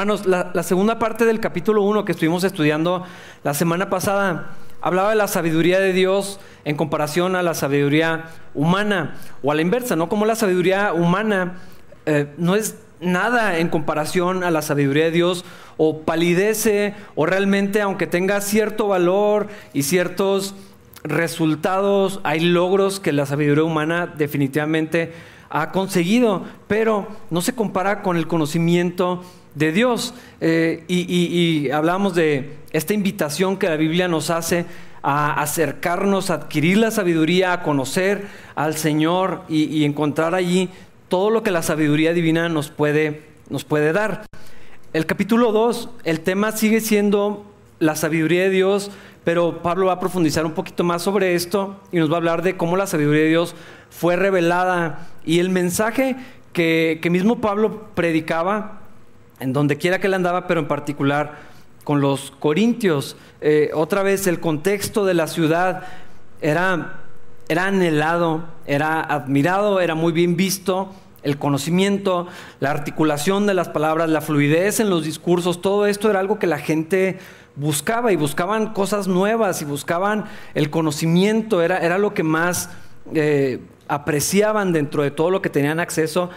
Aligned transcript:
Hermanos, 0.00 0.24
la, 0.24 0.62
segunda 0.62 0.98
parte 0.98 1.26
del 1.26 1.40
capítulo 1.40 1.82
1 1.82 2.06
que 2.06 2.12
estuvimos 2.12 2.42
estudiando 2.42 3.04
la 3.44 3.52
semana 3.52 3.90
pasada 3.90 4.52
hablaba 4.80 5.10
de 5.10 5.16
la 5.16 5.28
sabiduría 5.28 5.78
de 5.78 5.92
Dios 5.92 6.40
en 6.64 6.74
comparación 6.74 7.36
a 7.36 7.42
la 7.42 7.52
sabiduría 7.52 8.30
humana, 8.54 9.18
o 9.42 9.52
a 9.52 9.54
la 9.54 9.60
inversa, 9.60 9.96
¿no? 9.96 10.08
Como 10.08 10.24
la 10.24 10.36
sabiduría 10.36 10.94
humana 10.94 11.58
eh, 12.06 12.32
no 12.38 12.54
es 12.56 12.76
nada 12.98 13.58
en 13.58 13.68
comparación 13.68 14.42
a 14.42 14.50
la 14.50 14.62
sabiduría 14.62 15.04
de 15.04 15.10
Dios, 15.10 15.44
o 15.76 16.00
palidece, 16.00 16.94
o 17.14 17.26
realmente, 17.26 17.82
aunque 17.82 18.06
tenga 18.06 18.40
cierto 18.40 18.88
valor 18.88 19.48
y 19.74 19.82
ciertos 19.82 20.54
resultados, 21.04 22.20
hay 22.22 22.40
logros 22.40 23.00
que 23.00 23.12
la 23.12 23.26
sabiduría 23.26 23.64
humana 23.64 24.06
definitivamente 24.06 25.12
ha 25.50 25.72
conseguido, 25.72 26.44
pero 26.68 27.06
no 27.28 27.42
se 27.42 27.54
compara 27.54 28.00
con 28.00 28.16
el 28.16 28.28
conocimiento 28.28 29.22
de 29.54 29.72
Dios. 29.72 30.14
Eh, 30.40 30.84
y, 30.88 31.04
y 31.08 31.70
hablamos 31.70 32.14
de 32.14 32.56
esta 32.72 32.94
invitación 32.94 33.56
que 33.56 33.68
la 33.68 33.76
Biblia 33.76 34.08
nos 34.08 34.30
hace 34.30 34.66
a 35.02 35.40
acercarnos, 35.40 36.30
a 36.30 36.34
adquirir 36.34 36.78
la 36.78 36.90
sabiduría, 36.90 37.52
a 37.52 37.62
conocer 37.62 38.26
al 38.54 38.76
Señor 38.76 39.42
y, 39.48 39.84
encontrar 39.84 40.34
allí 40.34 40.68
todo 41.08 41.30
lo 41.30 41.42
que 41.42 41.50
la 41.50 41.62
sabiduría 41.62 42.12
divina 42.12 42.48
nos 42.48 42.70
puede, 42.70 43.22
nos 43.48 43.64
puede 43.64 43.92
dar. 43.92 44.26
El 44.92 45.06
capítulo 45.06 45.52
2, 45.52 45.88
el 46.04 46.20
tema 46.20 46.52
sigue 46.52 46.80
siendo 46.80 47.46
la 47.78 47.96
sabiduría 47.96 48.42
de 48.42 48.50
Dios, 48.50 48.90
pero 49.24 49.62
Pablo 49.62 49.86
va 49.86 49.94
a 49.94 50.00
profundizar 50.00 50.44
un 50.44 50.52
poquito 50.52 50.84
más 50.84 51.02
sobre 51.02 51.34
esto 51.34 51.80
y 51.92 51.98
nos 51.98 52.10
va 52.10 52.14
a 52.14 52.18
hablar 52.18 52.42
de 52.42 52.56
cómo 52.56 52.76
la 52.76 52.86
sabiduría 52.86 53.22
de 53.22 53.28
Dios 53.28 53.54
fue 53.90 54.16
revelada 54.16 55.08
y 55.24 55.38
el 55.38 55.50
mensaje 55.50 56.16
que, 56.52 56.98
que 57.02 57.10
mismo 57.10 57.40
Pablo 57.40 57.88
predicaba 57.94 58.79
en 59.40 59.52
donde 59.52 59.78
quiera 59.78 59.98
que 59.98 60.06
él 60.06 60.14
andaba, 60.14 60.46
pero 60.46 60.60
en 60.60 60.68
particular 60.68 61.50
con 61.84 62.00
los 62.00 62.30
corintios. 62.38 63.16
Eh, 63.40 63.70
otra 63.74 64.02
vez 64.02 64.26
el 64.26 64.38
contexto 64.38 65.04
de 65.04 65.14
la 65.14 65.26
ciudad 65.26 65.84
era, 66.40 67.00
era 67.48 67.66
anhelado, 67.66 68.44
era 68.66 69.00
admirado, 69.00 69.80
era 69.80 69.94
muy 69.94 70.12
bien 70.12 70.36
visto. 70.36 70.94
El 71.22 71.36
conocimiento, 71.38 72.28
la 72.60 72.70
articulación 72.70 73.46
de 73.46 73.54
las 73.54 73.68
palabras, 73.68 74.08
la 74.08 74.20
fluidez 74.20 74.80
en 74.80 74.88
los 74.88 75.04
discursos, 75.04 75.60
todo 75.60 75.86
esto 75.86 76.08
era 76.08 76.20
algo 76.20 76.38
que 76.38 76.46
la 76.46 76.58
gente 76.58 77.18
buscaba 77.56 78.10
y 78.10 78.16
buscaban 78.16 78.72
cosas 78.72 79.06
nuevas 79.06 79.60
y 79.60 79.66
buscaban 79.66 80.24
el 80.54 80.70
conocimiento, 80.70 81.60
era, 81.60 81.78
era 81.78 81.98
lo 81.98 82.14
que 82.14 82.22
más 82.22 82.70
eh, 83.12 83.60
apreciaban 83.86 84.72
dentro 84.72 85.02
de 85.02 85.10
todo 85.10 85.30
lo 85.30 85.42
que 85.42 85.50
tenían 85.50 85.78
acceso 85.78 86.30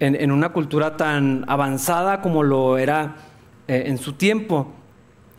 en, 0.00 0.30
una 0.32 0.50
cultura 0.50 0.96
tan 0.96 1.44
avanzada 1.48 2.20
como 2.20 2.42
lo 2.42 2.78
era 2.78 3.16
eh, 3.68 3.84
en 3.86 3.98
su 3.98 4.14
tiempo. 4.14 4.72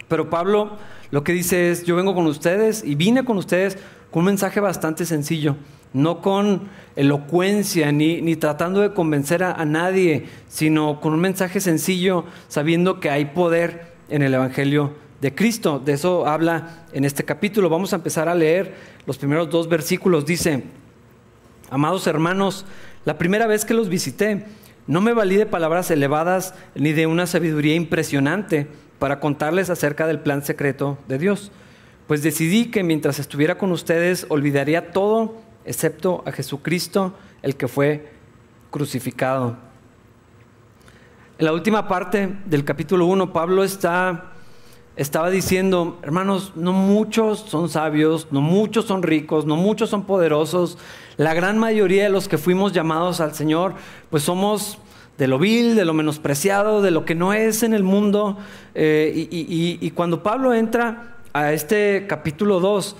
Pero 0.07 0.29
Pablo 0.29 0.77
lo 1.11 1.23
que 1.23 1.33
dice 1.33 1.71
es, 1.71 1.83
yo 1.83 1.95
vengo 1.95 2.15
con 2.15 2.27
ustedes 2.27 2.83
y 2.83 2.95
vine 2.95 3.25
con 3.25 3.37
ustedes 3.37 3.77
con 4.11 4.21
un 4.21 4.25
mensaje 4.25 4.59
bastante 4.59 5.05
sencillo, 5.05 5.55
no 5.93 6.21
con 6.21 6.69
elocuencia 6.95 7.91
ni, 7.91 8.21
ni 8.21 8.35
tratando 8.35 8.81
de 8.81 8.93
convencer 8.93 9.43
a, 9.43 9.53
a, 9.53 9.65
nadie, 9.65 10.25
sino 10.47 10.99
con 11.01 11.13
un 11.13 11.19
mensaje 11.19 11.59
sencillo, 11.59 12.25
sabiendo 12.47 12.99
que 12.99 13.09
hay 13.09 13.25
poder 13.25 13.93
en 14.09 14.21
el 14.21 14.33
Evangelio 14.33 14.93
de 15.21 15.33
Cristo. 15.33 15.79
De 15.79 15.93
eso 15.93 16.27
habla 16.27 16.85
en 16.93 17.05
este 17.05 17.23
capítulo. 17.23 17.69
Vamos 17.69 17.93
a 17.93 17.97
empezar 17.97 18.29
a 18.29 18.35
leer 18.35 18.75
los 19.05 19.17
primeros 19.17 19.49
dos 19.49 19.67
versículos. 19.67 20.25
Dice, 20.25 20.63
amados 21.69 22.07
hermanos, 22.07 22.65
la 23.05 23.17
primera 23.17 23.47
vez 23.47 23.65
que 23.65 23.73
los 23.73 23.89
visité, 23.89 24.45
no 24.87 25.01
me 25.01 25.13
valí 25.13 25.35
de 25.35 25.45
palabras 25.45 25.89
elevadas 25.89 26.53
ni 26.75 26.91
de 26.91 27.07
una 27.07 27.25
sabiduría 27.25 27.75
impresionante 27.75 28.67
para 28.99 29.19
contarles 29.19 29.69
acerca 29.69 30.07
del 30.07 30.19
plan 30.19 30.43
secreto 30.43 30.97
de 31.07 31.17
Dios. 31.17 31.51
Pues 32.07 32.21
decidí 32.21 32.69
que 32.71 32.83
mientras 32.83 33.19
estuviera 33.19 33.57
con 33.57 33.71
ustedes 33.71 34.25
olvidaría 34.29 34.91
todo 34.91 35.41
excepto 35.65 36.23
a 36.25 36.31
Jesucristo, 36.31 37.15
el 37.41 37.55
que 37.55 37.67
fue 37.67 38.11
crucificado. 38.69 39.57
En 41.37 41.45
la 41.45 41.53
última 41.53 41.87
parte 41.87 42.33
del 42.45 42.63
capítulo 42.63 43.07
1, 43.07 43.33
Pablo 43.33 43.63
está, 43.63 44.34
estaba 44.95 45.29
diciendo, 45.29 45.97
hermanos, 46.03 46.53
no 46.55 46.71
muchos 46.71 47.39
son 47.39 47.69
sabios, 47.69 48.27
no 48.31 48.41
muchos 48.41 48.85
son 48.85 49.03
ricos, 49.03 49.45
no 49.45 49.57
muchos 49.57 49.89
son 49.89 50.05
poderosos. 50.05 50.77
La 51.17 51.33
gran 51.33 51.57
mayoría 51.57 52.03
de 52.03 52.09
los 52.09 52.27
que 52.27 52.37
fuimos 52.37 52.71
llamados 52.71 53.19
al 53.19 53.33
Señor, 53.33 53.73
pues 54.09 54.23
somos 54.23 54.77
de 55.17 55.27
lo 55.27 55.37
vil, 55.37 55.75
de 55.75 55.85
lo 55.85 55.93
menospreciado, 55.93 56.81
de 56.81 56.91
lo 56.91 57.05
que 57.05 57.15
no 57.15 57.33
es 57.33 57.63
en 57.63 57.73
el 57.73 57.83
mundo. 57.83 58.37
Eh, 58.73 59.27
y, 59.31 59.91
cuando 59.91 60.23
Pablo 60.23 60.53
entra 60.53 61.17
a 61.33 61.51
este 61.51 62.05
capítulo 62.07 62.59
2, 62.59 62.95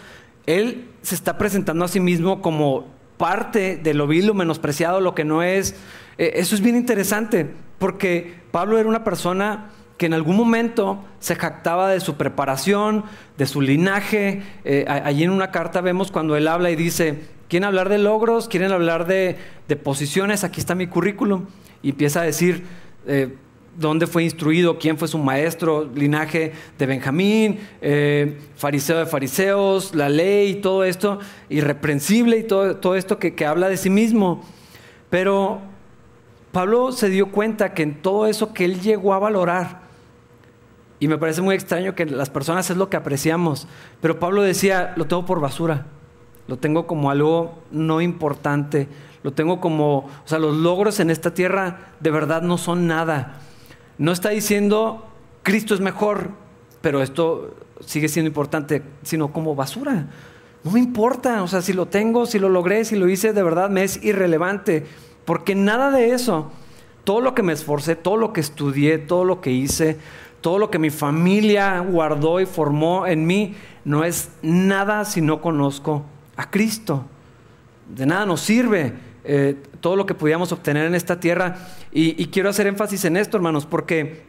él 0.48 0.90
se 1.02 1.16
está 1.16 1.38
presentando 1.38 1.86
a 1.86 1.88
sí 1.88 2.00
mismo 2.00 2.42
como 2.42 2.88
parte 3.18 3.78
de 3.78 3.94
lo 3.94 4.08
vil, 4.08 4.28
lo 4.28 4.34
menospreciado, 4.34 5.00
lo 5.00 5.16
que 5.16 5.24
no 5.24 5.44
es. 5.44 5.76
Eh, 6.18 6.34
eso 6.36 6.56
es 6.56 6.62
bien 6.62 6.76
interesante, 6.76 7.50
porque 7.80 8.34
Pablo 8.52 8.78
era 8.78 8.90
una 8.90 9.04
persona 9.04 9.70
que 9.98 10.06
en 10.06 10.14
algún 10.14 10.36
momento 10.36 11.04
se 11.20 11.36
jactaba 11.36 11.90
de 11.90 12.00
su 12.00 12.16
preparación, 12.16 13.06
de 13.38 13.46
su 13.46 13.62
linaje. 13.62 14.44
Eh, 14.66 14.86
allí 14.88 15.24
en 15.24 15.30
una 15.30 15.52
carta 15.52 15.82
vemos 15.82 16.12
cuando 16.12 16.36
él 16.36 16.48
habla 16.48 16.70
y 16.70 16.76
dice, 16.76 17.22
¿quieren 17.48 17.66
hablar 17.66 17.90
de 17.90 17.98
logros? 17.98 18.48
¿Quieren 18.48 18.72
hablar 18.72 19.08
de, 19.08 19.38
posiciones? 19.84 20.44
Aquí 20.44 20.60
está 20.60 20.76
mi 20.76 20.88
currículum 20.88 21.46
y 21.82 21.92
empieza 21.92 22.22
a 22.22 22.24
decir 22.24 22.64
eh, 23.08 23.36
dónde 23.78 24.08
fue 24.08 24.24
instruido, 24.24 24.80
quién 24.80 24.98
fue 24.98 25.08
su 25.08 25.18
maestro, 25.18 25.90
linaje 25.96 26.52
de 26.78 26.86
Benjamín, 26.86 27.60
eh, 27.82 28.38
fariseo 28.58 29.00
de 29.00 29.06
fariseos, 29.06 29.96
la 29.96 30.10
ley, 30.10 30.56
todo 30.56 30.84
esto, 30.84 31.20
irreprensible 31.50 32.38
y 32.38 32.44
todo, 32.44 32.78
todo 32.78 32.96
esto 32.96 33.18
que, 33.18 33.34
que 33.34 33.46
habla 33.46 33.70
de 33.70 33.78
sí 33.78 33.90
mismo. 33.90 34.44
Pero 35.10 35.62
Pablo 36.52 36.92
se 36.92 37.10
dio 37.10 37.32
cuenta 37.32 37.74
que 37.74 37.84
en 37.84 38.02
todo 38.02 38.28
eso 38.28 38.54
que 38.54 38.66
él 38.66 38.82
llegó 38.82 39.14
a 39.14 39.20
valorar, 39.20 39.85
y 41.00 41.08
me 41.08 41.18
parece 41.18 41.42
muy 41.42 41.56
extraño 41.56 41.96
que 41.96 42.06
las 42.06 42.30
personas 42.30 42.70
es 42.70 42.78
lo 42.78 42.90
que 42.90 42.98
apreciamos, 42.98 43.68
pero 44.02 44.20
Pablo 44.20 44.42
decía, 44.42 44.94
lo 44.96 45.06
tengo 45.06 45.26
por 45.26 45.40
basura, 45.40 45.86
lo 46.48 46.58
tengo 46.58 46.88
como 46.88 47.10
algo 47.10 47.64
no 47.72 48.02
importante, 48.02 48.88
lo 49.24 49.34
tengo 49.34 49.60
como, 49.60 49.98
o 49.98 50.26
sea, 50.26 50.40
los 50.40 50.56
logros 50.56 51.00
en 51.00 51.10
esta 51.10 51.34
tierra 51.34 51.94
de 52.00 52.12
verdad 52.12 52.42
no 52.42 52.58
son 52.58 52.88
nada. 52.88 53.40
No 53.98 54.12
está 54.12 54.30
diciendo 54.30 55.06
Cristo 55.46 55.74
es 55.74 55.80
mejor, 55.80 56.32
pero 56.82 57.02
esto 57.02 57.56
sigue 57.80 58.08
siendo 58.08 58.28
importante, 58.28 58.82
sino 59.04 59.32
como 59.32 59.56
basura. 59.56 60.08
No 60.64 60.72
me 60.72 60.80
importa, 60.80 61.44
o 61.44 61.48
sea, 61.48 61.62
si 61.62 61.74
lo 61.74 61.88
tengo, 61.88 62.26
si 62.26 62.40
lo 62.40 62.50
logré, 62.50 62.86
si 62.86 62.96
lo 62.96 63.08
hice, 63.08 63.34
de 63.34 63.44
verdad 63.44 63.70
me 63.70 63.84
es 63.84 64.04
irrelevante, 64.04 64.86
porque 65.24 65.54
nada 65.54 65.92
de 65.92 66.12
eso, 66.12 66.52
todo 67.04 67.22
lo 67.22 67.36
que 67.36 67.44
me 67.44 67.54
esforcé, 67.54 67.96
todo 67.96 68.18
lo 68.18 68.34
que 68.34 68.42
estudié, 68.42 68.98
todo 68.98 69.24
lo 69.24 69.40
que 69.40 69.52
hice, 69.52 69.98
todo 70.46 70.60
lo 70.60 70.70
que 70.70 70.78
mi 70.78 70.92
familia 70.92 71.80
guardó 71.80 72.40
y 72.40 72.46
formó 72.46 73.08
en 73.08 73.26
mí, 73.26 73.56
no 73.84 74.04
es 74.04 74.30
nada 74.44 75.04
si 75.04 75.20
no 75.20 75.42
conozco 75.42 76.06
a 76.38 76.52
Cristo. 76.52 77.04
De 77.90 78.06
nada 78.06 78.28
nos 78.28 78.42
sirve 78.42 78.94
eh, 79.24 79.58
todo 79.82 79.96
lo 79.96 80.06
que 80.06 80.14
pudiéramos 80.14 80.52
obtener 80.52 80.86
en 80.86 80.94
esta 80.94 81.20
tierra. 81.20 81.56
Y, 81.92 82.28
quiero 82.28 82.48
hacer 82.48 82.68
énfasis 82.68 83.06
en 83.06 83.18
esto, 83.18 83.38
hermanos, 83.38 83.66
porque 83.66 84.22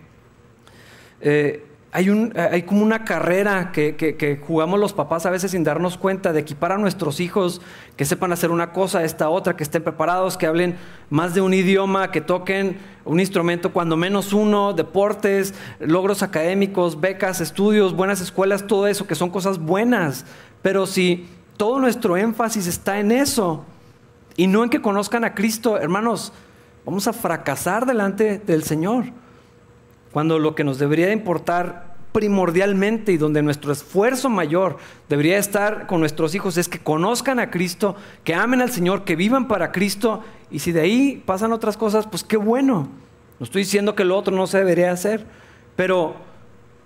eh, 1.20 1.66
hay, 1.92 2.10
un, 2.10 2.32
hay 2.36 2.62
como 2.62 2.82
una 2.82 3.04
carrera 3.04 3.72
que, 3.72 4.40
jugamos 4.46 4.78
los 4.78 4.92
papás 4.92 5.24
a 5.24 5.30
veces 5.30 5.52
sin 5.52 5.64
darnos 5.64 5.96
cuenta 5.96 6.32
de 6.32 6.40
equipar 6.40 6.72
a 6.72 6.78
nuestros 6.78 7.20
hijos 7.20 7.62
que 7.96 8.04
sepan 8.04 8.32
hacer 8.32 8.50
una 8.50 8.72
cosa, 8.72 9.04
esta 9.04 9.30
otra, 9.30 9.56
que 9.56 9.62
estén 9.62 9.82
preparados, 9.82 10.36
que 10.36 10.46
hablen 10.46 10.76
más 11.08 11.34
de 11.34 11.40
un 11.40 11.54
idioma, 11.54 12.10
que 12.10 12.20
toquen 12.20 12.76
un 13.04 13.20
instrumento, 13.20 13.72
cuando 13.72 13.96
menos 13.96 14.32
uno, 14.32 14.72
deportes, 14.72 15.54
logros 15.78 16.22
académicos, 16.22 17.00
becas, 17.00 17.40
estudios, 17.40 17.94
buenas 17.94 18.20
escuelas, 18.20 18.66
todo 18.66 18.86
eso, 18.86 19.06
que 19.06 19.14
son 19.14 19.30
cosas 19.30 19.58
buenas. 19.58 20.26
Pero 20.60 20.86
si 20.86 21.28
todo 21.56 21.78
nuestro 21.78 22.16
énfasis 22.16 22.66
está 22.66 22.98
en 22.98 23.12
eso, 23.12 23.64
y 24.36 24.46
no 24.46 24.64
en 24.64 24.70
que 24.70 24.82
conozcan 24.82 25.24
a 25.24 25.34
Cristo, 25.34 25.78
hermanos, 25.78 26.32
vamos 26.84 27.08
a 27.08 27.12
fracasar 27.12 27.86
delante 27.86 28.38
del 28.38 28.64
Señor. 28.64 29.06
Cuando 30.16 30.38
lo 30.38 30.54
que 30.54 30.64
nos 30.64 30.78
debería 30.78 31.12
importar 31.12 31.94
primordialmente 32.12 33.12
y 33.12 33.18
donde 33.18 33.42
nuestro 33.42 33.70
esfuerzo 33.70 34.30
mayor 34.30 34.78
debería 35.10 35.36
estar 35.36 35.86
con 35.86 36.00
nuestros 36.00 36.34
hijos 36.34 36.56
es 36.56 36.70
que 36.70 36.78
conozcan 36.78 37.38
a 37.38 37.50
Cristo, 37.50 37.96
que 38.24 38.32
amen 38.32 38.62
al 38.62 38.70
Señor, 38.70 39.04
que 39.04 39.14
vivan 39.14 39.46
para 39.46 39.72
Cristo. 39.72 40.24
Y 40.50 40.60
si 40.60 40.72
de 40.72 40.80
ahí 40.80 41.22
pasan 41.26 41.52
otras 41.52 41.76
cosas, 41.76 42.06
pues 42.06 42.24
qué 42.24 42.38
bueno. 42.38 42.88
No 43.38 43.44
estoy 43.44 43.64
diciendo 43.64 43.94
que 43.94 44.06
lo 44.06 44.16
otro 44.16 44.34
no 44.34 44.46
se 44.46 44.56
debería 44.56 44.90
hacer, 44.90 45.26
pero 45.76 46.16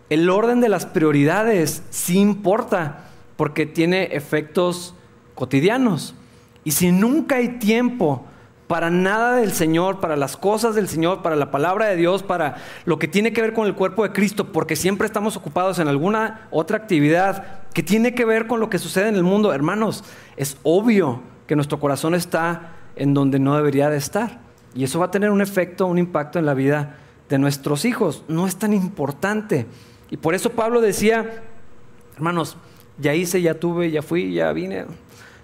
el 0.09 0.29
orden 0.29 0.61
de 0.61 0.69
las 0.69 0.85
prioridades 0.85 1.85
sí 1.91 2.19
importa 2.19 3.11
porque 3.37 3.65
tiene 3.65 4.17
efectos 4.17 4.97
cotidianos. 5.37 6.17
Y 6.65 6.73
si 6.73 6.91
nunca 6.91 7.37
hay 7.37 7.61
tiempo 7.61 8.25
para 8.71 8.89
nada 8.89 9.35
del 9.39 9.51
Señor, 9.51 9.99
para 9.99 10.15
las 10.15 10.37
cosas 10.37 10.77
del 10.77 10.89
Señor, 10.89 11.23
para 11.23 11.35
la 11.35 11.51
palabra 11.51 11.87
de 11.87 11.97
Dios, 11.97 12.23
para 12.23 12.59
lo 12.85 13.01
que 13.01 13.09
tiene 13.09 13.33
que 13.33 13.43
ver 13.43 13.53
con 13.53 13.67
el 13.67 13.75
cuerpo 13.75 14.05
de 14.05 14.13
Cristo, 14.13 14.53
porque 14.53 14.77
siempre 14.77 15.07
estamos 15.07 15.37
ocupados 15.37 15.81
en 15.81 15.89
alguna 15.89 16.47
otra 16.53 16.77
actividad 16.77 17.65
que 17.75 17.83
tiene 17.83 18.15
que 18.15 18.25
ver 18.25 18.47
con 18.47 18.61
lo 18.61 18.71
que 18.71 18.79
sucede 18.79 19.09
en 19.09 19.17
el 19.17 19.25
mundo. 19.25 19.53
Hermanos, 19.53 20.05
es 20.37 20.57
obvio 20.63 21.21
que 21.49 21.57
nuestro 21.57 21.81
corazón 21.81 22.15
está 22.15 22.77
en 22.95 23.13
donde 23.13 23.41
no 23.41 23.57
debería 23.57 23.91
de 23.91 23.97
estar. 23.97 24.39
Y 24.73 24.85
eso 24.85 25.01
va 25.01 25.07
a 25.07 25.11
tener 25.11 25.33
un 25.33 25.41
efecto, 25.41 25.87
un 25.87 25.99
impacto 25.99 26.39
en 26.39 26.47
la 26.47 26.55
vida 26.55 26.95
de 27.29 27.39
nuestros 27.39 27.85
hijos. 27.85 28.23
No 28.29 28.47
es 28.47 28.55
tan 28.55 28.73
importante. 28.73 29.67
Y 30.13 30.17
por 30.17 30.37
eso 30.37 30.51
Pablo 30.51 30.81
decía, 30.81 31.43
hermanos, 32.15 32.57
ya 32.99 33.17
hice, 33.17 33.43
ya 33.43 33.55
tuve, 33.55 33.91
ya 33.91 34.03
fui, 34.03 34.33
ya 34.33 34.53
vine, 34.53 34.85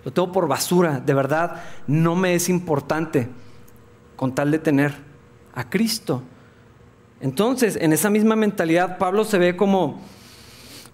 lo 0.06 0.12
tengo 0.12 0.31
por 0.31 0.47
basura, 0.47 1.00
de 1.05 1.14
verdad, 1.14 1.64
no 1.88 2.14
me 2.14 2.37
es 2.37 2.49
importante 2.49 3.26
con 4.14 4.37
tal 4.37 4.53
de 4.53 4.61
tener 4.61 4.94
a 5.53 5.69
Cristo. 5.69 6.23
Entonces, 7.20 7.76
en 7.81 7.93
esa 7.93 8.08
misma 8.08 8.37
mentalidad, 8.37 8.99
Pablo 8.99 9.25
se 9.25 9.37
ve 9.37 9.56
como, 9.56 10.00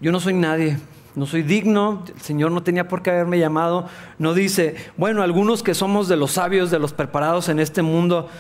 yo 0.00 0.12
no 0.12 0.18
soy 0.18 0.32
nadie, 0.32 0.78
no 1.14 1.26
soy 1.26 1.42
digno, 1.42 2.04
el 2.08 2.22
Señor 2.22 2.52
no 2.52 2.62
tenía 2.62 2.88
por 2.88 3.02
qué 3.02 3.10
haberme 3.10 3.38
llamado. 3.38 3.86
No 4.16 4.32
dice, 4.32 4.76
bueno, 4.96 5.22
algunos 5.22 5.62
que 5.62 5.74
somos 5.74 6.08
de 6.08 6.16
los 6.16 6.30
sabios, 6.30 6.70
de 6.70 6.78
los 6.78 6.94
preparados 6.94 7.50
en 7.50 7.60
este 7.60 7.82
mundo, 7.82 8.30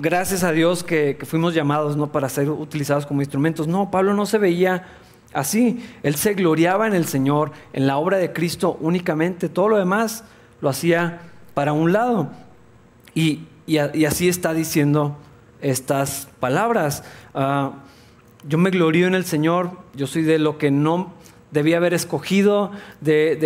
gracias 0.00 0.42
a 0.42 0.50
Dios 0.50 0.82
que, 0.82 1.18
que 1.20 1.24
fuimos 1.24 1.54
llamados 1.54 1.96
¿no? 1.96 2.10
para 2.10 2.28
ser 2.28 2.50
utilizados 2.50 3.06
como 3.06 3.22
instrumentos. 3.22 3.68
No, 3.68 3.92
Pablo 3.92 4.12
no 4.12 4.26
se 4.26 4.38
veía 4.38 4.88
Así, 5.32 5.84
él 6.02 6.16
se 6.16 6.34
gloriaba 6.34 6.86
en 6.86 6.94
el 6.94 7.06
Señor, 7.06 7.52
en 7.72 7.86
la 7.86 7.98
obra 7.98 8.16
de 8.16 8.32
Cristo 8.32 8.76
únicamente. 8.80 9.48
Todo 9.48 9.68
lo 9.68 9.76
demás 9.78 10.24
lo 10.60 10.68
hacía 10.68 11.20
para 11.54 11.72
un 11.72 11.92
lado. 11.92 12.30
Y, 13.14 13.42
así 14.06 14.28
está 14.28 14.54
diciendo 14.54 15.16
estas 15.60 16.28
palabras. 16.40 17.04
Ah, 17.34 17.72
yo 18.48 18.58
me 18.58 18.70
glorío 18.70 19.06
en 19.06 19.14
el 19.14 19.24
Señor, 19.24 19.70
yo 19.94 20.06
soy 20.06 20.22
de 20.22 20.38
lo 20.38 20.58
que 20.58 20.70
no 20.70 21.12
debía 21.50 21.76
haber 21.76 21.94
escogido, 21.94 22.70
de, 23.00 23.36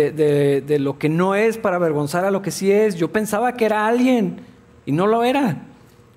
de, 0.65 0.79
lo 0.79 0.97
que 0.97 1.09
no 1.09 1.35
es 1.35 1.57
para 1.57 1.75
avergonzar 1.75 2.25
a 2.25 2.31
lo 2.31 2.41
que 2.41 2.51
sí 2.51 2.71
es. 2.71 2.95
Yo 2.95 3.11
pensaba 3.11 3.53
que 3.53 3.65
era 3.65 3.87
alguien 3.87 4.41
y 4.85 4.91
no 4.91 5.07
lo 5.07 5.23
era. 5.23 5.57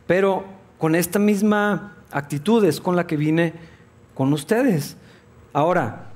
Pero 0.06 0.44
con 0.78 0.94
esta 0.94 1.18
misma 1.18 1.96
actitud 2.10 2.64
es 2.64 2.80
con 2.80 2.96
la 2.96 3.06
que 3.06 3.16
vine 3.16 3.54
con 4.14 4.32
ustedes. 4.32 4.96
Ahora, 5.52 6.08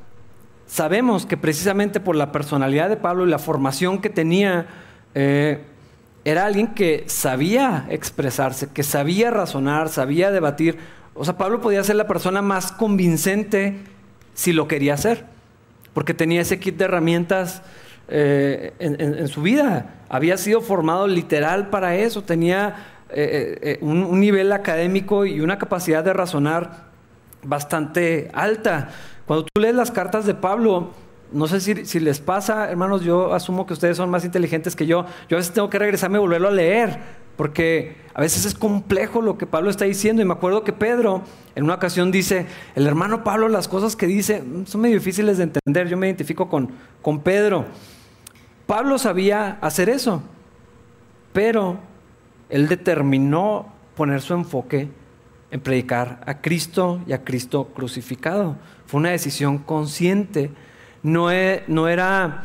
sabemos 0.67 1.26
que 1.26 1.37
precisamente 1.37 2.00
por 2.00 2.17
la 2.17 2.32
personalidad 2.32 2.88
de 2.88 2.96
Pablo 2.96 3.26
y 3.26 3.31
la 3.31 3.38
formación 3.38 4.00
que 4.00 4.11
tenía, 4.11 4.67
eh, 5.14 5.61
era 6.25 6.46
alguien 6.46 6.69
que 6.69 7.05
sabía 7.06 7.87
expresarse, 7.88 8.69
que 8.73 8.82
sabía 8.82 9.31
razonar, 9.31 9.88
sabía 9.88 10.31
debatir. 10.31 10.79
O 11.14 11.25
sea, 11.25 11.37
Pablo 11.37 11.61
podía 11.61 11.82
ser 11.82 11.96
la 11.96 12.06
persona 12.06 12.43
más 12.43 12.73
convincente 12.73 13.81
si 14.34 14.52
lo 14.52 14.69
quería 14.69 14.94
hacer, 14.94 15.26
porque 15.94 16.14
tenía 16.14 16.40
ese 16.40 16.58
kit 16.58 16.76
de 16.76 16.85
herramientas 16.85 17.62
eh, 18.08 18.73
en, 18.78 19.28
su 19.28 19.43
vida. 19.43 19.94
Había 20.08 20.37
sido 20.37 20.61
formado 20.61 21.06
literal 21.06 21.70
para 21.70 21.96
eso, 21.96 22.23
tenía 22.23 22.76
eh, 23.11 23.78
un 23.81 24.20
nivel 24.20 24.52
académico 24.52 25.26
y 25.26 25.40
una 25.40 25.58
capacidad 25.58 26.05
de 26.05 26.12
razonar 26.12 26.92
bastante 27.43 28.31
alta. 28.33 28.91
Cuando 29.27 29.44
tú 29.44 29.61
lees 29.61 29.75
las 29.75 29.91
cartas 29.91 30.27
de 30.27 30.35
Pablo, 30.35 30.91
no 31.33 31.47
sé 31.47 31.61
si, 31.61 32.00
les 32.00 32.21
pasa, 32.21 32.71
hermanos, 32.71 33.03
yo 33.03 33.33
asumo 33.33 33.67
que 33.67 33.73
ustedes 33.73 33.97
son 33.97 34.11
más 34.11 34.25
inteligentes 34.25 34.77
que 34.77 34.87
yo. 34.87 35.06
Yo 35.29 35.37
a 35.37 35.41
veces 35.41 35.53
tengo 35.53 35.71
que 35.71 35.79
regresarme 35.79 36.19
y 36.19 36.21
volverlo 36.21 36.49
a 36.49 36.53
leer, 36.53 36.99
porque 37.37 37.97
a 38.15 38.21
veces 38.21 38.44
es 38.44 38.55
complejo 38.55 39.23
lo 39.23 39.39
que 39.39 39.47
Pablo 39.47 39.71
está 39.71 39.85
diciendo. 39.85 40.21
Y 40.21 40.25
me 40.25 40.35
acuerdo 40.35 40.62
que 40.65 40.73
Pedro 40.73 41.23
en 41.55 41.65
una 41.65 41.75
ocasión 41.75 42.12
dice, 42.12 42.47
el 42.75 42.87
hermano 42.87 43.25
Pablo, 43.25 43.49
las 43.49 43.69
cosas 43.69 43.97
que 43.97 44.06
dice 44.06 44.45
son 44.67 44.81
medio 44.83 44.97
difíciles 44.97 45.38
de 45.38 45.45
entender. 45.45 45.88
Yo 45.88 45.97
me 45.97 46.06
identifico 46.06 46.49
con, 46.49 46.71
con 47.00 47.21
Pedro. 47.21 47.65
Pablo 48.67 48.99
sabía 48.99 49.59
hacer 49.61 49.88
eso, 49.88 50.23
pero 51.33 51.79
él 52.49 52.69
determinó 52.69 53.73
poner 53.97 54.21
su 54.21 54.35
enfoque 54.35 54.88
en 55.52 55.60
predicar 55.60 56.22
a 56.26 56.40
Cristo 56.40 57.00
y 57.06 57.12
a 57.12 57.22
Cristo 57.22 57.69
crucificado. 57.75 58.56
Fue 58.87 58.99
una 58.99 59.10
decisión 59.10 59.58
consciente. 59.58 60.50
No, 61.02 61.31
e, 61.31 61.62
no 61.69 61.88
era 61.88 62.44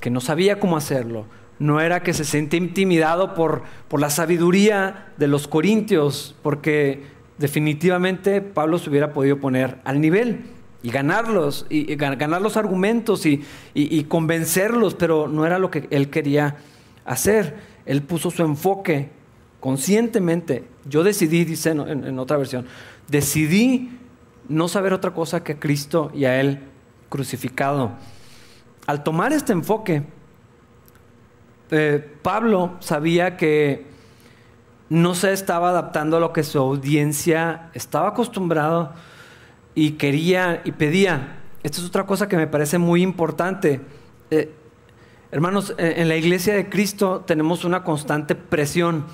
que 0.00 0.10
no 0.10 0.20
sabía 0.20 0.58
cómo 0.58 0.76
hacerlo. 0.76 1.26
No 1.58 1.80
era 1.80 2.02
que 2.02 2.14
se 2.14 2.24
sentía 2.24 2.58
intimidado 2.58 3.34
por, 3.34 3.62
por 3.88 4.00
la 4.00 4.08
sabiduría 4.08 5.08
de 5.18 5.28
los 5.28 5.46
corintios, 5.46 6.34
porque 6.42 7.02
definitivamente 7.36 8.40
Pablo 8.40 8.78
se 8.78 8.88
hubiera 8.88 9.12
podido 9.12 9.38
poner 9.38 9.78
al 9.84 10.00
nivel 10.00 10.46
y 10.82 10.90
ganarlos, 10.90 11.66
y, 11.68 11.96
ganar 11.96 12.40
los 12.40 12.56
argumentos 12.56 13.26
y, 13.26 13.44
y, 13.74 14.04
convencerlos, 14.04 14.94
pero 14.94 15.28
no 15.28 15.44
era 15.44 15.58
lo 15.58 15.70
que 15.70 15.86
él 15.90 16.08
quería 16.08 16.56
hacer. 17.04 17.56
Él 17.84 18.02
puso 18.02 18.30
su 18.30 18.42
enfoque 18.42 19.10
conscientemente, 19.60 20.64
yo 20.84 21.02
decidí, 21.02 21.44
dice 21.44 21.70
en, 21.70 22.18
otra 22.18 22.36
versión, 22.36 22.66
decidí 23.08 23.90
no 24.48 24.68
saber 24.68 24.92
otra 24.92 25.12
cosa 25.12 25.42
que 25.42 25.52
a 25.52 25.60
Cristo 25.60 26.10
y 26.14 26.24
a 26.24 26.40
Él 26.40 26.60
crucificado. 27.08 27.92
Al 28.86 29.02
tomar 29.02 29.32
este 29.32 29.52
enfoque, 29.52 30.04
eh, 31.70 32.16
Pablo 32.22 32.76
sabía 32.80 33.36
que 33.36 33.86
no 34.88 35.14
se 35.14 35.32
estaba 35.32 35.68
adaptando 35.70 36.16
a 36.16 36.20
lo 36.20 36.32
que 36.32 36.42
su 36.42 36.58
audiencia 36.58 37.70
estaba 37.74 38.08
acostumbrado 38.08 38.94
y 39.74 39.92
quería 39.92 40.62
y 40.64 40.72
pedía. 40.72 41.40
Esta 41.62 41.78
es 41.78 41.86
otra 41.86 42.06
cosa 42.06 42.28
que 42.28 42.36
me 42.36 42.46
parece 42.46 42.78
muy 42.78 43.02
importante. 43.02 43.82
Eh, 44.30 44.54
hermanos, 45.30 45.74
en 45.76 46.08
la 46.08 46.16
iglesia 46.16 46.54
de 46.54 46.70
Cristo 46.70 47.24
tenemos 47.26 47.64
una 47.64 47.84
constante 47.84 48.34
presión 48.34 49.04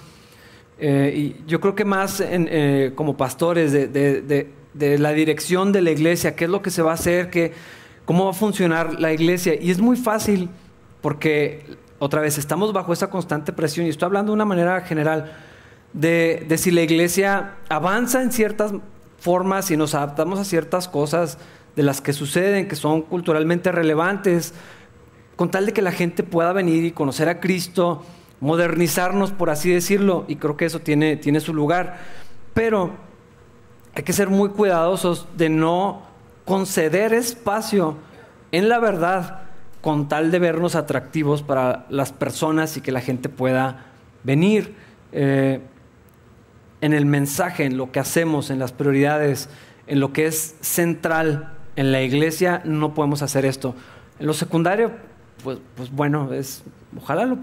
eh, 0.79 1.13
y 1.15 1.37
yo 1.47 1.61
creo 1.61 1.75
que 1.75 1.85
más 1.85 2.21
eh, 2.21 2.93
como 2.95 3.17
pastores 3.17 3.73
de, 3.73 4.49
la 4.99 5.13
dirección 5.13 5.73
de 5.73 5.83
la 5.83 5.91
iglesia, 5.91 6.35
qué 6.35 6.45
es 6.45 6.51
lo 6.51 6.63
que 6.63 6.71
se 6.71 6.83
va 6.83 6.93
a 6.93 6.95
hacer, 6.95 7.31
qué, 7.31 7.53
cómo 8.05 8.25
va 8.25 8.31
a 8.31 8.35
funcionar 8.35 9.01
la 9.01 9.13
iglesia. 9.13 9.55
Y 9.61 9.71
es 9.71 9.81
muy 9.81 9.97
fácil 9.97 10.51
porque, 11.01 11.65
otra 11.99 12.21
vez, 12.21 12.39
estamos 12.39 12.73
bajo 12.73 12.93
esa 12.93 13.09
constante 13.09 13.53
presión 13.53 13.87
y 13.87 13.91
estoy 13.91 14.07
hablando 14.07 14.33
de 14.33 14.35
una 14.35 14.45
manera 14.45 14.81
general 14.81 15.37
de, 15.93 16.53
si 16.59 16.71
la 16.71 16.83
iglesia 16.83 17.55
avanza 17.69 18.23
en 18.23 18.33
ciertas 18.33 18.73
formas 19.19 19.71
y 19.71 19.77
nos 19.77 19.95
adaptamos 19.95 20.39
a 20.39 20.45
ciertas 20.45 20.89
cosas 20.89 21.39
de 21.77 21.83
las 21.83 22.01
que 22.01 22.13
suceden, 22.13 22.69
que 22.69 22.77
son 22.77 23.03
culturalmente 23.03 23.73
relevantes, 23.73 24.55
con 25.37 25.51
tal 25.51 25.67
de 25.67 25.73
que 25.73 25.83
la 25.83 25.93
gente 25.93 26.23
pueda 26.23 26.53
venir 26.53 26.85
y 26.85 26.93
conocer 26.93 27.29
a 27.29 27.41
Cristo 27.41 28.05
modernizarnos, 28.45 29.33
por 29.33 29.49
así 29.49 29.71
decirlo, 29.71 30.27
y 30.29 30.37
creo 30.37 30.57
que 30.57 30.67
eso 30.67 30.81
tiene, 30.81 31.17
tiene 31.17 31.41
su 31.41 31.55
lugar. 31.55 31.97
Pero 32.53 32.91
hay 33.95 34.03
que 34.03 34.13
ser 34.13 34.29
muy 34.29 34.51
cuidadosos 34.51 35.27
de 35.37 35.49
no 35.49 36.03
conceder 36.45 37.15
espacio 37.15 37.97
en 38.53 38.69
la 38.69 38.79
verdad 38.79 39.41
con 39.81 40.09
tal 40.09 40.31
de 40.31 40.39
vernos 40.39 40.75
atractivos 40.75 41.43
para 41.43 41.87
las 41.89 42.13
personas 42.13 42.77
y 42.77 42.83
que 42.83 42.93
la 42.93 43.01
gente 43.01 43.31
pueda 43.31 43.87
venir 44.25 44.75
eh, 45.13 45.61
en 46.83 46.93
el 46.93 47.07
mensaje, 47.07 47.65
en 47.65 47.79
lo 47.79 47.93
que 47.93 48.01
hacemos, 48.01 48.51
en 48.51 48.59
las 48.59 48.73
prioridades, 48.73 49.49
en 49.87 50.01
lo 50.01 50.13
que 50.13 50.27
es 50.27 50.57
central 50.61 51.55
en 51.77 51.93
la 51.93 52.03
iglesia, 52.03 52.61
no 52.67 52.93
podemos 52.93 53.23
hacer 53.23 53.47
esto. 53.47 53.75
En 54.19 54.27
lo 54.27 54.35
secundario, 54.35 54.93
pues, 55.45 55.59
pues 55.77 55.93
bueno, 55.93 56.33
es 56.33 56.65
Ojalá 56.97 57.27
lo, 57.27 57.41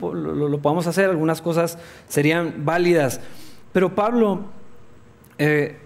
podamos 0.61 0.87
hacer, 0.87 1.09
algunas 1.09 1.41
cosas 1.41 1.77
serían 2.07 2.65
válidas. 2.65 3.19
Pero 3.73 3.95
Pablo 3.95 4.45
eh, 5.37 5.77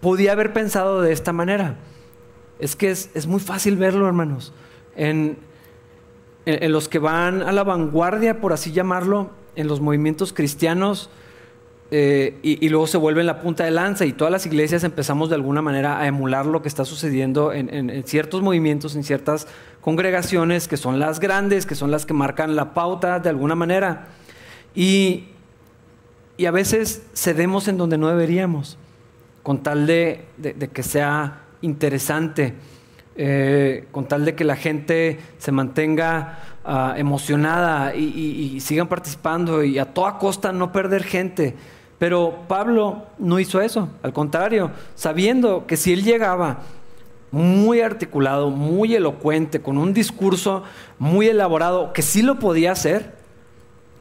podía 0.00 0.32
haber 0.32 0.52
pensado 0.52 1.02
de 1.02 1.12
esta 1.12 1.32
manera. 1.32 1.76
Es 2.58 2.74
que 2.74 2.90
es, 2.90 3.26
muy 3.26 3.40
fácil 3.40 3.76
verlo, 3.76 4.06
hermanos. 4.06 4.52
En, 4.96 5.38
en, 6.44 6.72
los 6.72 6.88
que 6.88 6.98
van 6.98 7.42
a 7.42 7.52
la 7.52 7.62
vanguardia, 7.62 8.40
por 8.40 8.52
así 8.52 8.72
llamarlo, 8.72 9.30
en 9.54 9.68
los 9.68 9.80
movimientos 9.80 10.32
cristianos, 10.32 11.10
eh, 11.90 12.38
y, 12.42 12.68
luego 12.68 12.86
se 12.86 12.98
vuelve 12.98 13.22
en 13.22 13.26
la 13.26 13.40
punta 13.40 13.64
de 13.64 13.70
lanza 13.70 14.04
y 14.04 14.12
todas 14.12 14.30
las 14.30 14.44
iglesias 14.44 14.84
empezamos 14.84 15.30
de 15.30 15.36
alguna 15.36 15.62
manera 15.62 15.98
a 15.98 16.06
emular 16.06 16.44
lo 16.44 16.60
que 16.60 16.68
está 16.68 16.84
sucediendo 16.84 17.50
en, 17.54 18.04
ciertos 18.06 18.42
movimientos, 18.42 18.94
en 18.94 19.04
ciertas 19.04 19.48
congregaciones 19.80 20.68
que 20.68 20.76
son 20.76 21.00
las 21.00 21.18
grandes, 21.18 21.64
que 21.64 21.74
son 21.74 21.90
las 21.90 22.04
que 22.04 22.12
marcan 22.12 22.56
la 22.56 22.74
pauta 22.74 23.20
de 23.20 23.30
alguna 23.30 23.54
manera. 23.54 24.08
Y, 24.74 25.28
a 26.46 26.50
veces 26.50 27.02
cedemos 27.14 27.68
en 27.68 27.78
donde 27.78 27.96
no 27.96 28.08
deberíamos, 28.08 28.76
con 29.42 29.62
tal 29.62 29.86
de, 29.86 30.26
que 30.72 30.82
sea 30.82 31.40
interesante. 31.62 32.54
eh, 33.16 33.86
con 33.90 34.06
tal 34.06 34.24
de 34.24 34.36
que 34.36 34.44
la 34.44 34.54
gente 34.54 35.18
se 35.38 35.50
mantenga 35.50 36.38
ah, 36.64 36.94
emocionada 36.96 37.96
y, 37.96 38.60
sigan 38.60 38.88
participando 38.88 39.64
y 39.64 39.78
a 39.78 39.86
toda 39.86 40.18
costa 40.18 40.52
no 40.52 40.70
perder 40.70 41.02
gente. 41.02 41.56
Pero 41.98 42.44
Pablo 42.46 43.06
no 43.18 43.40
hizo 43.40 43.60
eso, 43.60 43.88
al 44.02 44.12
contrario, 44.12 44.70
sabiendo 44.94 45.66
que 45.66 45.76
si 45.76 45.92
él 45.92 46.04
llegaba 46.04 46.58
muy 47.30 47.80
articulado, 47.80 48.50
muy 48.50 48.94
elocuente, 48.94 49.60
con 49.60 49.78
un 49.78 49.92
discurso 49.92 50.62
muy 50.98 51.28
elaborado, 51.28 51.92
que 51.92 52.02
sí 52.02 52.22
lo 52.22 52.38
podía 52.38 52.72
hacer, 52.72 53.14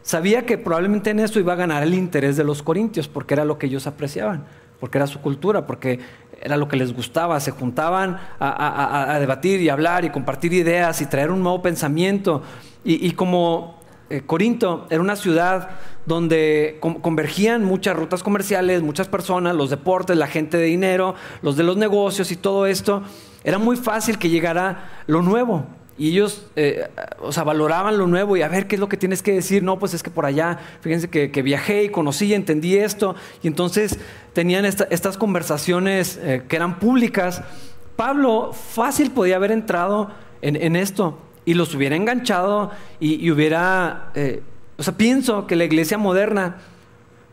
sabía 0.03 0.45
que 0.45 0.57
probablemente 0.57 1.09
en 1.09 1.19
eso 1.19 1.39
iba 1.39 1.53
a 1.53 1.57
ganar 1.57 1.83
el 1.83 1.93
interés 1.93 2.37
de 2.37 2.43
los 2.43 2.63
corintios, 2.63 3.07
porque 3.07 3.33
era 3.33 3.45
lo 3.45 3.57
que 3.57 3.65
ellos 3.65 3.87
apreciaban, 3.87 4.45
porque 4.79 4.99
era 4.99 5.07
su 5.07 5.19
cultura, 5.19 5.65
porque 5.65 5.99
era 6.41 6.55
lo 6.55 6.67
que 6.67 6.77
les 6.77 6.93
gustaba, 6.93 7.39
se 7.39 7.51
juntaban 7.51 8.19
a, 8.39 9.17
debatir 9.19 9.59
y 9.59 9.69
hablar 9.69 10.05
y 10.05 10.09
compartir 10.09 10.53
ideas 10.53 11.01
y 11.01 11.07
traer 11.07 11.31
un 11.31 11.41
nuevo 11.41 11.61
pensamiento. 11.61 12.43
Y, 12.83 13.11
como 13.11 13.76
eh, 14.09 14.21
Corinto 14.25 14.87
era 14.89 15.01
una 15.01 15.15
ciudad 15.15 15.69
donde 16.05 16.77
convergían 16.79 17.65
muchas 17.65 17.95
rutas 17.97 18.23
comerciales, 18.23 18.81
muchas 18.81 19.07
personas, 19.09 19.55
los 19.55 19.69
deportes, 19.69 20.15
la 20.15 20.27
gente 20.27 20.57
de 20.57 20.63
dinero, 20.63 21.15
los 21.41 21.57
de 21.57 21.63
los 21.63 21.75
negocios 21.75 22.31
y 22.31 22.37
todo 22.37 22.65
esto, 22.65 23.03
era 23.43 23.57
muy 23.57 23.75
fácil 23.75 24.17
que 24.17 24.29
llegara 24.29 24.89
lo 25.07 25.21
nuevo. 25.21 25.65
Y 25.97 26.11
ellos, 26.11 26.45
eh, 26.55 26.87
o 27.19 27.31
sea, 27.31 27.43
valoraban 27.43 27.97
lo 27.97 28.05
nuevo 28.05 28.37
y 28.37 28.43
a 28.43 28.47
ver 28.47 28.67
qué 28.67 28.75
es 28.75 28.79
lo 28.79 28.87
que 28.87 28.97
tienes 28.97 29.23
que 29.23 29.33
decir. 29.33 29.63
No, 29.63 29.79
pues 29.79 29.93
es 29.95 30.03
que 30.03 30.11
por 30.11 30.25
allá, 30.25 30.59
fíjense 30.81 31.09
que, 31.09 31.41
viajé 31.41 31.85
y 31.85 31.89
conocí 31.89 32.27
y 32.27 32.33
entendí 32.35 32.77
esto. 32.77 33.15
Y 33.41 33.47
entonces 33.47 33.99
tenían 34.33 34.63
estas 34.65 35.17
conversaciones 35.17 36.19
eh, 36.21 36.43
que 36.47 36.55
eran 36.55 36.79
públicas. 36.79 37.41
Pablo 37.95 38.53
fácil 38.53 39.09
podía 39.09 39.37
haber 39.37 39.51
entrado 39.51 40.11
en, 40.41 40.75
esto 40.75 41.17
y 41.47 41.55
los 41.55 41.73
hubiera 41.73 41.95
enganchado 41.95 42.69
y, 42.99 43.31
hubiera, 43.31 44.11
eh, 44.13 44.43
o 44.77 44.83
sea, 44.83 44.95
pienso 44.95 45.47
que 45.47 45.55
la 45.55 45.63
iglesia 45.63 45.97
moderna 45.97 46.57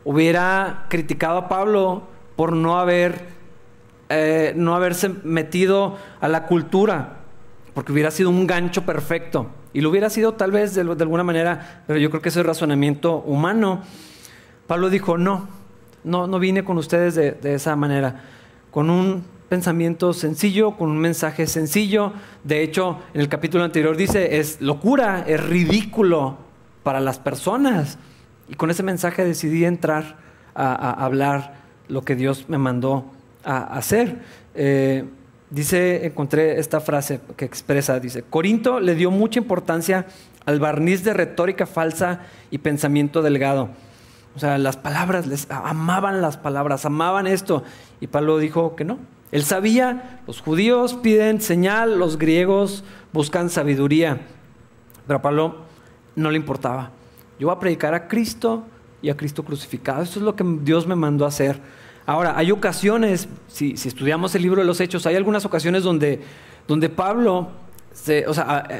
hubiera 0.04 0.86
criticado 0.88 1.36
a 1.36 1.48
Pablo 1.50 2.04
por 2.34 2.54
no 2.54 2.78
haber, 2.78 3.34
no 4.54 4.74
haberse 4.74 5.10
metido 5.24 5.98
a 6.20 6.28
la 6.28 6.46
cultura 6.46 7.24
porque 7.74 7.92
hubiera 7.92 8.10
sido 8.10 8.30
un 8.30 8.46
gancho 8.46 8.86
perfecto. 8.86 9.48
Y 9.72 9.80
lo 9.80 9.90
hubiera 9.90 10.08
sido 10.08 10.34
tal 10.34 10.52
vez 10.52 10.74
de, 10.74 10.82
alguna 10.82 11.24
manera, 11.24 11.82
pero 11.86 11.98
yo 11.98 12.08
creo 12.08 12.22
que 12.22 12.28
ese 12.28 12.40
es 12.40 12.46
razonamiento 12.46 13.18
humano. 13.18 13.82
Pablo 14.68 14.88
dijo, 14.88 15.18
no, 15.18 15.48
no, 16.04 16.28
no 16.28 16.38
vine 16.38 16.64
con 16.64 16.78
ustedes 16.78 17.16
de, 17.16 17.54
esa 17.54 17.74
manera, 17.74 18.22
con 18.70 18.88
un 18.88 19.24
pensamiento 19.48 20.12
sencillo, 20.12 20.76
con 20.76 20.90
un 20.90 20.98
mensaje 20.98 21.46
sencillo. 21.46 22.12
De 22.42 22.62
hecho, 22.62 22.98
en 23.14 23.20
el 23.20 23.28
capítulo 23.28 23.64
anterior 23.64 23.96
dice, 23.96 24.38
es 24.38 24.60
locura, 24.60 25.24
es 25.26 25.42
ridículo 25.42 26.36
para 26.82 27.00
las 27.00 27.18
personas. 27.18 27.98
Y 28.48 28.54
con 28.54 28.70
ese 28.70 28.82
mensaje 28.82 29.24
decidí 29.24 29.64
entrar 29.64 30.16
a, 30.54 31.04
hablar 31.04 31.54
lo 31.88 32.02
que 32.02 32.14
Dios 32.14 32.46
me 32.48 32.58
mandó 32.58 33.04
a 33.44 33.76
hacer. 33.76 34.18
Eh, 34.54 35.04
Dice, 35.54 36.04
encontré 36.04 36.58
esta 36.58 36.80
frase 36.80 37.20
que 37.36 37.44
expresa, 37.44 38.00
dice, 38.00 38.24
Corinto 38.28 38.80
le 38.80 38.96
dio 38.96 39.12
mucha 39.12 39.38
importancia 39.38 40.06
al 40.46 40.58
barniz 40.58 41.04
de 41.04 41.14
retórica 41.14 41.64
falsa 41.64 42.22
y 42.50 42.58
pensamiento 42.58 43.22
delgado. 43.22 43.68
O 44.34 44.40
sea, 44.40 44.58
las 44.58 44.76
palabras, 44.76 45.28
les 45.28 45.48
amaban 45.48 46.20
las 46.20 46.38
palabras, 46.38 46.84
amaban 46.86 47.28
esto. 47.28 47.62
Y 48.00 48.08
Pablo 48.08 48.38
dijo 48.38 48.74
que 48.74 48.84
no. 48.84 48.98
Él 49.34 49.42
sabía, 49.42 50.20
los 50.28 50.40
judíos 50.40 50.94
piden 50.94 51.40
señal, 51.40 51.98
los 51.98 52.18
griegos 52.18 52.84
buscan 53.12 53.50
sabiduría. 53.50 54.20
Pero 55.08 55.18
a 55.18 55.22
Pablo 55.22 55.56
no 56.14 56.30
le 56.30 56.36
importaba. 56.36 56.92
Yo 57.40 57.48
voy 57.48 57.56
a 57.56 57.58
predicar 57.58 57.94
a 57.94 58.06
Cristo 58.06 58.62
y 59.02 59.10
a 59.10 59.16
Cristo 59.16 59.44
crucificado. 59.44 60.04
Eso 60.04 60.20
es 60.20 60.24
lo 60.24 60.36
que 60.36 60.44
Dios 60.62 60.86
me 60.86 60.94
mandó 60.94 61.24
a 61.24 61.28
hacer. 61.28 61.58
Ahora, 62.06 62.38
hay 62.38 62.52
ocasiones, 62.52 63.26
si, 63.48 63.72
estudiamos 63.72 64.32
el 64.36 64.42
libro 64.42 64.60
de 64.60 64.68
los 64.68 64.80
Hechos, 64.80 65.04
hay 65.04 65.16
algunas 65.16 65.44
ocasiones 65.44 65.82
donde, 65.82 66.20
donde 66.68 66.88
Pablo 66.88 67.48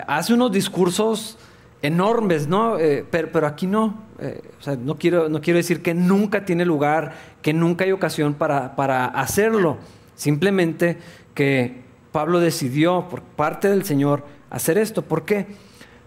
hace 0.06 0.34
unos 0.34 0.52
discursos 0.52 1.36
enormes, 1.82 2.46
¿no? 2.46 2.78
Eh, 2.78 3.04
pero, 3.10 3.44
aquí 3.48 3.66
no. 3.66 4.04
Eh, 4.20 4.40
no, 4.78 4.98
quiero, 4.98 5.28
no 5.28 5.40
quiero 5.40 5.56
decir 5.56 5.82
que 5.82 5.94
nunca 5.94 6.44
tiene 6.44 6.64
lugar, 6.64 7.16
que 7.42 7.52
nunca 7.52 7.82
hay 7.84 7.90
ocasión 7.90 8.34
para, 8.34 8.76
para 8.76 9.06
hacerlo. 9.06 9.78
Simplemente 10.14 10.98
que 11.34 11.82
Pablo 12.12 12.40
decidió, 12.40 13.08
por 13.08 13.22
parte 13.22 13.68
del 13.68 13.84
Señor, 13.84 14.24
hacer 14.50 14.78
esto. 14.78 15.02
¿Por 15.02 15.24
qué? 15.24 15.46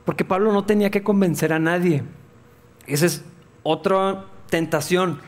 Porque 0.05 0.23
Pablo 0.23 0.53
no 0.53 0.63
tenía 0.63 0.89
que 0.89 1.03
convencer 1.03 1.51
a 1.51 1.59
nadie. 1.59 2.03
Esa 2.85 3.05
es 3.05 3.23
otra 3.63 4.25
tentación 4.49 5.19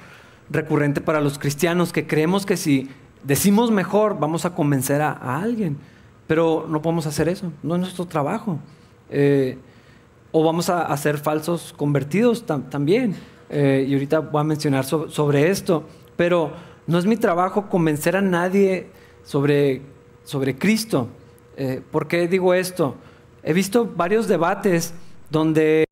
recurrente 0.50 1.02
para 1.02 1.22
los 1.22 1.38
cristianos 1.38 1.92
que 1.92 2.08
creemos 2.08 2.46
que 2.46 2.58
si 2.58 2.90
decimos 3.24 3.72
mejor 3.72 4.18
vamos 4.20 4.46
a 4.46 4.56
convencer 4.56 5.02
a, 5.02 5.12
alguien, 5.42 5.78
pero 6.26 6.66
no 6.70 6.82
podemos 6.82 7.06
hacer 7.06 7.28
eso, 7.28 7.52
no 7.62 7.76
es 7.76 7.82
nuestro 7.82 8.06
trabajo. 8.06 8.60
Eh, 9.10 9.58
o 10.32 10.44
vamos 10.44 10.70
a 10.70 10.84
hacer 10.84 11.18
falsos 11.18 11.74
convertidos 11.76 12.46
también. 12.46 13.16
Eh, 13.50 13.86
y 13.90 13.94
ahorita 13.94 14.20
voy 14.20 14.42
a 14.42 14.44
mencionar 14.44 14.86
sobre 14.86 15.50
esto, 15.50 15.84
pero 16.16 16.54
no 16.90 16.98
es 16.98 17.06
mi 17.06 17.18
trabajo 17.18 17.70
convencer 17.70 18.16
a 18.16 18.22
nadie 18.22 18.88
sobre, 19.24 19.84
sobre 20.24 20.58
Cristo. 20.58 21.08
Eh, 21.56 21.84
¿Por 21.92 22.08
qué 22.08 22.28
digo 22.28 22.56
esto? 22.56 22.96
He 23.44 23.54
visto 23.54 23.86
varios 23.86 24.28
debates 24.28 24.96
donde 25.30 25.86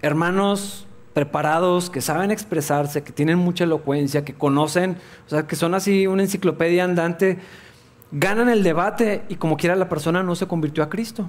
hermanos 0.00 0.86
preparados, 1.12 1.90
que 1.90 2.00
saben 2.00 2.30
expresarse, 2.30 3.02
que 3.02 3.12
tienen 3.12 3.38
mucha 3.38 3.64
elocuencia, 3.64 4.24
que 4.24 4.32
conocen, 4.32 4.96
o 5.26 5.28
sea, 5.28 5.46
que 5.46 5.54
son 5.54 5.74
así 5.74 6.06
una 6.06 6.22
enciclopedia 6.22 6.84
andante, 6.84 7.38
ganan 8.10 8.48
el 8.48 8.62
debate 8.62 9.22
y 9.28 9.34
como 9.36 9.58
quiera 9.58 9.76
la 9.76 9.90
persona 9.90 10.22
no 10.22 10.34
se 10.34 10.46
convirtió 10.46 10.82
a 10.82 10.88
Cristo. 10.88 11.28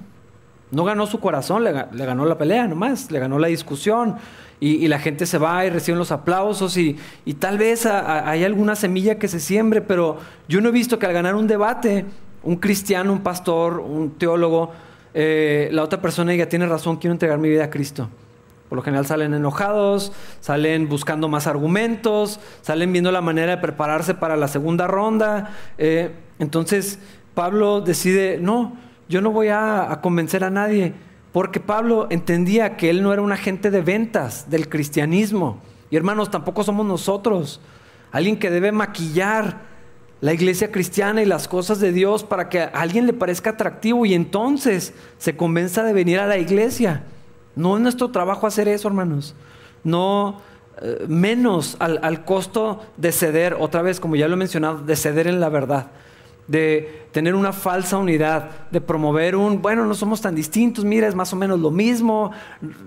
No 0.70 0.84
ganó 0.84 1.06
su 1.06 1.18
corazón, 1.20 1.64
le, 1.64 1.72
ganó 1.72 2.26
la 2.26 2.36
pelea 2.36 2.66
nomás, 2.66 3.10
le 3.10 3.18
ganó 3.18 3.38
la 3.38 3.48
discusión 3.48 4.16
y, 4.60 4.86
la 4.88 4.98
gente 4.98 5.24
se 5.24 5.38
va 5.38 5.64
y 5.64 5.70
reciben 5.70 5.98
los 5.98 6.12
aplausos 6.12 6.76
y, 6.76 6.96
tal 7.38 7.58
vez 7.58 7.86
hay 7.86 8.44
alguna 8.44 8.76
semilla 8.76 9.18
que 9.18 9.28
se 9.28 9.40
siembre, 9.40 9.80
pero 9.80 10.18
yo 10.48 10.60
no 10.60 10.68
he 10.68 10.72
visto 10.72 10.98
que 10.98 11.06
al 11.06 11.12
ganar 11.12 11.34
un 11.34 11.46
debate, 11.46 12.04
un 12.42 12.56
cristiano, 12.56 13.12
un 13.12 13.20
pastor, 13.20 13.80
un 13.80 14.10
teólogo, 14.18 14.72
eh, 15.14 15.68
la 15.72 15.82
otra 15.82 16.00
persona 16.00 16.32
diga, 16.32 16.46
tiene 16.46 16.66
razón, 16.66 16.96
quiero 16.96 17.12
entregar 17.12 17.38
mi 17.38 17.48
vida 17.48 17.64
a 17.64 17.70
Cristo. 17.70 18.08
Por 18.68 18.76
lo 18.76 18.82
general 18.82 19.06
salen 19.06 19.32
enojados, 19.32 20.12
salen 20.40 20.88
buscando 20.88 21.28
más 21.28 21.46
argumentos, 21.46 22.38
salen 22.60 22.92
viendo 22.92 23.10
la 23.10 23.22
manera 23.22 23.56
de 23.56 23.62
prepararse 23.62 24.14
para 24.14 24.36
la 24.36 24.48
segunda 24.48 24.86
ronda. 24.86 25.50
Eh, 25.78 26.10
entonces 26.38 26.98
Pablo 27.34 27.80
decide, 27.80 28.38
no, 28.40 28.76
yo 29.08 29.20
no 29.20 29.30
voy 29.30 29.48
a, 29.48 29.98
convencer 30.02 30.44
a 30.44 30.50
nadie, 30.50 30.94
porque 31.32 31.60
Pablo 31.60 32.06
entendía 32.10 32.76
que 32.76 32.90
él 32.90 33.02
no 33.02 33.12
era 33.12 33.22
un 33.22 33.32
agente 33.32 33.70
de 33.70 33.80
ventas 33.80 34.50
del 34.50 34.68
cristianismo. 34.68 35.60
Y 35.90 35.96
hermanos, 35.96 36.30
tampoco 36.30 36.62
somos 36.64 36.86
nosotros. 36.86 37.60
Alguien 38.12 38.38
que 38.38 38.50
debe 38.50 38.72
maquillar 38.72 39.68
la 40.20 40.32
iglesia 40.32 40.72
cristiana 40.72 41.22
y 41.22 41.26
las 41.26 41.46
cosas 41.46 41.80
de 41.80 41.92
Dios 41.92 42.24
para 42.24 42.48
que 42.48 42.60
a 42.60 42.66
alguien 42.66 43.06
le 43.06 43.12
parezca 43.12 43.50
atractivo 43.50 44.04
y 44.04 44.14
entonces 44.14 44.92
se 45.18 45.36
convenza 45.36 45.82
de 45.84 45.92
venir 45.92 46.18
a 46.18 46.26
la 46.26 46.38
iglesia. 46.38 47.04
No 47.54 47.76
es 47.76 47.82
nuestro 47.82 48.10
trabajo 48.10 48.46
hacer 48.46 48.68
eso, 48.68 48.88
hermanos. 48.88 49.34
No 49.84 50.40
eh, 50.80 51.06
menos 51.08 51.76
al, 51.80 52.24
costo 52.24 52.80
de 52.96 53.12
ceder, 53.12 53.56
otra 53.58 53.82
vez, 53.82 54.00
como 54.00 54.16
ya 54.16 54.28
lo 54.28 54.34
he 54.34 54.38
mencionado, 54.38 54.78
de 54.78 54.96
ceder 54.96 55.26
en 55.26 55.40
la 55.40 55.48
verdad, 55.48 55.88
de 56.48 57.06
tener 57.12 57.34
una 57.34 57.52
falsa 57.52 57.98
unidad, 57.98 58.68
de 58.70 58.80
promover 58.80 59.36
un, 59.36 59.62
bueno, 59.62 59.84
no 59.84 59.94
somos 59.94 60.20
tan 60.20 60.34
distintos, 60.34 60.84
mira, 60.84 61.06
es 61.06 61.14
más 61.14 61.32
o 61.32 61.36
menos 61.36 61.60
lo 61.60 61.70
mismo. 61.70 62.32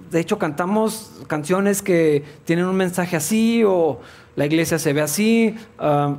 De 0.10 0.20
hecho, 0.20 0.38
cantamos 0.38 1.12
canciones 1.28 1.82
que 1.82 2.24
tienen 2.44 2.66
un 2.66 2.76
mensaje 2.76 3.16
así 3.16 3.64
o 3.64 4.02
la 4.36 4.48
iglesia 4.48 4.80
se 4.80 4.94
ve 4.94 5.02
así. 5.02 5.56
Ah, 5.78 6.18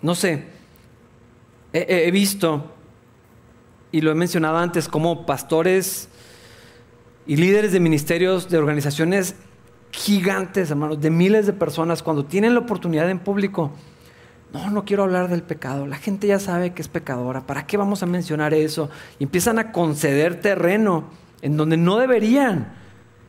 no 0.00 0.14
sé, 0.14 0.46
he 1.72 2.10
visto, 2.10 2.64
y 3.92 4.00
lo 4.00 4.10
he 4.10 4.14
mencionado 4.14 4.58
antes, 4.58 4.88
como 4.88 5.26
pastores 5.26 6.08
y 7.26 7.36
líderes 7.36 7.72
de 7.72 7.80
ministerios, 7.80 8.48
de 8.48 8.58
organizaciones 8.58 9.34
gigantes, 9.90 10.70
hermanos, 10.70 11.00
de 11.00 11.10
miles 11.10 11.46
de 11.46 11.52
personas, 11.52 12.02
cuando 12.02 12.24
tienen 12.24 12.54
la 12.54 12.60
oportunidad 12.60 13.10
en 13.10 13.18
público, 13.18 13.72
no, 14.52 14.70
no 14.70 14.84
quiero 14.84 15.02
hablar 15.04 15.28
del 15.28 15.42
pecado, 15.42 15.86
la 15.86 15.96
gente 15.96 16.26
ya 16.26 16.38
sabe 16.38 16.72
que 16.72 16.82
es 16.82 16.88
pecadora, 16.88 17.42
¿para 17.46 17.66
qué 17.66 17.76
vamos 17.76 18.02
a 18.02 18.06
mencionar 18.06 18.54
eso? 18.54 18.90
Y 19.18 19.24
empiezan 19.24 19.58
a 19.58 19.72
conceder 19.72 20.40
terreno 20.40 21.04
en 21.42 21.56
donde 21.56 21.76
no 21.76 21.98
deberían. 21.98 22.74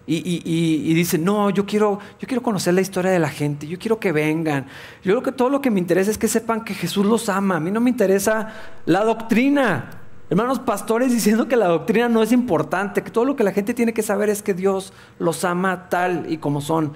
y, 0.08 0.94
dice, 0.96 1.20
no, 1.20 1.52
yo 1.52 1.68
quiero, 1.68 2.00
yo 2.20 2.28
quiero 2.28 2.42
conocer 2.42 2.74
la 2.74 2.82
historia 2.82 3.12
de 3.12 3.20
la 3.20 3.30
gente, 3.30 3.68
yo 3.68 3.78
quiero 3.78 4.00
que 4.00 4.12
vengan. 4.12 4.66
Yo 5.04 5.12
creo 5.12 5.22
que 5.22 5.32
todo 5.32 5.50
lo 5.50 5.62
que 5.62 5.70
me 5.70 5.80
interesa 5.80 6.10
es 6.10 6.18
que 6.18 6.28
sepan 6.28 6.64
que 6.64 6.74
Jesús 6.74 7.06
los 7.06 7.30
ama. 7.30 7.58
A 7.58 7.60
mí 7.60 7.70
no 7.70 7.80
me 7.80 7.92
interesa 7.92 8.54
la 8.88 9.04
doctrina. 9.04 10.00
Hermanos 10.32 10.60
pastores 10.60 11.12
diciendo 11.12 11.48
que 11.48 11.56
la 11.56 11.68
doctrina 11.68 12.08
no 12.08 12.24
es 12.24 12.32
importante, 12.32 13.04
que 13.04 13.12
todo 13.12 13.26
lo 13.26 13.36
que 13.36 13.44
la 13.44 13.52
gente 13.52 13.74
tiene 13.74 13.94
que 13.94 14.04
saber 14.04 14.30
es 14.30 14.42
que 14.42 14.54
Dios 14.54 14.94
los 15.20 15.44
ama 15.44 15.90
tal 15.90 16.32
y 16.32 16.38
como 16.38 16.62
son. 16.62 16.94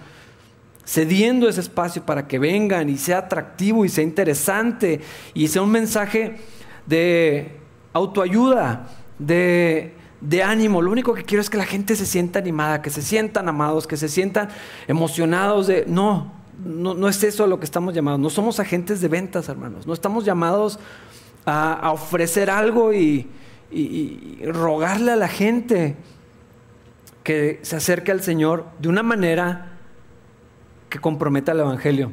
Cediendo 0.86 1.48
ese 1.48 1.62
espacio 1.62 2.06
para 2.06 2.28
que 2.28 2.40
vengan 2.40 2.90
y 2.90 2.98
sea 2.98 3.20
atractivo 3.20 3.86
y 3.86 3.90
sea 3.90 4.04
interesante 4.04 5.00
y 5.34 5.48
sea 5.48 5.62
un 5.62 5.72
mensaje 5.72 6.36
de 6.86 7.58
autoayuda, 7.94 8.90
de 9.18 9.94
de 10.24 10.42
ánimo. 10.42 10.82
Lo 10.82 10.92
único 10.92 11.14
que 11.14 11.24
quiero 11.24 11.42
es 11.42 11.50
que 11.50 11.58
la 11.58 11.66
gente 11.66 11.96
se 11.96 12.06
sienta 12.06 12.40
animada, 12.40 12.82
que 12.82 12.90
se 12.90 13.02
sientan 13.02 13.50
amados, 13.50 13.86
que 13.86 13.98
se 13.98 14.10
sientan 14.10 14.50
emocionados 14.88 15.68
de... 15.68 15.86
No, 15.88 16.32
no, 16.64 17.10
es 17.10 17.24
eso 17.24 17.44
a 17.44 17.48
lo 17.48 17.60
que 17.60 17.66
estamos 17.66 17.94
llamados. 17.94 18.20
No 18.20 18.30
somos 18.30 18.60
agentes 18.60 19.02
de 19.02 19.08
ventas, 19.10 19.50
hermanos. 19.50 19.86
No 19.86 19.94
estamos 19.94 20.24
llamados 20.24 20.80
a, 21.46 21.92
ofrecer 21.92 22.50
algo 22.50 22.94
y, 22.94 23.28
rogarle 24.46 25.12
a 25.12 25.16
la 25.16 25.28
gente 25.28 25.96
que 27.24 27.60
se 27.64 27.76
acerque 27.76 28.12
al 28.12 28.22
Señor 28.22 28.68
de 28.80 28.88
una 28.88 29.02
manera 29.02 29.73
que 30.94 31.00
comprometa 31.00 31.54
el 31.54 31.62
Evangelio. 31.62 32.12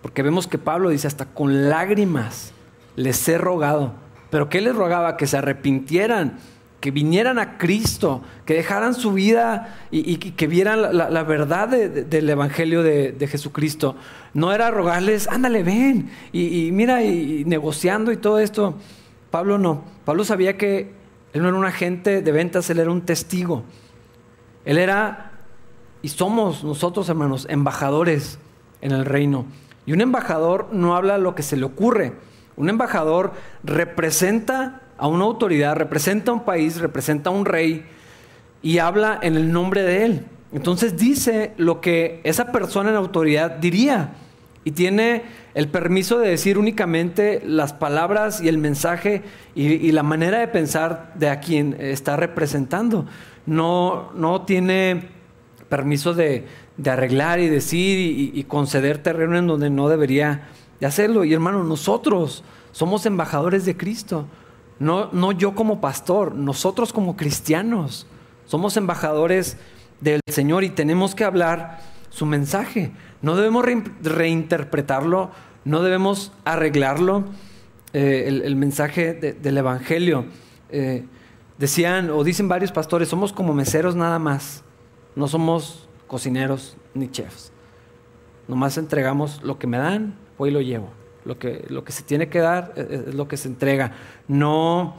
Porque 0.00 0.22
vemos 0.22 0.46
que 0.46 0.56
Pablo 0.56 0.88
dice, 0.88 1.06
hasta 1.06 1.26
con 1.26 1.68
lágrimas 1.68 2.54
les 2.96 3.28
he 3.28 3.36
rogado. 3.36 3.92
Pero 4.30 4.48
¿qué 4.48 4.62
les 4.62 4.74
rogaba? 4.74 5.18
Que 5.18 5.26
se 5.26 5.36
arrepintieran 5.36 6.38
que 6.80 6.90
vinieran 6.90 7.38
a 7.38 7.58
Cristo, 7.58 8.22
que 8.44 8.54
dejaran 8.54 8.94
su 8.94 9.12
vida 9.12 9.76
y, 9.90 10.16
que 10.16 10.46
vieran 10.46 10.96
la, 10.96 11.22
verdad 11.24 11.68
del 11.68 12.30
Evangelio 12.30 12.82
de, 12.82 13.28
Jesucristo. 13.28 13.96
No 14.32 14.52
era 14.52 14.70
rogarles, 14.70 15.28
ándale, 15.28 15.62
ven, 15.62 16.10
y, 16.32 16.70
mira, 16.72 17.02
y, 17.02 17.44
negociando 17.44 18.12
y 18.12 18.16
todo 18.16 18.38
esto. 18.38 18.76
Pablo 19.30 19.58
no. 19.58 19.84
Pablo 20.06 20.24
sabía 20.24 20.56
que 20.56 20.92
él 21.32 21.42
no 21.42 21.48
era 21.48 21.58
un 21.58 21.64
agente 21.64 22.22
de 22.22 22.32
ventas, 22.32 22.70
él 22.70 22.78
era 22.78 22.90
un 22.90 23.02
testigo. 23.02 23.64
Él 24.64 24.78
era, 24.78 25.32
y 26.06 26.08
somos 26.08 26.62
nosotros, 26.62 27.08
hermanos, 27.08 27.48
embajadores 27.50 28.38
en 28.80 28.92
el 28.92 29.04
reino. 29.04 29.44
Y 29.86 29.92
un 29.92 30.00
embajador 30.00 30.68
no 30.70 30.94
habla 30.94 31.18
lo 31.18 31.34
que 31.34 31.42
se 31.42 31.56
le 31.56 31.64
ocurre. 31.64 32.12
Un 32.54 32.68
embajador 32.68 33.32
representa 33.64 34.82
a 34.98 35.08
una 35.08 35.24
autoridad, 35.24 35.74
representa 35.74 36.30
a 36.30 36.34
un 36.34 36.44
país, 36.44 36.78
representa 36.78 37.30
a 37.30 37.32
un 37.32 37.44
rey 37.44 37.84
y 38.62 38.78
habla 38.78 39.18
en 39.20 39.34
el 39.34 39.50
nombre 39.50 39.82
de 39.82 40.04
él. 40.04 40.26
Entonces 40.52 40.96
dice 40.96 41.54
lo 41.56 41.80
que 41.80 42.20
esa 42.22 42.52
persona 42.52 42.90
en 42.90 42.94
autoridad 42.94 43.56
diría 43.56 44.10
y 44.62 44.70
tiene 44.70 45.24
el 45.54 45.66
permiso 45.66 46.20
de 46.20 46.28
decir 46.28 46.56
únicamente 46.56 47.42
las 47.44 47.72
palabras 47.72 48.40
y 48.40 48.46
el 48.46 48.58
mensaje 48.58 49.24
y, 49.56 49.90
la 49.90 50.04
manera 50.04 50.38
de 50.38 50.46
pensar 50.46 51.14
de 51.16 51.30
a 51.30 51.40
quien 51.40 51.76
está 51.80 52.14
representando. 52.14 53.06
No, 53.44 54.12
no 54.14 54.42
tiene 54.42 55.15
permiso 55.68 56.14
de, 56.14 56.46
arreglar 56.84 57.40
y 57.40 57.48
decir 57.48 57.98
y, 57.98 58.38
y, 58.38 58.44
conceder 58.44 58.98
terreno 58.98 59.36
en 59.38 59.46
donde 59.46 59.70
no 59.70 59.88
debería 59.88 60.48
de 60.80 60.86
hacerlo. 60.86 61.24
Y 61.24 61.32
hermano, 61.32 61.64
nosotros 61.64 62.44
somos 62.72 63.06
embajadores 63.06 63.64
de 63.64 63.76
Cristo. 63.76 64.26
No, 64.78 65.10
no 65.12 65.32
yo 65.32 65.54
como 65.54 65.80
pastor, 65.80 66.34
nosotros 66.34 66.92
como 66.92 67.16
cristianos. 67.16 68.06
Somos 68.46 68.76
embajadores 68.76 69.56
del 70.00 70.20
Señor 70.30 70.64
y 70.64 70.70
tenemos 70.70 71.14
que 71.14 71.24
hablar 71.24 71.80
su 72.10 72.26
mensaje. 72.26 72.92
No 73.22 73.36
debemos 73.36 73.64
reinterpretarlo, 74.02 75.30
no 75.64 75.82
debemos 75.82 76.32
arreglarlo. 76.44 77.24
Eh, 77.92 78.42
el, 78.44 78.56
mensaje 78.56 79.14
del 79.14 79.56
Evangelio. 79.56 80.26
Eh, 80.68 81.06
decían 81.56 82.10
o 82.10 82.24
dicen 82.24 82.46
varios 82.46 82.70
pastores, 82.70 83.08
somos 83.08 83.32
como 83.32 83.54
meseros 83.54 83.96
nada 83.96 84.18
más. 84.18 84.64
No 85.16 85.26
somos 85.28 85.88
cocineros 86.06 86.76
ni 86.94 87.10
chefs. 87.10 87.50
Nomás 88.48 88.78
entregamos 88.78 89.42
lo 89.42 89.58
que 89.58 89.66
me 89.66 89.78
dan, 89.78 90.14
hoy 90.38 90.50
lo 90.50 90.60
llevo. 90.60 90.90
Lo 91.24 91.38
que, 91.38 91.64
lo 91.68 91.82
que 91.82 91.90
se 91.90 92.04
tiene 92.04 92.28
que 92.28 92.38
dar 92.38 92.72
es, 92.76 93.14
lo 93.14 93.26
que 93.26 93.36
se 93.36 93.48
entrega. 93.48 93.92
No, 94.28 94.94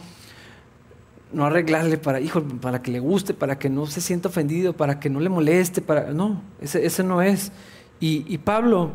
no 1.31 1.45
arreglarle 1.45 1.97
para, 1.97 2.19
hijo, 2.19 2.43
para 2.43 2.81
que 2.81 2.91
le 2.91 2.99
guste, 2.99 3.33
para 3.33 3.57
que 3.57 3.69
no 3.69 3.85
se 3.85 4.01
sienta 4.01 4.27
ofendido, 4.27 4.73
para 4.73 4.99
que 4.99 5.09
no 5.09 5.19
le 5.21 5.29
moleste, 5.29 5.81
para. 5.81 6.11
No, 6.11 6.41
ese, 6.59 7.03
no 7.03 7.21
es. 7.21 7.51
Y, 7.99 8.37
Pablo, 8.39 8.91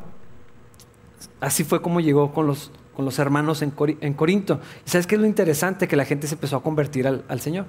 así 1.40 1.64
fue 1.64 1.80
como 1.80 2.00
llegó 2.00 2.34
con 2.34 2.46
los, 2.46 2.72
con 2.94 3.04
los 3.04 3.18
hermanos 3.18 3.62
en, 3.62 3.72
en, 4.00 4.12
Corinto. 4.12 4.60
¿Y 4.84 4.90
sabes 4.90 5.06
qué 5.06 5.14
es 5.14 5.20
lo 5.20 5.26
interesante? 5.26 5.88
Que 5.88 5.96
la 5.96 6.04
gente 6.04 6.26
se 6.26 6.34
empezó 6.34 6.56
a 6.56 6.62
convertir 6.62 7.06
al 7.06 7.40
Señor. 7.40 7.66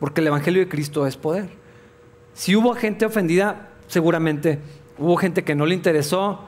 Porque 0.00 0.22
el 0.22 0.26
Evangelio 0.26 0.60
de 0.62 0.68
Cristo 0.68 1.06
es 1.06 1.16
poder. 1.16 1.65
Si 2.36 2.54
hubo 2.54 2.74
gente 2.74 3.06
ofendida, 3.06 3.70
seguramente 3.88 4.58
hubo 4.98 5.16
gente 5.16 5.42
que 5.42 5.54
no 5.54 5.64
le 5.64 5.74
interesó, 5.74 6.40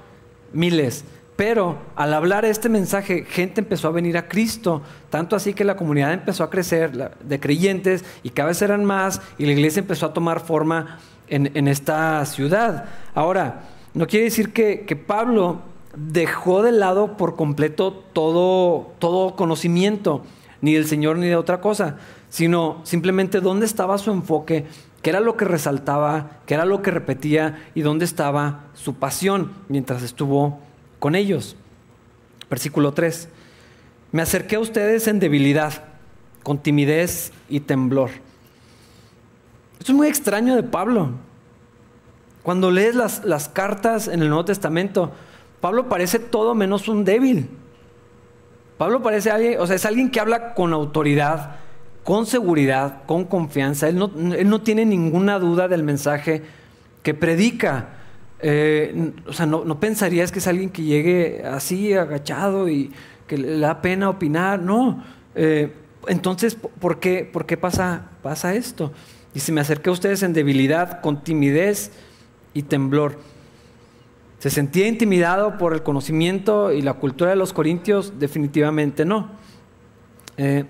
miles. 0.52 1.02
Pero 1.34 1.78
al 1.96 2.12
hablar 2.12 2.44
este 2.44 2.68
mensaje, 2.68 3.24
gente 3.24 3.62
empezó 3.62 3.88
a 3.88 3.92
venir 3.92 4.18
a 4.18 4.28
Cristo, 4.28 4.82
tanto 5.08 5.34
así 5.34 5.54
que 5.54 5.64
la 5.64 5.76
comunidad 5.76 6.12
empezó 6.12 6.44
a 6.44 6.50
crecer 6.50 7.16
de 7.18 7.40
creyentes 7.40 8.04
y 8.22 8.30
cada 8.30 8.48
vez 8.48 8.60
eran 8.60 8.84
más 8.84 9.22
y 9.38 9.46
la 9.46 9.52
iglesia 9.52 9.80
empezó 9.80 10.04
a 10.04 10.12
tomar 10.12 10.40
forma 10.40 10.98
en, 11.28 11.68
esta 11.68 12.22
ciudad. 12.26 12.84
Ahora, 13.14 13.62
no 13.94 14.06
quiere 14.06 14.26
decir 14.26 14.52
que, 14.52 15.04
Pablo 15.06 15.62
dejó 15.96 16.62
de 16.62 16.72
lado 16.72 17.16
por 17.16 17.34
completo 17.34 17.94
todo, 18.12 18.92
todo 18.98 19.36
conocimiento, 19.36 20.22
ni 20.60 20.74
del 20.74 20.86
Señor 20.86 21.16
ni 21.16 21.28
de 21.28 21.36
otra 21.36 21.62
cosa, 21.62 21.96
sino 22.28 22.80
simplemente 22.82 23.40
dónde 23.40 23.64
estaba 23.64 23.96
su 23.96 24.10
enfoque, 24.10 24.66
qué 25.02 25.10
era 25.10 25.20
lo 25.20 25.36
que 25.36 25.44
resaltaba, 25.44 26.40
qué 26.46 26.54
era 26.54 26.64
lo 26.64 26.82
que 26.82 26.90
repetía 26.90 27.64
y 27.74 27.82
dónde 27.82 28.04
estaba 28.04 28.64
su 28.74 28.94
pasión 28.94 29.52
mientras 29.68 30.02
estuvo 30.02 30.60
con 30.98 31.14
ellos. 31.14 31.56
Versículo 32.50 32.92
3. 32.92 33.28
Me 34.12 34.22
acerqué 34.22 34.56
a 34.56 34.60
ustedes 34.60 35.06
en 35.06 35.20
debilidad, 35.20 35.84
con 36.42 36.58
timidez 36.58 37.32
y 37.48 37.60
temblor. 37.60 38.10
Esto 39.78 39.92
es 39.92 39.96
muy 39.96 40.08
extraño 40.08 40.56
de 40.56 40.62
Pablo. 40.62 41.10
Cuando 42.42 42.70
lees 42.70 42.94
las, 42.94 43.24
las 43.24 43.48
cartas 43.48 44.08
en 44.08 44.22
el 44.22 44.28
Nuevo 44.28 44.46
Testamento, 44.46 45.12
Pablo 45.60 45.88
parece 45.88 46.18
todo 46.18 46.54
menos 46.54 46.88
un 46.88 47.04
débil. 47.04 47.50
Pablo 48.78 49.02
parece 49.02 49.30
alguien, 49.30 49.60
o 49.60 49.66
sea, 49.66 49.76
es 49.76 49.84
alguien 49.84 50.10
que 50.10 50.20
habla 50.20 50.54
con 50.54 50.72
autoridad, 50.72 51.56
con 52.08 52.24
seguridad, 52.24 53.02
con 53.04 53.26
confianza. 53.26 53.86
Él 53.86 53.96
no, 53.96 54.10
él 54.34 54.48
no 54.48 54.62
tiene 54.62 54.86
ninguna 54.86 55.38
duda 55.38 55.68
del 55.68 55.82
mensaje 55.82 56.40
que 57.02 57.12
predica. 57.12 57.90
Eh, 58.40 59.12
o 59.26 59.34
sea, 59.34 59.44
no, 59.44 59.78
pensarías 59.78 60.32
que 60.32 60.38
es 60.38 60.46
alguien 60.46 60.70
que 60.70 60.84
llegue 60.84 61.42
así 61.44 61.92
agachado 61.92 62.70
y 62.70 62.90
que 63.26 63.36
le 63.36 63.58
da 63.58 63.82
pena 63.82 64.08
opinar. 64.08 64.58
No. 64.58 65.04
Eh, 65.34 65.70
entonces, 66.06 66.54
¿por 66.54 66.98
qué, 66.98 67.28
por 67.30 67.44
qué 67.44 67.58
pasa, 67.58 68.06
pasa 68.22 68.54
esto? 68.54 68.90
Y 69.34 69.40
se 69.40 69.52
me 69.52 69.60
acerqué 69.60 69.90
a 69.90 69.92
ustedes 69.92 70.22
en 70.22 70.32
debilidad, 70.32 71.02
con 71.02 71.22
timidez 71.22 71.90
y 72.54 72.62
temblor. 72.62 73.18
¿Se 74.38 74.48
sentía 74.48 74.88
intimidado 74.88 75.58
por 75.58 75.74
el 75.74 75.82
conocimiento 75.82 76.72
y 76.72 76.80
la 76.80 76.94
cultura 76.94 77.28
de 77.28 77.36
los 77.36 77.52
corintios? 77.52 78.18
Definitivamente 78.18 79.04
no. 79.04 79.28
Eh, 80.38 80.64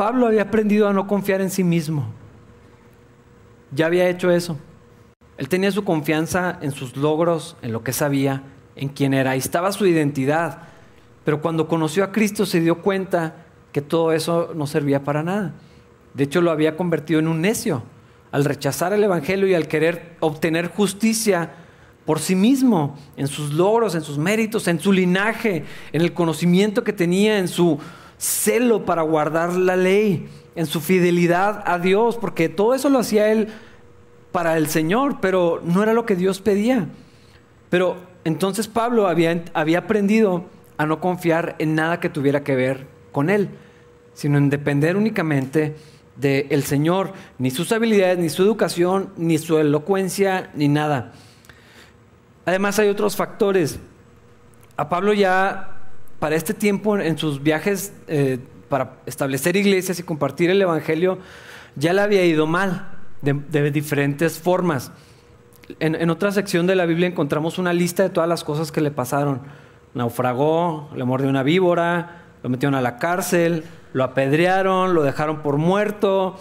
Pablo 0.00 0.26
había 0.26 0.40
aprendido 0.40 0.88
a 0.88 0.94
no 0.94 1.06
confiar 1.06 1.42
en 1.42 1.50
sí 1.50 1.62
mismo. 1.62 2.06
Ya 3.70 3.84
había 3.84 4.08
hecho 4.08 4.30
eso. 4.30 4.56
Él 5.36 5.50
tenía 5.50 5.70
su 5.72 5.84
confianza 5.84 6.58
en 6.62 6.72
sus 6.72 6.96
logros, 6.96 7.58
en 7.60 7.72
lo 7.72 7.84
que 7.84 7.92
sabía, 7.92 8.42
en 8.76 8.88
quién 8.88 9.12
era. 9.12 9.32
Ahí 9.32 9.40
estaba 9.40 9.70
su 9.72 9.86
identidad. 9.86 10.62
Pero 11.22 11.42
cuando 11.42 11.68
conoció 11.68 12.02
a 12.02 12.12
Cristo 12.12 12.46
se 12.46 12.62
dio 12.62 12.80
cuenta 12.80 13.44
que 13.72 13.82
todo 13.82 14.12
eso 14.12 14.52
no 14.54 14.66
servía 14.66 15.04
para 15.04 15.22
nada. 15.22 15.52
De 16.14 16.24
hecho, 16.24 16.40
lo 16.40 16.50
había 16.50 16.78
convertido 16.78 17.20
en 17.20 17.28
un 17.28 17.42
necio. 17.42 17.82
Al 18.32 18.46
rechazar 18.46 18.94
el 18.94 19.04
Evangelio 19.04 19.48
y 19.48 19.54
al 19.54 19.68
querer 19.68 20.16
obtener 20.20 20.68
justicia 20.68 21.52
por 22.06 22.20
sí 22.20 22.34
mismo, 22.34 22.96
en 23.18 23.26
sus 23.26 23.52
logros, 23.52 23.94
en 23.94 24.00
sus 24.00 24.16
méritos, 24.16 24.66
en 24.66 24.80
su 24.80 24.92
linaje, 24.92 25.66
en 25.92 26.00
el 26.00 26.14
conocimiento 26.14 26.84
que 26.84 26.94
tenía, 26.94 27.38
en 27.38 27.48
su 27.48 27.78
celo 28.20 28.84
para 28.84 29.02
guardar 29.02 29.54
la 29.54 29.76
ley, 29.76 30.28
en 30.54 30.66
su 30.66 30.80
fidelidad 30.80 31.62
a 31.64 31.78
Dios, 31.78 32.18
porque 32.18 32.48
todo 32.48 32.74
eso 32.74 32.90
lo 32.90 32.98
hacía 32.98 33.32
él 33.32 33.48
para 34.30 34.56
el 34.56 34.68
Señor, 34.68 35.18
pero 35.20 35.60
no 35.64 35.82
era 35.82 35.94
lo 35.94 36.04
que 36.04 36.16
Dios 36.16 36.40
pedía. 36.40 36.86
Pero 37.70 37.96
entonces 38.24 38.68
Pablo 38.68 39.08
había, 39.08 39.44
había 39.54 39.78
aprendido 39.78 40.44
a 40.76 40.86
no 40.86 41.00
confiar 41.00 41.56
en 41.58 41.74
nada 41.74 41.98
que 41.98 42.10
tuviera 42.10 42.44
que 42.44 42.54
ver 42.54 42.86
con 43.10 43.30
él, 43.30 43.48
sino 44.12 44.38
en 44.38 44.50
depender 44.50 44.96
únicamente 44.96 45.76
del 46.16 46.62
Señor, 46.64 47.14
ni 47.38 47.50
sus 47.50 47.72
habilidades, 47.72 48.18
ni 48.18 48.28
su 48.28 48.42
educación, 48.42 49.10
ni 49.16 49.38
su 49.38 49.58
elocuencia, 49.58 50.50
ni 50.54 50.68
nada. 50.68 51.12
Además 52.44 52.78
hay 52.78 52.88
otros 52.88 53.16
factores. 53.16 53.78
A 54.76 54.90
Pablo 54.90 55.14
ya 55.14 55.79
para 56.20 56.36
este 56.36 56.54
tiempo 56.54 56.96
en 56.98 57.18
sus 57.18 57.42
viajes 57.42 57.92
eh, 58.06 58.38
para 58.68 58.98
establecer 59.06 59.56
iglesias 59.56 59.98
y 59.98 60.04
compartir 60.04 60.50
el 60.50 60.62
Evangelio, 60.62 61.18
ya 61.74 61.92
le 61.92 62.02
había 62.02 62.24
ido 62.24 62.46
mal 62.46 62.92
de, 63.22 63.70
diferentes 63.70 64.38
formas. 64.38 64.92
En, 65.80 66.08
otra 66.10 66.30
sección 66.30 66.66
de 66.66 66.76
la 66.76 66.86
Biblia 66.86 67.08
encontramos 67.08 67.58
una 67.58 67.72
lista 67.72 68.02
de 68.02 68.10
todas 68.10 68.28
las 68.28 68.44
cosas 68.44 68.70
que 68.70 68.80
le 68.80 68.90
pasaron. 68.90 69.40
Naufragó, 69.94 70.90
le 70.94 71.04
mordió 71.04 71.28
una 71.28 71.42
víbora, 71.42 72.22
lo 72.42 72.48
metieron 72.48 72.74
a 72.74 72.80
la 72.80 72.98
cárcel, 72.98 73.64
lo 73.92 74.04
apedrearon, 74.04 74.94
lo 74.94 75.02
dejaron 75.02 75.42
por 75.42 75.56
muerto, 75.56 76.36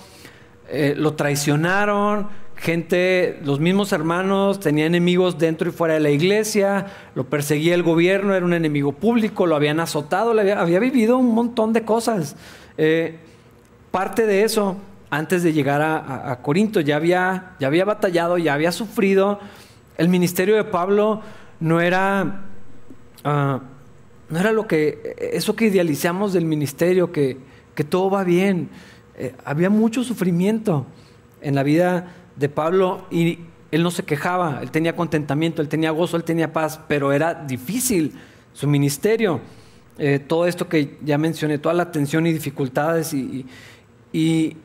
eh, 0.67 0.93
lo 0.95 1.13
traicionaron, 1.13 2.27
gente, 2.59 3.39
los 3.43 3.59
mismos 3.59 3.93
hermanos, 3.93 4.59
tenía 4.59 4.85
enemigos 4.85 5.37
dentro 5.37 5.69
y 5.69 5.71
fuera 5.71 5.93
de 5.93 6.01
la 6.01 6.09
iglesia, 6.09 6.87
lo 7.15 7.25
perseguía 7.25 7.73
el 7.73 7.83
gobierno, 7.83 8.35
era 8.35 8.45
un 8.45 8.53
enemigo 8.53 8.91
público, 8.91 9.47
lo 9.47 9.55
habían 9.55 9.79
azotado, 9.79 10.31
había, 10.31 10.79
vivido 10.79 11.17
un 11.17 11.33
montón 11.33 11.71
de 11.71 11.83
cosas. 11.83 12.35
Eh, 12.77 13.17
parte 13.91 14.25
de 14.25 14.43
eso, 14.43 14.75
antes 15.09 15.41
de 15.41 15.53
llegar 15.53 15.81
a, 15.81 16.37
Corinto, 16.41 16.81
ya 16.81 16.97
había, 16.97 17.55
ya 17.59 17.67
había 17.67 17.85
batallado, 17.85 18.37
ya 18.37 18.53
había 18.53 18.71
sufrido. 18.71 19.39
El 19.97 20.09
ministerio 20.09 20.55
de 20.55 20.63
Pablo 20.65 21.21
no 21.59 21.81
era... 21.81 22.41
Ah, 23.23 23.61
no 24.29 24.39
era 24.39 24.51
lo 24.51 24.67
que, 24.67 25.15
eso 25.33 25.55
que 25.55 25.65
idealizamos 25.65 26.33
del 26.33 26.45
ministerio, 26.45 27.11
que, 27.11 27.37
todo 27.89 28.09
va 28.09 28.25
bien. 28.25 28.69
Eh, 29.17 29.33
había 29.45 29.69
mucho 29.69 30.03
sufrimiento 30.03 30.85
en 31.41 31.55
la 31.55 31.63
vida 31.63 32.13
de 32.39 32.49
Pablo 32.49 33.05
y 33.11 33.39
él 33.71 33.83
no 33.83 33.91
se 33.91 34.03
quejaba, 34.03 34.59
él 34.61 34.71
tenía 34.71 34.95
contentamiento, 34.95 35.61
él 35.61 35.67
tenía 35.67 35.91
gozo, 35.91 36.17
él 36.17 36.23
tenía 36.23 36.53
paz, 36.53 36.79
pero 36.87 37.11
era 37.11 37.33
difícil 37.35 38.13
su 38.53 38.67
ministerio. 38.67 39.41
Eh, 39.97 40.19
todo 40.19 40.47
esto 40.47 40.69
que 40.69 40.97
ya 41.03 41.17
mencioné, 41.17 41.57
toda 41.57 41.75
la 41.75 41.91
tensión 41.91 42.25
y 42.25 42.33
dificultades, 42.33 43.13
y, 43.13 43.45
y, 44.13 44.55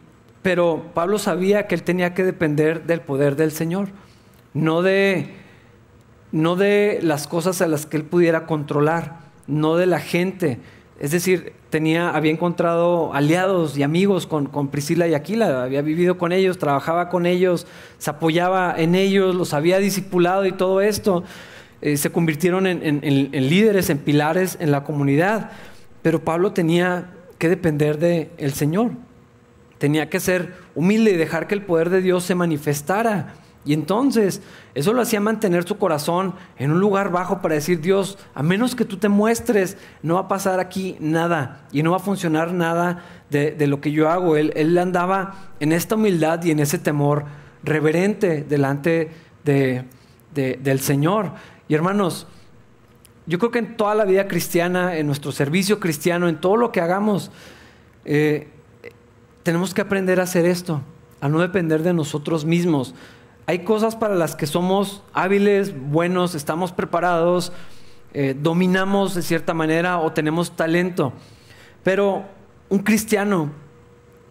pero 0.42 0.90
Pablo 0.94 1.18
sabía 1.18 1.66
que 1.66 1.74
él 1.74 1.82
tenía 1.82 2.14
que 2.14 2.22
depender 2.22 2.86
del 2.86 3.00
poder 3.00 3.34
del 3.34 3.50
Señor, 3.50 3.88
no 4.54 4.80
de, 4.82 5.34
no 6.30 6.54
de 6.54 7.00
las 7.02 7.26
cosas 7.26 7.60
a 7.60 7.66
las 7.66 7.84
que 7.84 7.96
él 7.96 8.04
pudiera 8.04 8.46
controlar 8.46 9.24
no 9.46 9.76
de 9.76 9.86
la 9.86 10.00
gente. 10.00 10.60
Es 11.00 11.10
decir, 11.10 11.52
tenía, 11.74 12.10
había 12.10 12.30
encontrado 12.30 13.12
aliados 13.14 13.76
y 13.76 13.82
amigos 13.82 14.28
con, 14.28 14.68
Priscila 14.68 15.08
y 15.08 15.14
Aquila, 15.14 15.64
había 15.64 15.82
vivido 15.82 16.16
con 16.18 16.30
ellos, 16.30 16.56
trabajaba 16.56 17.08
con 17.08 17.26
ellos, 17.26 17.66
se 17.98 18.10
apoyaba 18.10 18.76
en 18.78 18.94
ellos, 18.94 19.34
los 19.34 19.52
había 19.54 19.80
discipulado 19.80 20.46
y 20.46 20.52
todo 20.52 20.80
esto. 20.80 21.24
Eh, 21.82 21.96
se 21.96 22.12
convirtieron 22.12 22.68
en, 22.68 23.00
líderes, 23.50 23.90
en 23.90 23.98
pilares 23.98 24.56
en 24.60 24.70
la 24.70 24.84
comunidad. 24.84 25.50
Pero 26.00 26.22
Pablo 26.22 26.52
tenía 26.52 27.10
que 27.38 27.48
depender 27.48 27.98
del 27.98 28.52
Señor. 28.52 28.92
Tenía 29.78 30.08
que 30.08 30.20
ser 30.20 30.54
humilde 30.76 31.10
y 31.10 31.16
dejar 31.16 31.48
que 31.48 31.56
el 31.56 31.62
poder 31.62 31.90
de 31.90 32.02
Dios 32.02 32.22
se 32.22 32.36
manifestara. 32.36 33.34
Y 33.64 33.72
entonces 33.72 34.42
eso 34.74 34.92
lo 34.92 35.00
hacía 35.00 35.20
mantener 35.20 35.66
su 35.66 35.78
corazón 35.78 36.34
en 36.58 36.70
un 36.70 36.80
lugar 36.80 37.10
bajo 37.10 37.40
para 37.40 37.54
decir, 37.54 37.80
Dios, 37.80 38.18
a 38.34 38.42
menos 38.42 38.74
que 38.74 38.84
tú 38.84 38.98
te 38.98 39.08
muestres, 39.08 39.78
no 40.02 40.14
va 40.14 40.20
a 40.20 40.28
pasar 40.28 40.60
aquí 40.60 40.96
nada 41.00 41.66
y 41.72 41.82
no 41.82 41.92
va 41.92 41.96
a 41.96 42.00
funcionar 42.00 42.52
nada 42.52 43.04
de, 43.30 43.66
lo 43.66 43.80
que 43.80 43.90
yo 43.90 44.10
hago. 44.10 44.36
Él, 44.36 44.52
él, 44.54 44.76
andaba 44.76 45.52
en 45.60 45.72
esta 45.72 45.94
humildad 45.94 46.42
y 46.44 46.50
en 46.50 46.60
ese 46.60 46.78
temor 46.78 47.24
reverente 47.62 48.44
delante 48.44 49.10
de, 49.44 49.84
del 50.34 50.80
Señor. 50.80 51.32
Y 51.66 51.74
hermanos, 51.74 52.26
yo 53.26 53.38
creo 53.38 53.50
que 53.50 53.60
en 53.60 53.76
toda 53.76 53.94
la 53.94 54.04
vida 54.04 54.28
cristiana, 54.28 54.96
en 54.96 55.06
nuestro 55.06 55.32
servicio 55.32 55.80
cristiano, 55.80 56.28
en 56.28 56.40
todo 56.40 56.56
lo 56.56 56.70
que 56.70 56.82
hagamos, 56.82 57.30
eh, 58.04 58.48
tenemos 59.42 59.72
que 59.72 59.80
aprender 59.80 60.20
a 60.20 60.24
hacer 60.24 60.44
esto, 60.44 60.82
a 61.20 61.28
no 61.28 61.40
depender 61.40 61.82
de 61.82 61.94
nosotros 61.94 62.44
mismos 62.44 62.94
hay 63.46 63.60
cosas 63.60 63.94
para 63.94 64.14
las 64.14 64.36
que 64.36 64.46
somos 64.46 65.02
hábiles, 65.12 65.74
buenos, 65.78 66.34
estamos 66.34 66.72
preparados, 66.72 67.52
eh, 68.14 68.34
dominamos 68.40 69.14
de 69.14 69.22
cierta 69.22 69.52
manera 69.52 69.98
o 69.98 70.12
tenemos 70.12 70.56
talento. 70.56 71.12
Pero 71.82 72.24
un 72.70 72.78
cristiano 72.78 73.50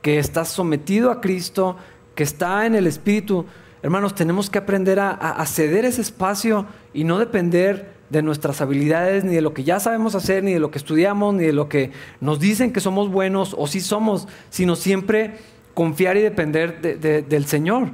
que 0.02 0.17
está 0.17 0.45
sometido 0.45 1.12
a 1.12 1.21
Cristo, 1.21 1.78
que 2.15 2.23
está 2.23 2.65
en 2.65 2.73
el 2.73 2.88
Espíritu, 2.88 3.45
hermanos, 3.84 4.15
tenemos 4.15 4.49
que 4.49 4.58
aprender 4.58 4.99
a, 4.99 5.45
ceder 5.45 5.86
ese 5.86 6.02
espacio 6.02 6.65
y 6.93 7.04
no 7.04 7.19
depender 7.19 7.93
de 8.10 8.21
nuestras 8.23 8.62
habilidades, 8.62 9.23
ni 9.23 9.36
de 9.36 9.41
lo 9.41 9.54
que 9.54 9.63
ya 9.63 9.80
sabemos 9.80 10.15
hacer, 10.15 10.43
ni 10.43 10.54
de 10.54 10.60
lo 10.60 10.71
que 10.71 10.78
estudiamos, 10.78 11.36
ni 11.36 11.43
de 11.43 11.54
lo 11.54 11.69
que 11.69 11.91
nos 12.19 12.39
dicen 12.39 12.73
que 12.73 12.80
somos 12.80 13.10
buenos 13.10 13.56
o 13.58 13.67
sí 13.67 13.80
somos, 13.80 14.28
sino 14.49 14.76
siempre 14.76 15.36
confiar 15.73 16.17
y 16.17 16.21
depender 16.21 16.82
del 16.82 17.45
Señor. 17.45 17.89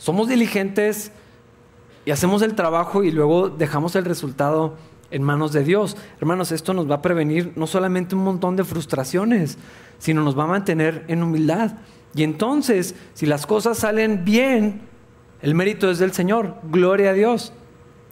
Somos 0.00 0.28
diligentes 0.28 1.12
y 2.06 2.10
hacemos 2.10 2.40
el 2.40 2.54
trabajo 2.54 3.04
y 3.04 3.10
luego 3.10 3.50
dejamos 3.50 3.94
el 3.96 4.06
resultado 4.06 4.78
en 5.10 5.22
manos 5.22 5.52
de 5.52 5.62
Dios. 5.62 5.94
Hermanos, 6.18 6.52
esto 6.52 6.72
nos 6.72 6.90
va 6.90 6.96
a 6.96 7.02
prevenir 7.02 7.52
no 7.54 7.66
solamente 7.66 8.14
un 8.14 8.24
montón 8.24 8.56
de 8.56 8.64
frustraciones, 8.64 9.58
sino 9.98 10.22
nos 10.22 10.38
va 10.38 10.44
a 10.44 10.46
mantener 10.46 11.04
en 11.08 11.22
humildad. 11.22 11.72
Y 12.14 12.22
entonces, 12.22 12.94
si 13.12 13.26
las 13.26 13.44
cosas 13.44 13.76
salen 13.76 14.24
bien, 14.24 14.80
el 15.42 15.54
mérito 15.54 15.90
es 15.90 15.98
del 15.98 16.12
Señor. 16.12 16.54
Gloria 16.62 17.10
a 17.10 17.12
Dios. 17.12 17.52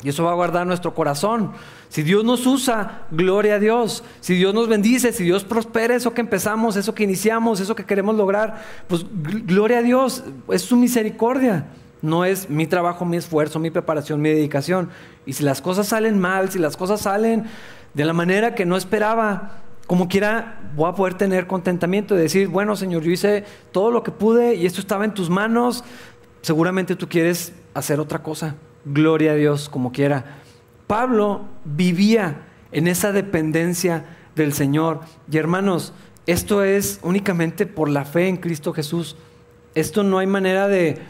Y 0.02 0.10
eso 0.10 0.24
va 0.24 0.32
a 0.32 0.34
guardar 0.34 0.66
nuestro 0.66 0.92
corazón. 0.92 1.52
Si 1.88 2.02
Dios 2.02 2.24
nos 2.24 2.46
usa, 2.46 3.02
gloria 3.10 3.54
a 3.54 3.58
Dios. 3.58 4.04
Si 4.20 4.34
Dios 4.34 4.52
nos 4.54 4.68
bendice, 4.68 5.12
si 5.12 5.24
Dios 5.24 5.44
prospera 5.44 5.94
eso 5.94 6.12
que 6.12 6.20
empezamos, 6.20 6.76
eso 6.76 6.94
que 6.94 7.04
iniciamos, 7.04 7.60
eso 7.60 7.74
que 7.74 7.84
queremos 7.84 8.14
lograr, 8.16 8.62
pues 8.88 9.06
gloria 9.12 9.78
a 9.78 9.82
Dios. 9.82 10.24
Es 10.50 10.62
su 10.62 10.76
misericordia. 10.76 11.66
No 12.00 12.24
es 12.24 12.48
mi 12.48 12.66
trabajo, 12.66 13.04
mi 13.04 13.16
esfuerzo, 13.16 13.58
mi 13.58 13.70
preparación, 13.70 14.20
mi 14.20 14.28
dedicación. 14.28 14.90
Y 15.26 15.32
si 15.32 15.42
las 15.42 15.60
cosas 15.60 15.88
salen 15.88 16.18
mal, 16.18 16.50
si 16.50 16.58
las 16.58 16.76
cosas 16.76 17.00
salen 17.00 17.46
de 17.94 18.04
la 18.04 18.12
manera 18.12 18.54
que 18.54 18.66
no 18.66 18.76
esperaba, 18.76 19.62
como 19.86 20.06
quiera, 20.06 20.60
voy 20.76 20.90
a 20.90 20.94
poder 20.94 21.14
tener 21.14 21.46
contentamiento 21.46 22.14
y 22.14 22.18
decir, 22.18 22.48
bueno, 22.48 22.76
Señor, 22.76 23.02
yo 23.02 23.10
hice 23.10 23.44
todo 23.72 23.90
lo 23.90 24.02
que 24.02 24.10
pude 24.10 24.54
y 24.54 24.66
esto 24.66 24.80
estaba 24.80 25.06
en 25.06 25.14
tus 25.14 25.30
manos. 25.30 25.82
Seguramente 26.42 26.94
tú 26.94 27.08
quieres 27.08 27.52
hacer 27.72 27.98
otra 27.98 28.22
cosa. 28.22 28.54
Gloria 28.84 29.32
a 29.32 29.34
Dios, 29.34 29.68
como 29.68 29.90
quiera. 29.90 30.42
Pablo 30.88 31.44
vivía 31.64 32.48
en 32.72 32.88
esa 32.88 33.12
dependencia 33.12 34.04
del 34.34 34.52
Señor. 34.52 35.02
Y 35.30 35.36
hermanos, 35.36 35.92
esto 36.26 36.64
es 36.64 36.98
únicamente 37.02 37.64
por 37.66 37.88
la 37.88 38.04
fe 38.04 38.26
en 38.26 38.38
Cristo 38.38 38.72
Jesús. 38.72 39.16
Esto 39.76 40.02
no 40.02 40.18
hay 40.18 40.26
manera 40.26 40.66
de 40.66 41.00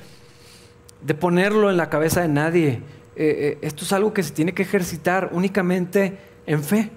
de 1.00 1.14
ponerlo 1.14 1.70
en 1.70 1.76
la 1.76 1.90
cabeza 1.90 2.22
de 2.22 2.28
nadie. 2.28 2.68
Eh, 2.68 2.78
eh, 3.16 3.58
esto 3.62 3.84
es 3.84 3.92
algo 3.92 4.12
que 4.12 4.22
se 4.22 4.32
tiene 4.32 4.52
que 4.52 4.62
ejercitar 4.62 5.30
únicamente 5.32 6.18
en 6.46 6.62
fe. 6.62 6.90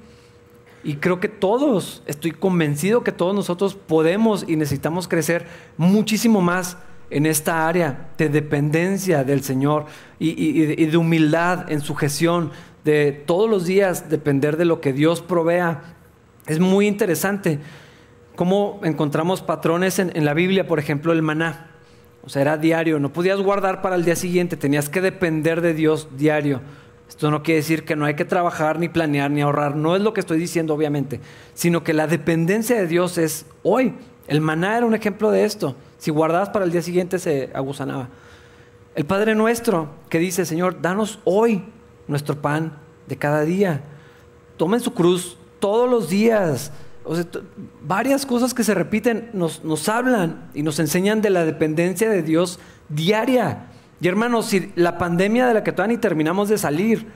Y 0.84 0.96
creo 0.96 1.20
que 1.20 1.28
todos, 1.28 2.02
estoy 2.08 2.32
convencido 2.32 3.04
que 3.04 3.12
todos 3.12 3.36
nosotros 3.36 3.76
podemos 3.76 4.46
y 4.48 4.56
necesitamos 4.56 5.08
crecer 5.08 5.46
muchísimo 5.78 6.42
más 6.42 6.78
en 7.12 7.26
esta 7.26 7.68
área 7.68 8.10
de 8.18 8.30
dependencia 8.30 9.24
del 9.24 9.44
Señor 9.44 9.86
y, 10.18 10.86
de 10.86 10.98
humildad 10.98 11.72
en 11.72 11.82
su 11.82 11.94
gestión, 11.94 12.52
de 12.84 13.12
todos 13.12 13.50
los 13.50 13.66
días 13.66 14.10
depender 14.10 14.58
de 14.58 14.66
lo 14.66 14.82
que 14.82 14.94
Dios 14.94 15.22
provea. 15.22 15.96
Es 16.48 16.60
muy 16.60 16.88
interesante 16.88 17.60
cómo 18.36 18.80
encontramos 18.84 19.42
patrones 19.42 20.00
en, 20.00 20.26
la 20.26 20.34
Biblia, 20.34 20.68
por 20.68 20.80
ejemplo, 20.80 21.14
el 21.14 21.22
maná. 21.22 21.68
O 22.24 22.30
sea, 22.30 22.42
era 22.42 22.58
diario, 22.58 23.00
no 23.00 23.12
podías 23.14 23.40
guardar 23.40 23.82
para 23.82 23.96
el 23.96 24.06
día 24.06 24.16
siguiente, 24.16 24.58
tenías 24.58 24.90
que 24.90 25.02
depender 25.02 25.62
de 25.62 25.74
Dios 25.74 26.08
diario. 26.18 26.62
Esto 27.10 27.30
no 27.30 27.44
quiere 27.44 27.58
decir 27.58 27.84
que 27.84 27.96
no 27.96 28.06
hay 28.06 28.16
que 28.16 28.26
trabajar, 28.26 28.80
ni 28.80 28.88
planear, 28.88 29.30
ni 29.32 29.42
ahorrar, 29.42 29.76
no 29.76 29.96
es 29.96 30.02
lo 30.02 30.14
que 30.14 30.22
estoy 30.22 30.40
diciendo 30.40 30.74
obviamente, 30.74 31.20
sino 31.54 31.84
que 31.84 31.94
la 31.94 32.08
dependencia 32.08 32.78
de 32.78 32.88
Dios 32.88 33.18
es 33.18 33.46
hoy. 33.64 33.96
El 34.28 34.40
maná 34.40 34.78
era 34.78 34.86
un 34.86 34.96
ejemplo 34.96 35.30
de 35.30 35.44
esto. 35.44 35.76
Si 35.98 36.10
guardabas 36.10 36.50
para 36.50 36.64
el 36.64 36.72
día 36.72 36.82
siguiente 36.82 37.20
se 37.20 37.50
agusanaba. 37.54 38.10
El 38.96 39.06
Padre 39.06 39.36
nuestro 39.36 39.90
que 40.10 40.20
dice, 40.20 40.46
Señor, 40.46 40.82
danos 40.82 41.20
hoy 41.26 41.64
nuestro 42.08 42.42
pan 42.42 42.74
de 43.08 43.18
cada 43.18 43.42
día. 43.42 43.82
Tomen 44.58 44.80
su 44.80 44.94
cruz 44.94 45.38
todos 45.60 45.90
los 45.90 46.10
días 46.10 46.72
o 47.04 47.16
sea, 47.16 47.26
varias 47.82 48.26
cosas 48.26 48.54
que 48.54 48.64
se 48.64 48.74
repiten 48.74 49.30
nos, 49.34 49.64
nos 49.64 49.90
hablan 49.90 50.50
y 50.54 50.62
nos 50.62 50.80
enseñan 50.80 51.22
de 51.22 51.32
la 51.32 51.46
dependencia 51.46 52.10
de 52.10 52.22
Dios 52.22 52.60
diaria. 52.90 53.68
Y 54.00 54.08
hermanos, 54.08 54.48
si 54.48 54.72
la 54.76 54.98
pandemia 54.98 55.48
de 55.48 55.54
la 55.56 55.64
que 55.64 55.72
todavía 55.72 55.96
ni 55.96 56.02
terminamos 56.02 56.50
de 56.50 56.58
salir 56.58 57.08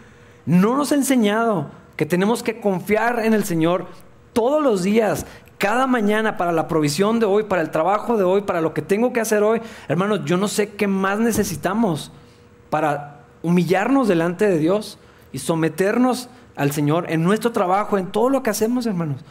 no 0.45 0.75
nos 0.75 0.91
ha 0.91 0.95
enseñado 0.95 1.69
que 1.95 2.05
tenemos 2.05 2.43
que 2.43 2.59
confiar 2.59 3.19
en 3.23 3.33
el 3.33 3.43
Señor 3.43 3.87
todos 4.33 4.61
los 4.61 4.83
días, 4.83 5.25
cada 5.57 5.87
mañana 5.87 6.35
para 6.35 6.51
la 6.51 6.67
provisión 6.67 7.19
de 7.19 7.25
hoy, 7.25 7.43
para 7.43 7.61
el 7.61 7.71
trabajo 7.71 8.17
de 8.17 8.23
hoy, 8.23 8.41
para 8.41 8.61
lo 8.61 8.73
que 8.73 8.81
tengo 8.81 9.13
que 9.13 9.21
hacer 9.21 9.43
hoy, 9.43 9.61
hermanos, 9.87 10.21
yo 10.25 10.37
no 10.37 10.47
sé 10.47 10.73
qué 10.73 10.87
más 10.87 11.19
necesitamos 11.19 12.11
para 12.69 13.14
humillarnos 13.45 14.07
delante 14.07 14.47
de 14.47 14.57
Dios 14.57 14.97
y 15.31 15.39
someternos 15.39 16.29
al 16.55 16.71
Señor 16.71 17.05
en 17.09 17.23
nuestro 17.23 17.51
trabajo, 17.51 17.97
en 17.97 18.07
todo 18.07 18.29
lo 18.29 18.43
que 18.43 18.49
hacemos, 18.49 18.85
hermanos. 18.85 19.21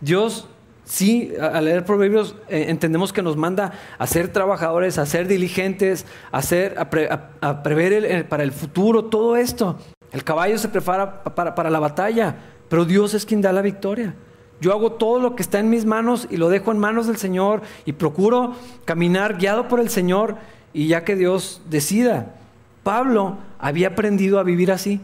Dios 0.00 0.48
Sí, 0.88 1.34
al 1.38 1.66
leer 1.66 1.84
Proverbios 1.84 2.34
eh, 2.48 2.64
entendemos 2.68 3.12
que 3.12 3.20
nos 3.20 3.36
manda 3.36 3.72
a 3.98 4.06
ser 4.06 4.32
trabajadores, 4.32 4.96
a 4.96 5.04
ser 5.04 5.28
diligentes, 5.28 6.06
a, 6.32 7.62
prever 7.62 8.26
para 8.26 8.42
el 8.42 8.52
futuro, 8.52 9.04
todo 9.04 9.36
esto. 9.36 9.76
El 10.12 10.24
caballo 10.24 10.56
se 10.56 10.70
prepara 10.70 11.22
para, 11.24 11.54
para 11.54 11.68
la 11.68 11.78
batalla, 11.78 12.36
pero 12.70 12.86
Dios 12.86 13.12
es 13.12 13.26
quien 13.26 13.42
da 13.42 13.52
la 13.52 13.60
victoria. 13.60 14.14
Yo 14.62 14.72
hago 14.72 14.92
todo 14.92 15.20
lo 15.20 15.36
que 15.36 15.42
está 15.42 15.58
en 15.58 15.68
mis 15.68 15.84
manos 15.84 16.26
y 16.30 16.38
lo 16.38 16.48
dejo 16.48 16.72
en 16.72 16.78
manos 16.78 17.06
del 17.06 17.18
Señor 17.18 17.60
y 17.84 17.92
procuro 17.92 18.54
caminar 18.86 19.36
guiado 19.36 19.68
por 19.68 19.80
el 19.80 19.90
Señor 19.90 20.36
y 20.72 20.88
ya 20.88 21.04
que 21.04 21.16
Dios 21.16 21.60
decida. 21.68 22.34
Pablo 22.88 23.36
había 23.58 23.88
aprendido 23.88 24.38
a 24.38 24.44
vivir 24.44 24.72
así. 24.72 24.98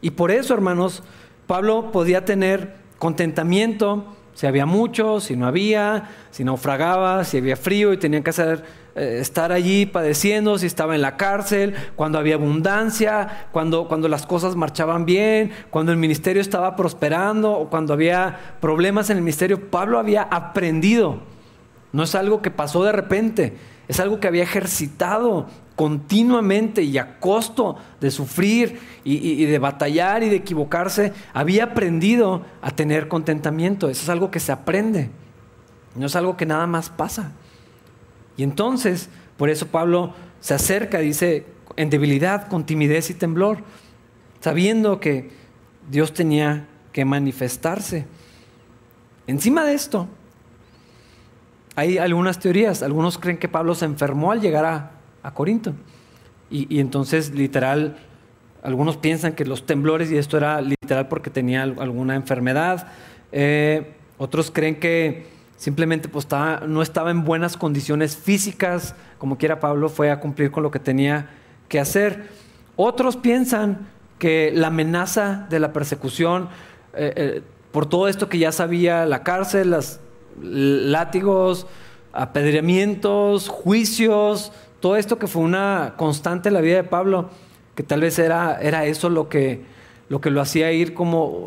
Y 0.00 0.10
por 0.10 0.30
eso, 0.30 0.54
hermanos, 0.54 1.02
Pablo 1.48 1.90
podía 1.90 2.24
tener 2.24 2.76
contentamiento, 3.00 4.04
si 4.34 4.46
había 4.46 4.66
mucho, 4.66 5.18
si 5.18 5.34
no 5.34 5.48
había, 5.48 6.10
si 6.30 6.44
naufragaba, 6.44 7.24
si 7.24 7.38
había 7.38 7.56
frío 7.56 7.92
y 7.92 7.96
tenían 7.96 8.22
que 8.22 8.30
eh, 8.30 9.18
estar 9.20 9.50
allí 9.50 9.84
padeciendo, 9.84 10.58
si 10.58 10.66
estaba 10.66 10.94
en 10.94 11.02
la 11.02 11.16
cárcel, 11.16 11.74
cuando 11.96 12.20
había 12.20 12.36
abundancia, 12.36 13.48
cuando, 13.50 13.88
cuando 13.88 14.06
las 14.06 14.26
cosas 14.26 14.54
marchaban 14.54 15.04
bien, 15.04 15.50
cuando 15.70 15.90
el 15.90 15.98
ministerio 15.98 16.40
estaba 16.40 16.76
prosperando 16.76 17.50
o 17.50 17.68
cuando 17.68 17.94
había 17.94 18.58
problemas 18.60 19.10
en 19.10 19.16
el 19.16 19.24
ministerio. 19.24 19.70
Pablo 19.70 19.98
había 19.98 20.22
aprendido. 20.22 21.18
No 21.90 22.04
es 22.04 22.14
algo 22.14 22.42
que 22.42 22.52
pasó 22.52 22.84
de 22.84 22.92
repente, 22.92 23.56
es 23.88 23.98
algo 23.98 24.20
que 24.20 24.28
había 24.28 24.44
ejercitado 24.44 25.48
continuamente 25.76 26.82
y 26.82 26.98
a 26.98 27.18
costo 27.18 27.76
de 28.00 28.10
sufrir 28.10 28.78
y, 29.02 29.44
de 29.44 29.58
batallar 29.58 30.22
y 30.22 30.28
de 30.28 30.36
equivocarse, 30.36 31.12
había 31.32 31.64
aprendido 31.64 32.42
a 32.62 32.70
tener 32.70 33.08
contentamiento. 33.08 33.88
Eso 33.88 34.02
es 34.02 34.08
algo 34.08 34.30
que 34.30 34.40
se 34.40 34.52
aprende, 34.52 35.10
no 35.96 36.06
es 36.06 36.16
algo 36.16 36.36
que 36.36 36.46
nada 36.46 36.66
más 36.66 36.90
pasa. 36.90 37.32
Y 38.36 38.42
entonces, 38.42 39.08
por 39.36 39.50
eso 39.50 39.66
Pablo 39.66 40.12
se 40.40 40.54
acerca, 40.54 40.98
dice, 40.98 41.46
en 41.76 41.90
debilidad, 41.90 42.48
con 42.48 42.64
timidez 42.64 43.10
y 43.10 43.14
temblor, 43.14 43.58
sabiendo 44.40 45.00
que 45.00 45.30
Dios 45.90 46.12
tenía 46.12 46.68
que 46.92 47.04
manifestarse. 47.04 48.06
Encima 49.26 49.64
de 49.64 49.74
esto, 49.74 50.08
hay 51.76 51.98
algunas 51.98 52.38
teorías. 52.38 52.82
Algunos 52.82 53.18
creen 53.18 53.38
que 53.38 53.48
Pablo 53.48 53.74
se 53.74 53.84
enfermó 53.84 54.30
al 54.32 54.40
llegar 54.40 54.64
a, 54.64 54.93
a 55.24 55.32
Corinto. 55.32 55.74
Y, 56.50 56.78
entonces, 56.78 57.34
literal, 57.34 57.96
algunos 58.62 58.96
piensan 58.96 59.32
que 59.32 59.44
los 59.44 59.66
temblores 59.66 60.12
y 60.12 60.18
esto 60.18 60.36
era 60.36 60.60
literal 60.60 61.08
porque 61.08 61.30
tenía 61.30 61.64
alguna 61.64 62.14
enfermedad. 62.14 62.86
Eh, 63.32 63.94
otros 64.18 64.52
creen 64.52 64.78
que 64.78 65.26
simplemente 65.56 66.08
pues, 66.08 66.28
no 66.68 66.80
estaba 66.80 67.10
en 67.10 67.24
buenas 67.24 67.56
condiciones 67.56 68.16
físicas, 68.16 68.94
como 69.18 69.36
quiera 69.36 69.58
Pablo 69.58 69.88
fue 69.88 70.12
a 70.12 70.20
cumplir 70.20 70.52
con 70.52 70.62
lo 70.62 70.70
que 70.70 70.78
tenía 70.78 71.30
que 71.68 71.80
hacer. 71.80 72.28
Otros 72.76 73.16
piensan 73.16 73.88
que 74.18 74.52
la 74.54 74.68
amenaza 74.68 75.46
de 75.50 75.58
la 75.58 75.72
persecución, 75.72 76.48
eh, 76.94 77.12
eh, 77.16 77.42
por 77.72 77.86
todo 77.86 78.06
esto 78.06 78.28
que 78.28 78.38
ya 78.38 78.52
sabía, 78.52 79.06
la 79.06 79.24
cárcel, 79.24 79.70
los 79.70 79.98
látigos, 80.40 81.66
apedreamientos, 82.12 83.48
juicios, 83.48 84.52
todo 84.84 84.96
esto 84.96 85.18
que 85.18 85.28
fue 85.28 85.40
una 85.40 85.94
constante 85.96 86.50
en 86.50 86.52
la 86.52 86.60
vida 86.60 86.76
de 86.76 86.84
Pablo, 86.84 87.30
que 87.74 87.82
tal 87.82 88.02
vez 88.02 88.18
era, 88.18 88.60
era 88.60 88.84
eso 88.84 89.08
lo 89.08 89.30
que, 89.30 89.64
lo 90.10 90.20
que 90.20 90.28
lo 90.28 90.42
hacía 90.42 90.70
ir 90.72 90.92
como, 90.92 91.46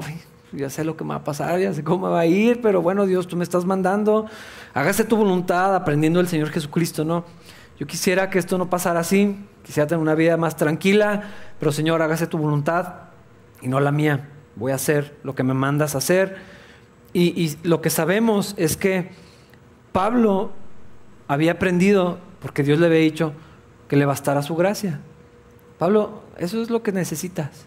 ya 0.54 0.72
sé 0.72 0.84
lo 0.84 0.98
que 0.98 1.04
me 1.04 1.12
va 1.12 1.18
a 1.18 1.24
pasar, 1.24 1.60
ya 1.60 1.72
sé 1.72 1.84
cómo 1.84 2.08
me 2.08 2.14
va 2.14 2.22
a 2.22 2.26
ir, 2.26 2.62
pero 2.64 2.82
bueno, 2.82 3.06
Dios, 3.06 3.28
tú 3.28 3.38
me 3.38 3.44
estás 3.44 3.64
mandando, 3.64 4.26
hágase 4.74 5.04
tu 5.04 5.18
voluntad 5.18 5.76
aprendiendo 5.76 6.18
del 6.18 6.28
Señor 6.28 6.50
Jesucristo, 6.50 7.06
¿no? 7.06 7.26
Yo 7.80 7.86
quisiera 7.86 8.32
que 8.32 8.40
esto 8.40 8.58
no 8.58 8.72
pasara 8.72 9.02
así, 9.02 9.38
quisiera 9.62 9.86
tener 9.86 10.02
una 10.02 10.16
vida 10.16 10.36
más 10.36 10.56
tranquila, 10.56 11.30
pero 11.60 11.72
Señor, 11.72 12.02
hágase 12.02 12.26
tu 12.26 12.40
voluntad 12.40 13.02
y 13.62 13.68
no 13.68 13.80
la 13.80 13.92
mía. 13.92 14.30
Voy 14.56 14.72
a 14.72 14.76
hacer 14.76 15.16
lo 15.22 15.36
que 15.36 15.44
me 15.44 15.54
mandas 15.54 15.94
hacer. 15.94 16.38
Y 17.14 17.56
lo 17.62 17.84
que 17.84 17.92
sabemos 17.92 18.56
es 18.58 18.78
que 18.78 19.12
Pablo 19.92 20.54
había 21.28 21.52
aprendido 21.52 22.26
porque 22.48 22.64
Dios 22.64 22.80
le 22.80 22.86
había 22.86 23.00
dicho 23.00 23.34
que 23.90 23.98
le 23.98 24.06
bastara 24.06 24.42
su 24.42 24.56
gracia. 24.56 25.02
Pablo, 25.78 26.24
eso 26.38 26.62
es 26.62 26.70
lo 26.70 26.82
que 26.82 26.94
necesitas. 26.94 27.66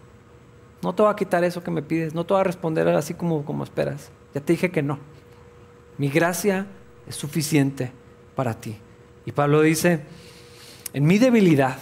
No 0.81 0.95
te 0.95 1.03
va 1.03 1.11
a 1.11 1.17
quitar 1.17 1.45
eso 1.45 1.63
que 1.63 1.71
me 1.71 1.83
pides, 1.83 2.15
no 2.15 2.25
te 2.25 2.33
va 2.33 2.41
a 2.41 2.45
responder 2.45 2.89
así 2.89 3.13
como, 3.13 3.45
como 3.45 3.63
esperas. 3.63 4.11
Ya 4.35 4.41
te 4.41 4.55
dije 4.55 4.71
que 4.71 4.83
no. 4.83 4.99
Mi 5.99 6.09
gracia 6.09 6.67
es 7.07 7.15
suficiente 7.15 7.93
para 8.35 8.55
ti. 8.55 8.79
Y 9.27 9.33
Pablo 9.33 9.61
dice, 9.61 10.01
en 10.95 11.05
mi 11.05 11.19
debilidad, 11.19 11.77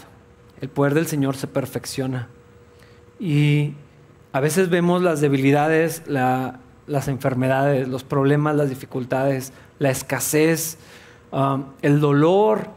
el 0.60 0.68
poder 0.68 0.94
del 0.94 1.06
Señor 1.06 1.36
se 1.36 1.46
perfecciona. 1.46 2.26
Y 3.20 3.74
a 4.32 4.40
veces 4.40 4.70
vemos 4.70 5.02
las 5.02 5.20
debilidades, 5.20 6.02
las 6.08 7.06
enfermedades, 7.06 7.86
los 7.86 8.02
problemas, 8.02 8.56
las 8.56 8.68
dificultades, 8.68 9.52
la 9.78 9.90
escasez, 9.90 10.78
um, 11.30 11.66
el 11.80 12.00
dolor, 12.00 12.76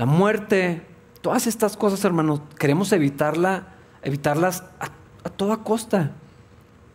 la 0.00 0.06
muerte, 0.06 0.80
todas 1.20 1.46
estas 1.46 1.76
cosas, 1.76 2.02
hermanos, 2.06 2.40
queremos 2.58 2.90
evitarla, 2.92 3.66
evitarlas 4.02 4.64
a, 4.80 5.28
toda 5.28 5.58
costa. 5.58 6.12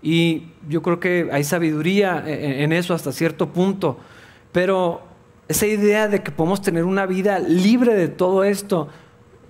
Y 0.02 0.48
yo 0.68 0.82
creo 0.82 1.00
que 1.00 1.30
hay 1.32 1.44
sabiduría 1.44 2.24
en, 2.26 2.74
eso 2.74 2.96
hasta 2.96 3.12
cierto 3.12 3.50
punto. 3.54 4.00
Pero 4.52 5.04
esa 5.48 5.68
idea 5.68 6.08
de 6.08 6.24
que 6.24 6.32
podemos 6.32 6.64
tener 6.64 6.84
una 6.84 7.06
vida 7.06 7.38
libre 7.38 7.94
de 7.94 8.08
todo 8.08 8.44
esto, 8.44 8.88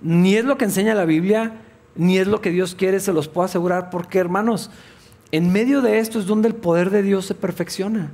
ni 0.02 0.34
es 0.34 0.44
lo 0.44 0.58
que 0.58 0.66
enseña 0.66 0.94
la 0.94 1.06
Biblia, 1.06 1.54
ni 1.94 2.18
es 2.18 2.26
lo 2.26 2.42
que 2.42 2.50
Dios 2.50 2.74
quiere, 2.74 3.00
se 3.00 3.14
los 3.14 3.26
puedo 3.26 3.46
asegurar, 3.46 3.88
porque 3.88 4.18
hermanos, 4.18 4.70
en 5.32 5.50
medio 5.50 5.80
de 5.80 5.98
esto 5.98 6.18
es 6.18 6.26
donde 6.26 6.48
el 6.48 6.54
poder 6.54 6.90
de 6.90 7.00
Dios 7.00 7.24
se 7.24 7.34
perfecciona. 7.34 8.12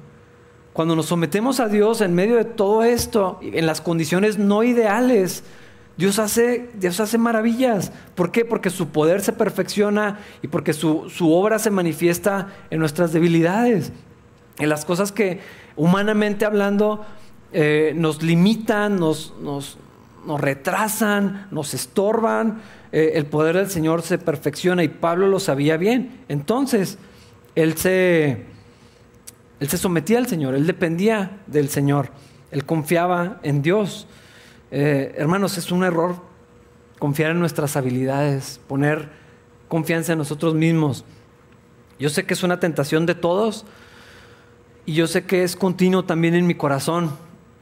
Cuando 0.73 0.97
nos 0.97 1.07
sometemos 1.07 1.61
a 1.61 1.69
Dios 1.69 2.01
en 2.01 2.15
medio 2.15 2.37
de 2.37 2.45
todo 2.45 2.83
esto, 2.83 3.39
en 3.43 3.67
las 3.67 3.83
condiciones 3.83 4.39
no 4.39 4.63
ideales, 4.63 5.45
Dios 5.99 6.19
hace, 6.19 6.71
Dios 6.75 6.99
hace 7.01 7.19
maravillas. 7.19 7.93
¿Por 8.15 8.33
qué? 8.33 8.47
Porque 8.47 8.71
su 8.71 8.89
poder 8.89 9.21
se 9.21 9.33
perfecciona 9.33 10.21
y 10.41 10.49
porque 10.49 10.73
su, 10.73 11.07
obra 11.21 11.59
se 11.59 11.71
manifiesta 11.71 12.49
en 12.71 12.79
nuestras 12.79 13.13
debilidades, 13.13 13.93
en 14.59 14.69
las 14.71 14.87
cosas 14.87 15.13
que 15.13 15.41
humanamente 15.77 16.47
hablando 16.47 17.05
eh, 17.53 17.93
nos 17.95 18.23
limitan, 18.23 18.97
nos, 18.97 19.35
nos, 19.43 19.77
retrasan, 20.39 21.49
nos 21.51 21.75
estorban. 21.75 22.63
Eh, 22.93 23.13
el 23.17 23.27
poder 23.27 23.57
del 23.57 23.69
Señor 23.69 24.01
se 24.01 24.17
perfecciona 24.17 24.83
y 24.85 24.89
Pablo 24.89 25.29
lo 25.29 25.39
sabía 25.39 25.77
bien. 25.77 26.21
Entonces, 26.29 26.97
él 27.55 27.77
se 27.77 28.52
él 29.63 29.69
se 29.69 29.79
sometía 29.79 30.19
al 30.19 30.27
Señor, 30.27 30.57
él 30.57 30.67
dependía 30.67 31.39
del 31.47 31.69
Señor, 31.69 32.09
él 32.51 32.67
confiaba 32.67 33.39
en 33.45 33.63
Dios. 33.63 34.09
Eh, 34.73 35.15
hermanos, 35.17 35.57
es 35.57 35.71
un 35.71 35.85
error 35.85 36.17
confiar 36.99 37.31
en 37.31 37.39
nuestras 37.39 37.77
habilidades, 37.77 38.61
poner 38.67 39.11
confianza 39.69 40.15
en 40.15 40.19
nosotros 40.19 40.57
mismos. 40.57 41.05
Yo 42.01 42.09
sé 42.09 42.27
que 42.27 42.35
es 42.35 42.43
una 42.43 42.59
tentación 42.59 43.07
de 43.07 43.15
todos 43.15 43.65
y 44.85 44.95
yo 44.95 45.07
sé 45.07 45.27
que 45.27 45.45
es 45.45 45.55
continuo 45.55 46.07
también 46.07 46.35
en 46.35 46.49
mi 46.49 46.57
corazón, 46.57 47.13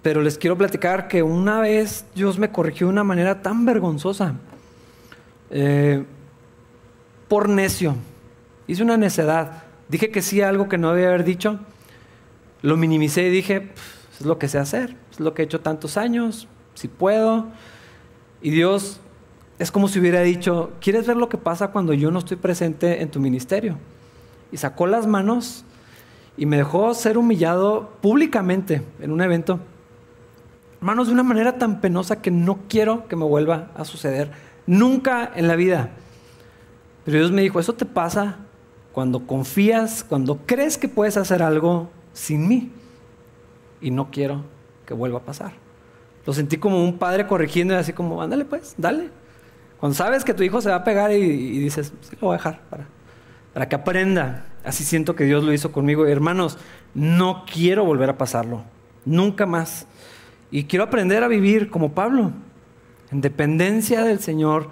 pero 0.01 0.23
les 0.23 0.39
quiero 0.39 0.57
platicar 0.57 1.07
que 1.07 1.23
una 1.23 1.61
vez 1.61 2.07
Dios 2.15 2.39
me 2.39 2.51
corrigió 2.51 2.87
de 2.87 2.95
una 2.95 3.05
manera 3.05 3.43
tan 3.43 3.67
vergonzosa, 3.67 4.37
eh, 5.51 6.03
por 7.29 7.51
necio, 7.51 7.95
hice 8.67 8.83
una 8.83 8.97
necedad, 8.97 9.65
dije 9.91 10.11
que 10.11 10.23
sí 10.23 10.41
a 10.41 10.49
algo 10.49 10.67
que 10.67 10.79
no 10.79 10.95
debía 10.95 11.09
haber 11.09 11.25
dicho 11.25 11.61
lo 12.63 12.77
minimicé 12.77 13.27
y 13.27 13.31
dije, 13.31 13.71
es 14.19 14.27
lo 14.27 14.39
que 14.39 14.49
sé 14.49 14.59
hacer, 14.59 14.97
es 15.11 15.21
lo 15.21 15.35
que 15.35 15.43
he 15.43 15.45
hecho 15.45 15.61
tantos 15.61 15.97
años, 15.97 16.49
si 16.75 16.89
puedo. 16.89 17.47
Y 18.43 18.51
Dios 18.51 19.01
es 19.59 19.71
como 19.71 19.89
si 19.89 19.99
hubiera 19.99 20.21
dicho, 20.23 20.73
¿quieres 20.81 21.07
ver 21.07 21.17
lo 21.17 21.29
que 21.29 21.39
pasa 21.39 21.69
cuando 21.69 21.93
yo 21.93 22.11
no 22.11 22.19
estoy 22.19 22.37
presente 22.37 23.03
en 23.03 23.11
tu 23.11 23.21
ministerio? 23.21 23.77
Y 24.53 24.57
sacó 24.57 24.87
las 24.87 25.07
manos 25.07 25.65
y 26.37 26.47
me 26.47 26.57
dejó 26.57 26.95
ser 26.95 27.19
humillado 27.19 27.91
públicamente 28.01 28.83
en 29.01 29.13
un 29.13 29.21
evento. 29.21 29.61
Hermanos, 30.79 31.09
de 31.09 31.13
una 31.13 31.23
manera 31.23 31.59
tan 31.59 31.81
penosa 31.83 32.23
que 32.23 32.31
no 32.31 32.61
quiero 32.69 33.07
que 33.07 33.17
me 33.17 33.27
vuelva 33.27 33.71
a 33.77 33.85
suceder. 33.85 34.31
Nunca 34.67 35.31
en 35.35 35.47
la 35.47 35.57
vida. 35.57 35.91
Pero 37.05 37.19
Dios 37.19 37.33
me 37.33 37.43
dijo, 37.43 37.61
eso 37.61 37.75
te 37.75 37.85
pasa 37.85 38.39
cuando 38.93 39.27
confías, 39.27 40.05
cuando 40.05 40.39
crees 40.47 40.79
que 40.79 40.89
puedes 40.89 41.17
hacer 41.17 41.43
algo 41.43 41.91
sin 42.13 42.49
mí. 42.49 42.71
Y 43.81 43.91
no 43.91 44.11
quiero 44.11 44.45
que 44.87 44.95
vuelva 44.95 45.19
a 45.19 45.23
pasar. 45.23 45.53
Lo 46.27 46.33
sentí 46.33 46.59
como 46.59 46.85
un 46.85 46.99
padre 46.99 47.27
corrigiendo 47.27 47.75
y 47.75 47.77
así 47.79 47.93
como, 47.93 48.21
ándale 48.23 48.45
pues, 48.45 48.75
dale. 48.77 49.09
Cuando 49.79 49.95
sabes 49.97 50.25
que 50.25 50.35
tu 50.35 50.43
hijo 50.43 50.61
se 50.61 50.69
va 50.69 50.77
a 50.77 50.85
pegar 50.85 51.11
y, 51.13 51.59
dices, 51.59 51.93
sí, 52.03 52.17
lo 52.21 52.29
voy 52.29 52.35
a 52.35 52.39
dejar 52.39 52.61
para, 52.69 52.87
para 53.55 53.69
que 53.69 53.77
aprenda. 53.77 54.47
Así 54.63 54.85
siento 54.85 55.17
que 55.17 55.25
Dios 55.25 55.43
lo 55.43 55.53
hizo 55.53 55.73
conmigo. 55.73 56.07
Hermanos, 56.07 56.59
no 56.95 57.45
quiero 57.51 57.85
volver 57.85 58.11
a 58.11 58.19
pasarlo. 58.19 58.63
Nunca 59.07 59.47
más. 59.47 59.87
Y 60.51 60.65
quiero 60.65 60.85
aprender 60.85 61.23
a 61.23 61.29
vivir 61.29 61.71
como 61.71 61.93
Pablo, 61.93 62.33
en 63.11 63.21
dependencia 63.21 64.03
del 64.03 64.21
Señor, 64.21 64.71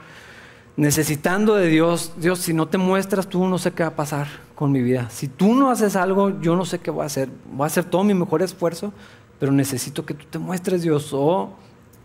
necesitando 0.78 1.56
de 1.56 1.66
Dios. 1.66 2.12
Dios, 2.16 2.38
si 2.38 2.54
no 2.54 2.68
te 2.68 2.78
muestras, 2.78 3.28
tú 3.28 3.46
no 3.46 3.58
sé 3.58 3.72
qué 3.72 3.82
va 3.82 3.90
a 3.90 3.96
pasar 3.96 4.28
con 4.54 4.72
mi 4.72 4.80
vida. 4.80 5.10
Si 5.10 5.26
tú 5.26 5.52
no 5.54 5.70
haces 5.70 5.96
algo, 5.96 6.40
yo 6.40 6.56
no 6.56 6.64
sé 6.64 6.78
qué 6.78 6.90
voy 6.90 7.02
a 7.02 7.06
hacer. 7.06 7.28
Voy 7.52 7.64
a 7.64 7.66
hacer 7.66 7.84
todo 7.84 8.04
mi 8.04 8.14
mejor 8.14 8.42
esfuerzo, 8.42 8.92
pero 9.38 9.52
necesito 9.52 10.06
que 10.06 10.14
tú 10.14 10.24
te 10.30 10.38
muestres, 10.38 10.82
Dios, 10.82 11.12
o, 11.12 11.50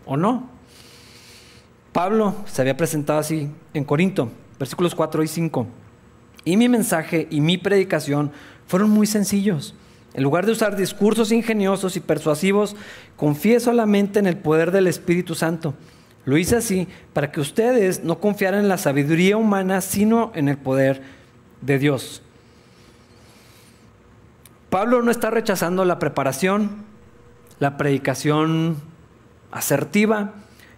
o 0.04 0.16
no. 0.16 0.50
Pablo 1.92 2.34
se 2.46 2.60
había 2.60 2.76
presentado 2.76 3.20
así 3.20 3.48
en 3.72 3.84
Corinto, 3.84 4.28
versículos 4.58 4.94
4 4.96 5.22
y 5.22 5.28
5. 5.28 5.66
Y 6.44 6.56
mi 6.56 6.68
mensaje 6.68 7.28
y 7.30 7.40
mi 7.40 7.56
predicación 7.56 8.32
fueron 8.66 8.90
muy 8.90 9.06
sencillos. 9.06 9.76
En 10.14 10.24
lugar 10.24 10.46
de 10.46 10.52
usar 10.52 10.76
discursos 10.76 11.30
ingeniosos 11.30 11.96
y 11.96 12.00
persuasivos, 12.00 12.74
confié 13.16 13.60
solamente 13.60 14.18
en 14.18 14.26
el 14.26 14.36
poder 14.36 14.72
del 14.72 14.88
Espíritu 14.88 15.36
Santo. 15.36 15.74
Lo 16.24 16.38
hice 16.38 16.56
así 16.56 16.88
para 17.12 17.30
que 17.30 17.40
ustedes 17.40 18.04
no 18.04 18.18
confiaran 18.18 18.60
en 18.60 18.68
la 18.68 18.78
sabiduría 18.78 19.36
humana, 19.36 19.80
sino 19.80 20.32
en 20.34 20.48
el 20.48 20.56
poder 20.56 21.02
de 21.60 21.78
Dios. 21.78 22.22
Pablo 24.70 25.02
no 25.02 25.10
está 25.10 25.30
rechazando 25.30 25.84
la 25.84 25.98
preparación, 25.98 26.84
la 27.60 27.76
predicación 27.76 28.76
asertiva, 29.52 30.32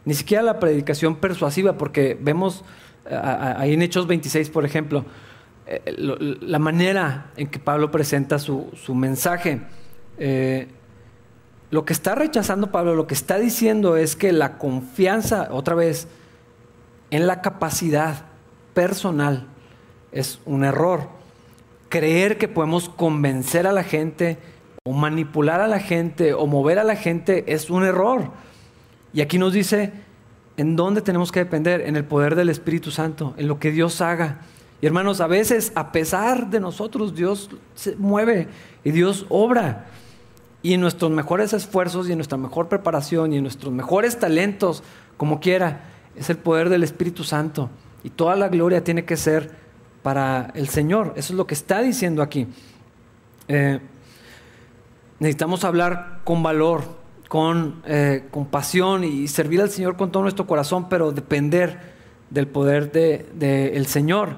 ni 0.04 0.14
siquiera 0.14 0.42
la 0.42 0.60
predicación 0.60 1.16
persuasiva, 1.16 1.78
porque 1.78 2.18
vemos 2.20 2.64
ahí 3.08 3.72
en 3.72 3.82
Hechos 3.82 4.06
26, 4.06 4.50
por 4.50 4.64
ejemplo, 4.64 5.04
eh, 5.66 5.80
la 5.96 6.58
manera 6.58 7.30
en 7.36 7.48
que 7.48 7.58
Pablo 7.58 7.90
presenta 7.90 8.38
su, 8.38 8.70
mensaje. 8.94 9.60
Eh, 10.18 10.68
lo 11.70 11.84
que 11.84 11.92
está 11.92 12.14
rechazando 12.14 12.70
Pablo, 12.70 12.94
lo 12.94 13.06
que 13.06 13.14
está 13.14 13.38
diciendo 13.38 13.96
es 13.96 14.14
que 14.16 14.32
la 14.32 14.58
confianza, 14.58 15.48
otra 15.50 15.74
vez, 15.74 16.06
en 17.10 17.26
la 17.26 17.40
capacidad 17.42 18.24
personal 18.74 19.46
es 20.12 20.40
un 20.44 20.64
error. 20.64 21.08
Creer 21.88 22.38
que 22.38 22.48
podemos 22.48 22.88
convencer 22.88 23.66
a 23.66 23.72
la 23.72 23.84
gente 23.84 24.38
o 24.84 24.92
manipular 24.92 25.60
a 25.60 25.68
la 25.68 25.80
gente 25.80 26.34
o 26.34 26.46
mover 26.46 26.78
a 26.78 26.84
la 26.84 26.96
gente 26.96 27.52
es 27.52 27.70
un 27.70 27.84
error. 27.84 28.30
Y 29.12 29.20
aquí 29.20 29.38
nos 29.38 29.52
dice 29.52 29.92
en 30.56 30.76
dónde 30.76 31.02
tenemos 31.02 31.32
que 31.32 31.40
depender, 31.40 31.82
en 31.82 31.96
el 31.96 32.04
poder 32.04 32.34
del 32.34 32.48
Espíritu 32.48 32.90
Santo, 32.90 33.34
en 33.36 33.48
lo 33.48 33.58
que 33.58 33.72
Dios 33.72 34.00
haga. 34.00 34.40
Y 34.80 34.86
hermanos, 34.86 35.20
a 35.20 35.26
veces, 35.26 35.72
a 35.74 35.92
pesar 35.92 36.48
de 36.50 36.60
nosotros, 36.60 37.14
Dios 37.14 37.50
se 37.74 37.96
mueve 37.96 38.48
y 38.84 38.90
Dios 38.90 39.26
obra. 39.28 39.86
Y 40.66 40.74
en 40.74 40.80
nuestros 40.80 41.12
mejores 41.12 41.52
esfuerzos 41.52 42.08
y 42.08 42.10
en 42.10 42.18
nuestra 42.18 42.36
mejor 42.36 42.68
preparación 42.68 43.32
y 43.32 43.36
en 43.36 43.44
nuestros 43.44 43.72
mejores 43.72 44.18
talentos, 44.18 44.82
como 45.16 45.38
quiera, 45.38 45.84
es 46.16 46.28
el 46.28 46.38
poder 46.38 46.70
del 46.70 46.82
Espíritu 46.82 47.22
Santo. 47.22 47.70
Y 48.02 48.10
toda 48.10 48.34
la 48.34 48.48
gloria 48.48 48.82
tiene 48.82 49.04
que 49.04 49.16
ser 49.16 49.52
para 50.02 50.50
el 50.56 50.68
Señor. 50.68 51.12
Eso 51.14 51.32
es 51.32 51.36
lo 51.36 51.46
que 51.46 51.54
está 51.54 51.82
diciendo 51.82 52.20
aquí. 52.20 52.48
Eh, 53.46 53.78
necesitamos 55.20 55.62
hablar 55.62 56.22
con 56.24 56.42
valor, 56.42 56.82
con 57.28 57.80
eh, 57.86 58.24
compasión 58.32 59.04
y 59.04 59.28
servir 59.28 59.60
al 59.60 59.70
Señor 59.70 59.96
con 59.96 60.10
todo 60.10 60.24
nuestro 60.24 60.48
corazón, 60.48 60.88
pero 60.88 61.12
depender 61.12 61.78
del 62.30 62.48
poder 62.48 62.90
del 62.90 63.38
de, 63.38 63.84
Señor. 63.86 64.30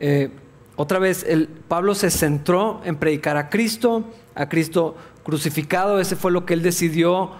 Eh, 0.00 0.30
otra 0.76 0.98
vez, 0.98 1.26
el, 1.28 1.46
Pablo 1.46 1.94
se 1.94 2.10
centró 2.10 2.80
en 2.86 2.96
predicar 2.96 3.36
a 3.36 3.50
Cristo, 3.50 4.04
a 4.34 4.48
Cristo 4.48 4.96
crucificado, 5.24 5.98
ese 5.98 6.16
fue 6.16 6.30
lo 6.30 6.46
que 6.46 6.54
él 6.54 6.62
decidió 6.62 7.32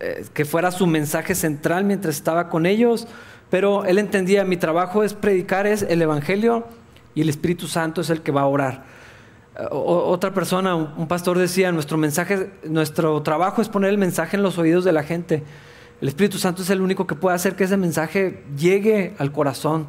eh, 0.00 0.26
que 0.34 0.44
fuera 0.44 0.70
su 0.70 0.86
mensaje 0.86 1.34
central 1.34 1.84
mientras 1.84 2.16
estaba 2.16 2.50
con 2.50 2.66
ellos, 2.66 3.06
pero 3.48 3.86
él 3.86 3.98
entendía, 3.98 4.44
mi 4.44 4.58
trabajo 4.58 5.02
es 5.02 5.14
predicar 5.14 5.66
es 5.66 5.82
el 5.82 6.02
Evangelio 6.02 6.66
y 7.14 7.22
el 7.22 7.30
Espíritu 7.30 7.66
Santo 7.66 8.02
es 8.02 8.10
el 8.10 8.20
que 8.20 8.30
va 8.30 8.42
a 8.42 8.46
orar. 8.46 8.84
Eh, 9.58 9.66
otra 9.70 10.34
persona, 10.34 10.74
un 10.74 11.08
pastor 11.08 11.38
decía, 11.38 11.72
nuestro 11.72 11.96
mensaje, 11.96 12.50
nuestro 12.64 13.22
trabajo 13.22 13.62
es 13.62 13.70
poner 13.70 13.90
el 13.90 13.98
mensaje 13.98 14.36
en 14.36 14.42
los 14.42 14.58
oídos 14.58 14.84
de 14.84 14.92
la 14.92 15.02
gente. 15.02 15.42
El 16.02 16.08
Espíritu 16.08 16.38
Santo 16.38 16.60
es 16.62 16.68
el 16.68 16.82
único 16.82 17.06
que 17.06 17.14
puede 17.14 17.36
hacer 17.36 17.56
que 17.56 17.64
ese 17.64 17.78
mensaje 17.78 18.44
llegue 18.58 19.14
al 19.18 19.32
corazón 19.32 19.86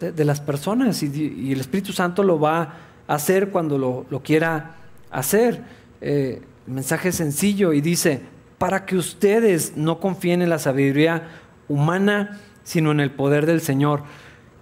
de, 0.00 0.24
las 0.24 0.40
personas 0.40 1.02
y, 1.02 1.52
el 1.52 1.60
Espíritu 1.60 1.92
Santo 1.92 2.22
lo 2.22 2.40
va 2.40 2.74
a 3.06 3.14
hacer 3.14 3.50
cuando 3.50 3.76
lo, 3.76 4.22
quiera 4.22 4.76
hacer. 5.10 5.62
Eh, 6.00 6.40
el 6.66 6.72
mensaje 6.74 7.08
es 7.08 7.16
sencillo 7.16 7.72
y 7.72 7.80
dice, 7.80 8.22
para 8.58 8.86
que 8.86 8.96
ustedes 8.96 9.76
no 9.76 9.98
confíen 10.00 10.42
en 10.42 10.50
la 10.50 10.58
sabiduría 10.58 11.28
humana, 11.68 12.40
sino 12.64 12.92
en 12.92 13.00
el 13.00 13.10
poder 13.10 13.46
del 13.46 13.60
Señor. 13.60 14.02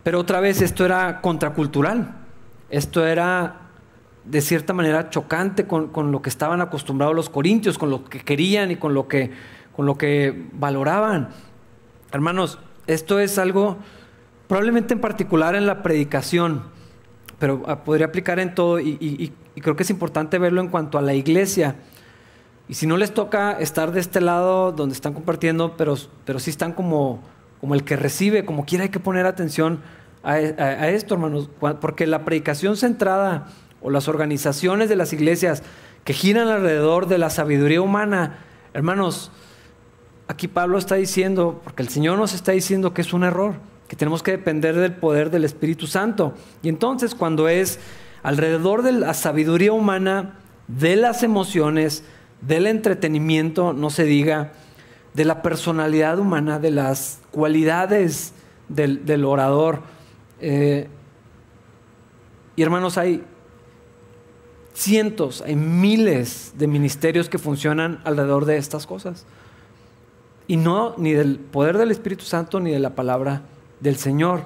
Pero 0.03 0.19
otra 0.19 0.41
vez 0.41 0.63
esto 0.63 0.85
era 0.85 1.21
contracultural, 1.21 2.17
esto 2.71 3.07
era 3.07 3.57
de 4.25 4.41
cierta 4.41 4.73
manera 4.73 5.11
chocante 5.11 5.67
con, 5.67 5.89
con, 5.89 6.13
lo 6.13 6.23
que 6.23 6.31
estaban 6.31 6.61
acostumbrados 6.61 7.15
los 7.15 7.31
corintios, 7.31 7.79
con 7.79 7.91
lo 7.91 8.05
que 8.05 8.21
querían 8.21 8.71
y 8.71 8.77
con 8.77 8.95
lo 8.95 9.09
que, 9.09 9.31
con 9.75 9.87
lo 9.87 9.97
que 9.97 10.47
valoraban. 10.53 11.31
Hermanos, 12.13 12.59
esto 12.87 13.19
es 13.19 13.39
algo 13.39 13.79
probablemente 14.49 14.95
en 14.95 15.01
particular 15.01 15.55
en 15.55 15.65
la 15.65 15.81
predicación, 15.83 16.65
pero 17.39 17.63
ah, 17.67 17.85
podría 17.85 18.07
aplicar 18.07 18.41
en 18.41 18.53
todo 18.55 18.81
y, 18.81 19.33
creo 19.63 19.77
que 19.77 19.85
es 19.85 19.91
importante 19.91 20.39
verlo 20.39 20.61
en 20.61 20.69
cuanto 20.69 20.99
a 20.99 21.03
la 21.03 21.15
iglesia. 21.15 21.77
Y 22.71 22.75
si 22.75 22.87
no 22.87 22.97
les 22.97 23.13
toca 23.13 23.59
estar 23.59 23.91
de 23.91 23.99
este 23.99 24.21
lado 24.21 24.71
donde 24.71 24.95
están 24.95 25.13
compartiendo, 25.13 25.77
pero, 25.77 25.97
pero 26.25 26.39
sí 26.39 26.51
están 26.51 26.73
como, 26.73 27.21
como 27.61 27.75
el 27.75 27.83
que 27.83 27.97
recibe, 27.97 28.45
como 28.45 28.65
quiera 28.65 28.85
hay 28.85 28.91
que 28.91 29.01
poner 29.01 29.27
atención 29.27 29.81
a, 30.23 30.35
a 30.35 30.89
esto, 30.89 31.15
hermanos, 31.15 31.51
porque 31.81 32.07
la 32.07 32.25
predicación 32.25 32.77
centrada 32.77 33.49
o 33.83 33.91
las 33.91 34.07
organizaciones 34.07 34.89
de 34.89 34.95
las 34.95 35.13
iglesias 35.13 35.65
que 36.05 36.13
giran 36.13 36.47
alrededor 36.47 37.09
de 37.09 37.19
la 37.19 37.29
sabiduría 37.29 37.83
humana, 37.83 38.39
hermanos, 38.73 39.33
aquí 40.29 40.47
Pablo 40.47 40.79
está 40.79 40.95
diciendo, 40.95 41.61
porque 41.65 41.83
el 41.83 41.89
Señor 41.89 42.19
nos 42.19 42.35
está 42.35 42.53
diciendo 42.53 42.95
que 42.95 43.01
es 43.01 43.13
un 43.13 43.25
error 43.25 43.55
que 43.89 43.97
tenemos 43.97 44.23
que 44.23 44.31
depender 44.31 44.77
del 44.77 44.93
poder 44.93 45.31
del 45.31 45.45
Espíritu 45.45 45.89
Santo. 45.89 46.35
Y 46.63 46.69
entonces 46.69 47.17
cuando 47.17 47.49
es 47.49 47.81
alrededor 48.23 48.83
de 48.83 48.93
la 48.93 49.13
sabiduría 49.15 49.73
humana, 49.73 50.39
de 50.69 50.95
las 50.95 51.25
emociones, 51.25 52.05
del 52.41 52.67
entretenimiento, 52.67 53.73
no 53.73 53.91
se 53.91 54.05
diga, 54.05 54.53
de 55.15 55.25
la 55.25 55.43
personalidad 55.43 56.19
humana, 56.19 56.59
de 56.59 56.71
las 56.71 57.21
cualidades 57.31 58.33
del, 58.69 59.25
orador. 59.25 59.83
Eh, 60.41 60.89
y 62.57 62.63
hermanos, 62.63 62.99
hay 62.99 63.25
cientos, 64.75 65.43
hay 65.43 65.57
miles 65.57 66.55
de 66.57 66.67
ministerios 66.67 67.29
que 67.29 67.39
funcionan 67.39 68.01
alrededor 68.05 68.45
de 68.45 68.57
estas 68.57 68.87
cosas. 68.87 69.27
Y 70.47 70.57
no 70.57 70.95
ni 70.97 71.13
del 71.13 71.39
poder 71.39 71.79
del 71.79 71.91
Espíritu 71.91 72.25
Santo 72.25 72.61
ni 72.61 72.71
de 72.71 72.79
la 72.79 72.95
palabra 72.95 73.43
del 73.81 73.97
Señor. 73.97 74.43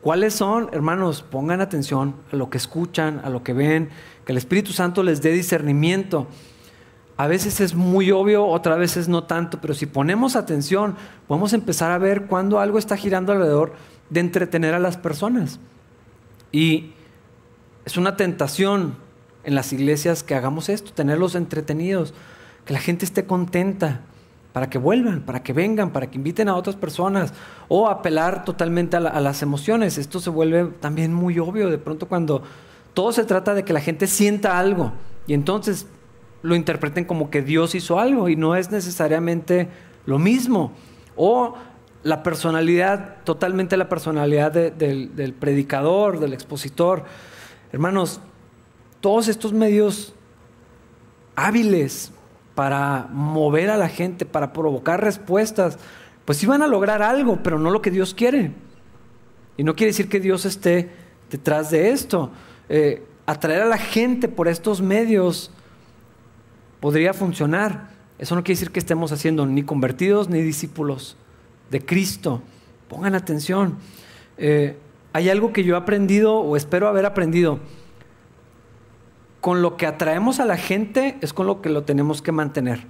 ¿Cuáles 0.00 0.34
son, 0.34 0.68
hermanos? 0.72 1.22
Pongan 1.22 1.60
atención 1.60 2.16
a 2.32 2.36
lo 2.36 2.50
que 2.50 2.58
escuchan, 2.58 3.20
a 3.24 3.30
lo 3.30 3.42
que 3.42 3.52
ven, 3.52 3.90
que 4.24 4.32
el 4.32 4.38
Espíritu 4.38 4.72
Santo 4.72 5.02
les 5.02 5.22
dé 5.22 5.30
discernimiento. 5.30 6.26
A 7.22 7.28
veces 7.28 7.60
es 7.60 7.76
muy 7.76 8.10
obvio, 8.10 8.44
otras 8.44 8.76
veces 8.80 9.06
no 9.06 9.22
tanto, 9.22 9.60
pero 9.60 9.74
si 9.74 9.86
ponemos 9.86 10.34
atención, 10.34 10.96
podemos 11.28 11.52
empezar 11.52 11.92
a 11.92 11.98
ver 11.98 12.26
cuando 12.26 12.58
algo 12.58 12.78
está 12.78 12.96
girando 12.96 13.30
alrededor 13.30 13.74
de 14.10 14.18
entretener 14.18 14.74
a 14.74 14.80
las 14.80 14.96
personas. 14.96 15.60
Y 16.50 16.94
es 17.84 17.96
una 17.96 18.16
tentación 18.16 18.96
en 19.44 19.54
las 19.54 19.72
iglesias 19.72 20.24
que 20.24 20.34
hagamos 20.34 20.68
esto, 20.68 20.90
tenerlos 20.92 21.36
entretenidos, 21.36 22.12
que 22.64 22.72
la 22.72 22.80
gente 22.80 23.04
esté 23.04 23.24
contenta, 23.24 24.00
para 24.52 24.68
que 24.68 24.78
vuelvan, 24.78 25.20
para 25.20 25.44
que 25.44 25.52
vengan, 25.52 25.92
para 25.92 26.10
que 26.10 26.18
inviten 26.18 26.48
a 26.48 26.56
otras 26.56 26.74
personas 26.74 27.34
o 27.68 27.88
apelar 27.88 28.44
totalmente 28.44 28.96
a, 28.96 29.00
las 29.00 29.42
emociones. 29.42 29.96
Esto 29.96 30.18
se 30.18 30.30
vuelve 30.30 30.72
también 30.80 31.14
muy 31.14 31.38
obvio 31.38 31.70
de 31.70 31.78
pronto 31.78 32.08
cuando 32.08 32.42
todo 32.94 33.12
se 33.12 33.22
trata 33.22 33.54
de 33.54 33.64
que 33.64 33.72
la 33.72 33.80
gente 33.80 34.08
sienta 34.08 34.58
algo 34.58 34.92
y 35.28 35.34
entonces 35.34 35.86
lo 36.42 36.54
interpreten 36.54 37.04
como 37.04 37.30
que 37.30 37.42
Dios 37.42 37.74
hizo 37.74 37.98
algo 37.98 38.28
y 38.28 38.36
no 38.36 38.56
es 38.56 38.70
necesariamente 38.70 39.68
lo 40.06 40.18
mismo. 40.18 40.72
O 41.16 41.54
la 42.02 42.22
personalidad, 42.22 43.22
totalmente 43.24 43.76
la 43.76 43.88
personalidad 43.88 44.52
del 44.52 45.34
predicador, 45.38 46.18
del 46.18 46.32
expositor. 46.32 47.04
Hermanos, 47.72 48.20
todos 49.00 49.28
estos 49.28 49.52
medios 49.52 50.14
hábiles 51.36 52.12
para 52.54 53.08
mover 53.12 53.70
a 53.70 53.76
la 53.76 53.88
gente, 53.88 54.26
para 54.26 54.52
provocar 54.52 55.00
respuestas, 55.00 55.78
pues 56.24 56.38
sí 56.38 56.46
van 56.46 56.62
a 56.62 56.66
lograr 56.66 57.02
algo, 57.02 57.42
pero 57.42 57.58
no 57.58 57.70
lo 57.70 57.82
que 57.82 57.90
Dios 57.90 58.14
quiere. 58.14 58.52
Y 59.56 59.64
no 59.64 59.74
quiere 59.74 59.90
decir 59.90 60.08
que 60.08 60.20
Dios 60.20 60.44
esté 60.44 60.90
detrás 61.30 61.70
de 61.70 61.90
esto. 61.90 62.30
Eh, 62.68 63.04
atraer 63.26 63.62
a 63.62 63.66
la 63.66 63.78
gente 63.78 64.28
por 64.28 64.48
estos 64.48 64.80
medios 64.80 65.50
podría 66.82 67.14
funcionar. 67.14 67.90
Eso 68.18 68.34
no 68.34 68.42
quiere 68.42 68.58
decir 68.58 68.72
que 68.72 68.80
estemos 68.80 69.12
haciendo 69.12 69.46
ni 69.46 69.62
convertidos 69.62 70.28
ni 70.28 70.42
discípulos 70.42 71.16
de 71.70 71.82
Cristo. 71.82 72.42
Pongan 72.88 73.14
atención. 73.14 73.76
Eh, 74.36 74.76
hay 75.12 75.30
algo 75.30 75.52
que 75.52 75.62
yo 75.62 75.76
he 75.76 75.78
aprendido 75.78 76.34
o 76.34 76.56
espero 76.56 76.88
haber 76.88 77.06
aprendido. 77.06 77.60
Con 79.40 79.62
lo 79.62 79.76
que 79.76 79.86
atraemos 79.86 80.40
a 80.40 80.44
la 80.44 80.56
gente 80.56 81.18
es 81.20 81.32
con 81.32 81.46
lo 81.46 81.62
que 81.62 81.70
lo 81.70 81.84
tenemos 81.84 82.20
que 82.20 82.32
mantener. 82.32 82.84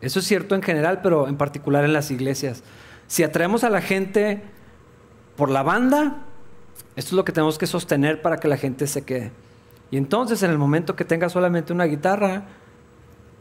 Eso 0.00 0.20
es 0.20 0.24
cierto 0.24 0.54
en 0.54 0.62
general, 0.62 1.00
pero 1.02 1.26
en 1.26 1.36
particular 1.36 1.84
en 1.84 1.92
las 1.92 2.12
iglesias. 2.12 2.62
Si 3.08 3.24
atraemos 3.24 3.64
a 3.64 3.70
la 3.70 3.80
gente 3.80 4.40
por 5.36 5.50
la 5.50 5.64
banda, 5.64 6.26
esto 6.94 7.08
es 7.08 7.12
lo 7.14 7.24
que 7.24 7.32
tenemos 7.32 7.58
que 7.58 7.66
sostener 7.66 8.22
para 8.22 8.36
que 8.36 8.46
la 8.46 8.56
gente 8.56 8.86
se 8.86 9.02
quede. 9.02 9.32
Y 9.92 9.98
entonces 9.98 10.42
en 10.42 10.50
el 10.50 10.56
momento 10.56 10.96
que 10.96 11.04
tenga 11.04 11.28
solamente 11.28 11.70
una 11.70 11.84
guitarra, 11.84 12.44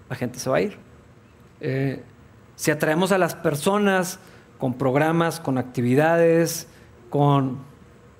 la 0.09 0.15
gente 0.17 0.37
se 0.37 0.49
va 0.49 0.57
a 0.57 0.61
ir. 0.61 0.77
Eh, 1.61 2.03
si 2.57 2.71
atraemos 2.71 3.13
a 3.13 3.17
las 3.17 3.35
personas 3.35 4.19
con 4.57 4.73
programas, 4.73 5.39
con 5.39 5.57
actividades, 5.57 6.67
con 7.09 7.59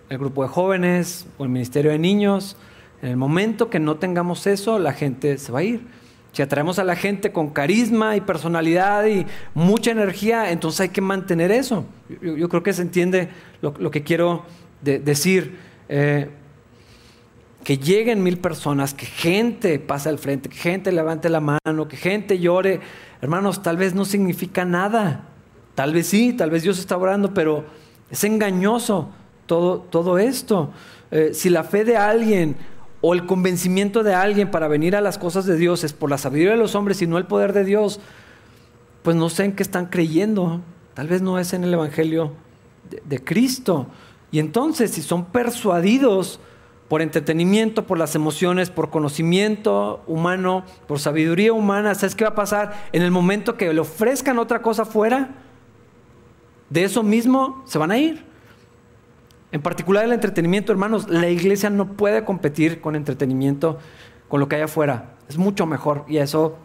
el 0.08 0.18
grupo 0.18 0.44
de 0.44 0.48
jóvenes 0.48 1.28
o 1.38 1.44
el 1.44 1.50
ministerio 1.50 1.92
de 1.92 2.00
niños, 2.00 2.56
en 3.02 3.10
el 3.10 3.18
momento 3.18 3.70
que 3.70 3.82
no 3.82 3.98
tengamos 3.98 4.48
eso, 4.48 4.80
la 4.80 4.94
gente 4.94 5.38
se 5.38 5.52
va 5.52 5.60
a 5.60 5.64
ir. 5.64 5.86
Si 6.32 6.42
atraemos 6.42 6.80
a 6.80 6.86
la 6.86 6.96
gente 6.96 7.34
con 7.34 7.50
carisma 7.50 8.16
y 8.16 8.22
personalidad 8.22 9.06
y 9.08 9.26
mucha 9.54 9.92
energía, 9.92 10.52
entonces 10.52 10.80
hay 10.80 10.90
que 10.90 11.02
mantener 11.02 11.52
eso. 11.52 11.84
Yo, 12.22 12.48
creo 12.48 12.64
que 12.64 12.72
se 12.72 12.82
entiende 12.82 13.28
lo, 13.60 13.92
que 13.92 14.04
quiero 14.04 14.46
decir. 14.82 15.60
Eh, 15.90 16.30
que 17.64 17.78
lleguen 17.78 18.24
mil 18.24 18.38
personas, 18.38 18.94
que 18.94 19.06
gente 19.06 19.80
pase 19.80 20.10
al 20.10 20.18
frente, 20.18 20.50
que 20.50 20.58
gente 20.58 20.92
levante 20.92 21.30
la 21.30 21.40
mano, 21.40 21.88
que 21.88 21.98
gente 21.98 22.40
llore. 22.40 22.80
Hermanos, 23.22 23.62
tal 23.62 23.78
vez 23.78 23.94
no 23.94 24.06
significa 24.06 24.66
nada. 24.66 25.26
Tal 25.76 25.94
vez 25.94 26.08
sí, 26.08 26.34
tal 26.34 26.50
vez 26.50 26.64
Dios 26.64 26.80
está 26.80 26.98
orando, 26.98 27.34
pero 27.34 27.66
es 28.10 28.24
engañoso 28.24 29.10
todo, 29.46 29.80
todo 29.80 30.18
esto. 30.18 30.72
Eh, 31.12 31.32
si 31.34 31.50
la 31.50 31.64
fe 31.64 31.86
de 31.86 31.98
alguien 31.98 32.56
o 33.02 33.14
el 33.14 33.26
convencimiento 33.26 34.04
de 34.04 34.14
alguien 34.14 34.52
para 34.52 34.68
venir 34.68 34.96
a 34.96 35.02
las 35.02 35.18
cosas 35.18 35.46
de 35.46 35.56
Dios 35.56 35.84
es 35.84 35.94
por 35.94 36.10
la 36.10 36.18
sabiduría 36.18 36.52
de 36.52 36.58
los 36.58 36.76
hombres 36.76 37.02
y 37.02 37.08
no 37.08 37.18
el 37.18 37.26
poder 37.26 37.54
de 37.54 37.64
Dios, 37.64 38.00
pues 39.04 39.16
no 39.16 39.30
sé 39.30 39.46
en 39.46 39.56
qué 39.56 39.64
están 39.64 39.88
creyendo. 39.88 40.62
Tal 40.94 41.08
vez 41.08 41.22
no 41.22 41.40
es 41.40 41.54
en 41.54 41.64
el 41.64 41.74
Evangelio 41.74 42.34
de 43.06 43.24
Cristo. 43.24 43.88
Y 44.32 44.40
entonces, 44.40 44.92
si 44.92 45.02
son 45.02 45.26
persuadidos, 45.26 46.40
por 46.92 47.02
entretenimiento, 47.02 47.88
por 47.88 47.98
las 47.98 48.16
emociones, 48.16 48.70
por 48.70 48.90
conocimiento 48.90 50.04
humano, 50.08 50.66
por 50.90 51.00
sabiduría 51.00 51.54
humana. 51.54 51.96
¿Sabes 51.96 52.16
qué 52.16 52.26
va 52.26 52.32
a 52.32 52.36
pasar? 52.36 52.90
En 52.92 53.02
el 53.02 53.12
momento 53.12 53.56
que 53.56 53.74
le 53.74 53.80
ofrezcan 53.80 54.38
otra 54.38 54.62
cosa 54.62 54.84
fuera, 54.84 55.30
de 56.70 56.84
eso 56.84 57.02
mismo 57.02 57.64
se 57.66 57.78
van 57.78 57.92
a 57.92 57.98
ir. 57.98 58.26
En 59.54 59.62
particular 59.62 60.04
el 60.04 60.12
entretenimiento, 60.12 60.74
hermanos, 60.74 61.08
la 61.08 61.30
iglesia 61.30 61.70
no 61.70 61.94
puede 61.94 62.26
competir 62.26 62.82
con 62.82 62.98
entretenimiento, 62.98 63.80
con 64.28 64.42
lo 64.42 64.50
que 64.50 64.58
hay 64.58 64.64
afuera. 64.64 65.12
Es 65.30 65.38
mucho 65.38 65.66
mejor 65.66 66.04
y 66.10 66.18
eso 66.18 66.58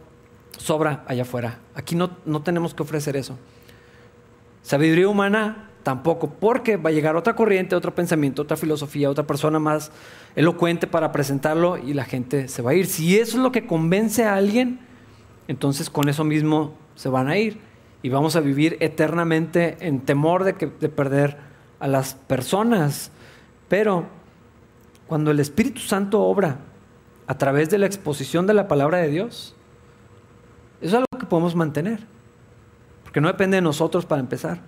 sobra 0.59 1.05
allá 1.07 1.23
afuera. 1.23 1.61
Aquí 1.77 1.95
no, 1.95 2.11
no 2.25 2.43
tenemos 2.43 2.75
que 2.75 2.83
ofrecer 2.83 3.17
eso. 3.17 3.39
Sabiduría 4.63 5.09
humana 5.09 5.66
tampoco, 5.87 6.31
porque 6.31 6.77
va 6.77 6.91
a 6.91 6.93
llegar 6.93 7.15
otra 7.15 7.37
corriente, 7.37 7.77
otro 7.77 7.95
pensamiento, 7.95 8.43
otra 8.43 8.57
filosofía, 8.57 9.09
otra 9.09 9.25
persona 9.25 9.61
más 9.61 9.93
elocuente 10.35 10.89
para 10.89 11.13
presentarlo 11.13 11.79
y 11.79 11.95
la 11.95 12.05
gente 12.05 12.49
se 12.49 12.61
va 12.61 12.73
a 12.73 12.75
ir. 12.75 12.87
Si 12.87 13.17
eso 13.17 13.37
es 13.37 13.43
lo 13.45 13.53
que 13.53 13.69
convence 13.69 14.25
a 14.25 14.35
alguien, 14.35 14.81
entonces 15.47 15.89
con 15.89 16.09
eso 16.09 16.25
mismo 16.25 16.75
se 16.97 17.09
van 17.09 17.29
a 17.29 17.39
ir 17.39 17.61
y 18.03 18.09
vamos 18.09 18.35
a 18.35 18.41
vivir 18.41 18.77
eternamente 18.81 19.77
en 19.79 20.01
temor 20.01 20.43
de, 20.43 20.55
de 20.55 20.89
perder 20.89 21.37
a 21.79 21.87
las 21.87 22.15
personas. 22.15 23.13
Pero 23.69 24.07
cuando 25.07 25.31
el 25.31 25.39
Espíritu 25.39 25.83
Santo 25.83 26.21
obra 26.21 26.59
a 27.29 27.39
través 27.39 27.71
de 27.71 27.79
la 27.79 27.87
exposición 27.87 28.49
de 28.49 28.55
la 28.55 28.67
palabra 28.67 28.99
de 28.99 29.09
Dios, 29.09 29.55
eso 30.81 30.89
es 30.89 30.95
algo 30.95 31.17
que 31.17 31.27
podemos 31.27 31.55
mantener, 31.55 32.01
porque 33.05 33.21
no 33.21 33.29
depende 33.29 33.59
de 33.59 33.63
nosotros 33.63 34.05
para 34.05 34.19
empezar 34.21 34.59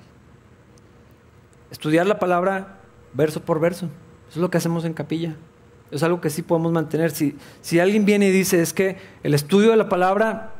estudiar 1.70 2.06
la 2.06 2.18
palabra 2.18 2.78
verso 3.14 3.40
por 3.40 3.60
verso. 3.60 3.86
Eso 4.28 4.38
es 4.38 4.42
lo 4.42 4.50
que 4.50 4.58
hacemos 4.58 4.84
en 4.84 4.94
capilla. 4.94 5.34
Es 5.90 6.02
algo 6.02 6.20
que 6.20 6.30
sí 6.30 6.42
podemos 6.42 6.72
mantener. 6.72 7.10
Si, 7.10 7.36
si 7.60 7.80
alguien 7.80 8.04
viene 8.04 8.28
y 8.28 8.30
dice, 8.30 8.60
es 8.60 8.72
que 8.72 8.96
el 9.22 9.34
estudio 9.34 9.70
de 9.70 9.76
la 9.76 9.88
palabra, 9.88 10.52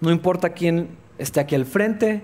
no 0.00 0.10
importa 0.10 0.50
quién 0.50 0.88
esté 1.18 1.40
aquí 1.40 1.54
al 1.54 1.64
frente, 1.64 2.22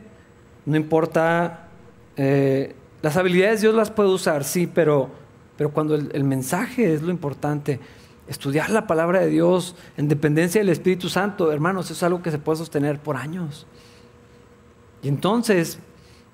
no 0.66 0.76
importa, 0.76 1.68
eh, 2.16 2.74
las 3.02 3.16
habilidades 3.16 3.62
Dios 3.62 3.74
las 3.74 3.90
puede 3.90 4.10
usar, 4.10 4.44
sí, 4.44 4.66
pero, 4.66 5.08
pero 5.56 5.70
cuando 5.70 5.94
el, 5.94 6.10
el 6.12 6.24
mensaje 6.24 6.92
es 6.92 7.00
lo 7.00 7.10
importante, 7.10 7.80
estudiar 8.28 8.70
la 8.70 8.86
palabra 8.86 9.20
de 9.20 9.28
Dios 9.28 9.74
en 9.96 10.08
dependencia 10.08 10.60
del 10.60 10.68
Espíritu 10.68 11.08
Santo, 11.08 11.50
hermanos, 11.50 11.90
es 11.90 12.02
algo 12.02 12.22
que 12.22 12.30
se 12.30 12.38
puede 12.38 12.58
sostener 12.58 13.00
por 13.00 13.16
años. 13.16 13.66
Y 15.02 15.08
entonces, 15.08 15.78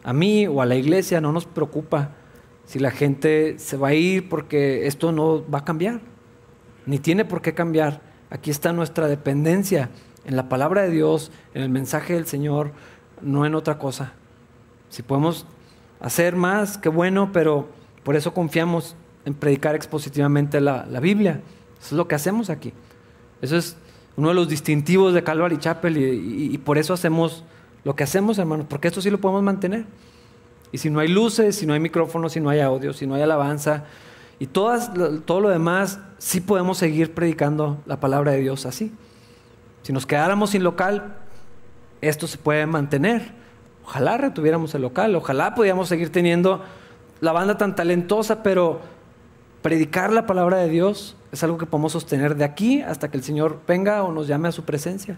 a 0.06 0.12
mí 0.12 0.46
o 0.46 0.62
a 0.62 0.66
la 0.66 0.76
iglesia 0.76 1.20
no 1.20 1.32
nos 1.32 1.46
preocupa 1.46 2.12
si 2.64 2.78
la 2.78 2.92
gente 2.92 3.58
se 3.58 3.76
va 3.76 3.88
a 3.88 3.94
ir 3.94 4.28
porque 4.28 4.86
esto 4.86 5.10
no 5.10 5.44
va 5.50 5.58
a 5.58 5.64
cambiar, 5.64 6.00
ni 6.86 7.00
tiene 7.00 7.24
por 7.24 7.42
qué 7.42 7.54
cambiar. 7.54 8.00
Aquí 8.30 8.52
está 8.52 8.72
nuestra 8.72 9.08
dependencia 9.08 9.90
en 10.24 10.36
la 10.36 10.48
palabra 10.48 10.82
de 10.82 10.90
Dios, 10.90 11.32
en 11.54 11.62
el 11.62 11.70
mensaje 11.70 12.14
del 12.14 12.24
Señor, 12.24 12.70
no 13.20 13.46
en 13.46 13.56
otra 13.56 13.78
cosa. 13.78 14.12
Si 14.90 15.02
podemos 15.02 15.44
hacer 15.98 16.36
más, 16.36 16.78
qué 16.78 16.88
bueno, 16.88 17.30
pero 17.32 17.66
por 18.04 18.14
eso 18.14 18.32
confiamos 18.32 18.94
en 19.24 19.34
predicar 19.34 19.74
expositivamente 19.74 20.60
la, 20.60 20.84
Biblia. 21.00 21.40
Eso 21.80 21.86
es 21.86 21.92
lo 21.94 22.06
que 22.06 22.14
hacemos 22.14 22.48
aquí. 22.48 22.72
Eso 23.42 23.56
es 23.56 23.76
uno 24.14 24.28
de 24.28 24.34
los 24.34 24.48
distintivos 24.48 25.14
de 25.14 25.24
Calvary 25.24 25.58
Chapel 25.58 25.96
y 25.96 26.56
por 26.58 26.78
eso 26.78 26.94
hacemos 26.94 27.42
lo 27.86 27.94
que 27.94 28.02
hacemos, 28.02 28.36
hermanos, 28.36 28.66
porque 28.68 28.88
esto 28.88 29.00
sí 29.00 29.10
lo 29.10 29.20
podemos 29.20 29.44
mantener. 29.44 29.84
Y 30.72 30.78
si 30.78 30.90
no 30.90 30.98
hay 30.98 31.06
luces, 31.06 31.54
si 31.54 31.66
no 31.66 31.72
hay 31.72 31.78
micrófonos, 31.78 32.32
si 32.32 32.40
no 32.40 32.50
hay 32.50 32.58
audio, 32.58 32.92
si 32.92 33.06
no 33.06 33.14
hay 33.14 33.22
alabanza 33.22 33.84
y 34.40 34.48
todas, 34.48 34.90
todo 35.24 35.38
lo 35.38 35.50
demás, 35.50 36.00
sí 36.18 36.40
podemos 36.40 36.78
seguir 36.78 37.14
predicando 37.14 37.78
la 37.86 38.00
palabra 38.00 38.32
de 38.32 38.40
Dios 38.40 38.66
así. 38.66 38.92
Si 39.82 39.92
nos 39.92 40.04
quedáramos 40.04 40.50
sin 40.50 40.64
local, 40.64 41.14
esto 42.00 42.26
se 42.26 42.38
puede 42.38 42.66
mantener. 42.66 43.30
Ojalá 43.84 44.16
retuviéramos 44.16 44.74
el 44.74 44.82
local, 44.82 45.14
ojalá 45.14 45.54
pudiéramos 45.54 45.88
seguir 45.88 46.10
teniendo 46.10 46.64
la 47.20 47.30
banda 47.30 47.56
tan 47.56 47.76
talentosa, 47.76 48.42
pero 48.42 48.80
predicar 49.62 50.12
la 50.12 50.26
palabra 50.26 50.56
de 50.56 50.68
Dios 50.68 51.16
es 51.30 51.44
algo 51.44 51.56
que 51.56 51.66
podemos 51.66 51.92
sostener 51.92 52.34
de 52.34 52.42
aquí 52.42 52.82
hasta 52.82 53.12
que 53.12 53.16
el 53.16 53.22
Señor 53.22 53.60
venga 53.64 54.02
o 54.02 54.10
nos 54.10 54.26
llame 54.26 54.48
a 54.48 54.52
su 54.52 54.64
presencia. 54.64 55.16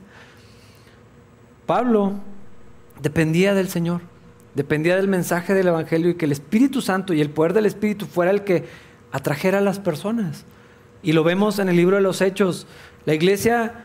Pablo 1.64 2.12
Dependía 3.02 3.54
del 3.54 3.68
Señor, 3.68 4.00
dependía 4.54 4.96
del 4.96 5.08
mensaje 5.08 5.54
del 5.54 5.68
Evangelio 5.68 6.10
y 6.10 6.14
que 6.14 6.24
el 6.24 6.32
Espíritu 6.32 6.82
Santo 6.82 7.14
y 7.14 7.20
el 7.20 7.30
poder 7.30 7.52
del 7.52 7.66
Espíritu 7.66 8.06
fuera 8.06 8.30
el 8.30 8.42
que 8.42 8.64
atrajera 9.12 9.58
a 9.58 9.62
las 9.62 9.78
personas. 9.78 10.44
Y 11.02 11.12
lo 11.12 11.22
vemos 11.22 11.58
en 11.58 11.68
el 11.68 11.76
libro 11.76 11.96
de 11.96 12.02
los 12.02 12.20
Hechos. 12.20 12.66
La 13.04 13.14
iglesia 13.14 13.84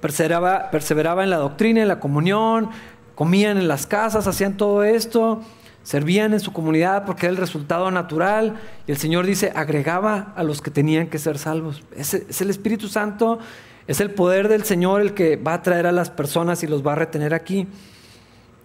perseveraba, 0.00 0.70
perseveraba 0.70 1.22
en 1.22 1.30
la 1.30 1.36
doctrina, 1.36 1.82
en 1.82 1.88
la 1.88 2.00
comunión, 2.00 2.70
comían 3.14 3.58
en 3.58 3.68
las 3.68 3.86
casas, 3.86 4.26
hacían 4.26 4.56
todo 4.56 4.82
esto, 4.82 5.42
servían 5.84 6.32
en 6.32 6.40
su 6.40 6.52
comunidad 6.52 7.04
porque 7.04 7.26
era 7.26 7.30
el 7.30 7.36
resultado 7.36 7.90
natural. 7.92 8.56
Y 8.88 8.90
el 8.90 8.98
Señor 8.98 9.24
dice, 9.24 9.52
agregaba 9.54 10.32
a 10.34 10.42
los 10.42 10.60
que 10.60 10.72
tenían 10.72 11.06
que 11.06 11.18
ser 11.18 11.38
salvos. 11.38 11.84
Es, 11.96 12.14
es 12.14 12.40
el 12.40 12.50
Espíritu 12.50 12.88
Santo, 12.88 13.38
es 13.86 14.00
el 14.00 14.10
poder 14.10 14.48
del 14.48 14.64
Señor 14.64 15.00
el 15.00 15.14
que 15.14 15.36
va 15.36 15.54
a 15.54 15.62
traer 15.62 15.86
a 15.86 15.92
las 15.92 16.10
personas 16.10 16.64
y 16.64 16.66
los 16.66 16.84
va 16.84 16.92
a 16.92 16.96
retener 16.96 17.34
aquí. 17.34 17.68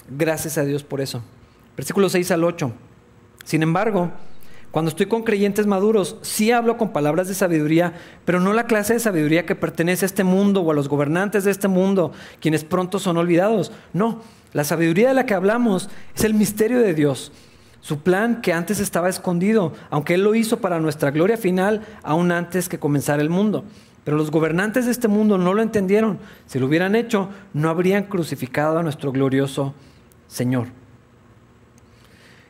Gracias 0.09 0.57
a 0.57 0.63
Dios 0.63 0.83
por 0.83 1.01
eso. 1.01 1.21
Versículo 1.75 2.09
6 2.09 2.31
al 2.31 2.43
8. 2.43 2.71
Sin 3.43 3.63
embargo, 3.63 4.11
cuando 4.71 4.89
estoy 4.89 5.05
con 5.05 5.23
creyentes 5.23 5.65
maduros, 5.67 6.17
sí 6.21 6.51
hablo 6.51 6.77
con 6.77 6.91
palabras 6.91 7.27
de 7.27 7.33
sabiduría, 7.33 7.93
pero 8.25 8.39
no 8.39 8.53
la 8.53 8.67
clase 8.67 8.93
de 8.93 8.99
sabiduría 8.99 9.45
que 9.45 9.55
pertenece 9.55 10.05
a 10.05 10.07
este 10.07 10.23
mundo 10.23 10.61
o 10.61 10.71
a 10.71 10.75
los 10.75 10.89
gobernantes 10.89 11.45
de 11.45 11.51
este 11.51 11.67
mundo, 11.67 12.11
quienes 12.41 12.63
pronto 12.63 12.99
son 12.99 13.17
olvidados. 13.17 13.71
No, 13.93 14.21
la 14.53 14.63
sabiduría 14.63 15.09
de 15.09 15.13
la 15.13 15.25
que 15.25 15.33
hablamos 15.33 15.89
es 16.15 16.23
el 16.23 16.33
misterio 16.33 16.79
de 16.79 16.93
Dios, 16.93 17.31
su 17.79 17.99
plan 17.99 18.41
que 18.41 18.53
antes 18.53 18.79
estaba 18.79 19.09
escondido, 19.09 19.73
aunque 19.89 20.15
Él 20.15 20.23
lo 20.23 20.35
hizo 20.35 20.59
para 20.59 20.79
nuestra 20.79 21.11
gloria 21.11 21.37
final, 21.37 21.81
aún 22.03 22.31
antes 22.31 22.67
que 22.67 22.79
comenzara 22.79 23.21
el 23.21 23.29
mundo 23.29 23.63
Pero 24.03 24.17
los 24.17 24.31
gobernantes 24.31 24.85
de 24.85 24.91
este 24.91 25.07
mundo 25.07 25.37
no 25.37 25.53
lo 25.53 25.61
entendieron. 25.61 26.19
Si 26.45 26.59
lo 26.59 26.65
hubieran 26.65 26.95
hecho, 26.95 27.29
no 27.53 27.69
habrían 27.69 28.03
crucificado 28.03 28.77
a 28.77 28.83
nuestro 28.83 29.11
glorioso 29.11 29.73
Señor. 30.27 30.67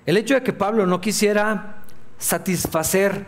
El 0.06 0.18
hecho 0.18 0.36
de 0.36 0.44
que 0.44 0.54
Pablo 0.54 0.86
no 0.86 1.02
quisiera 1.02 1.84
satisfacer 2.18 3.26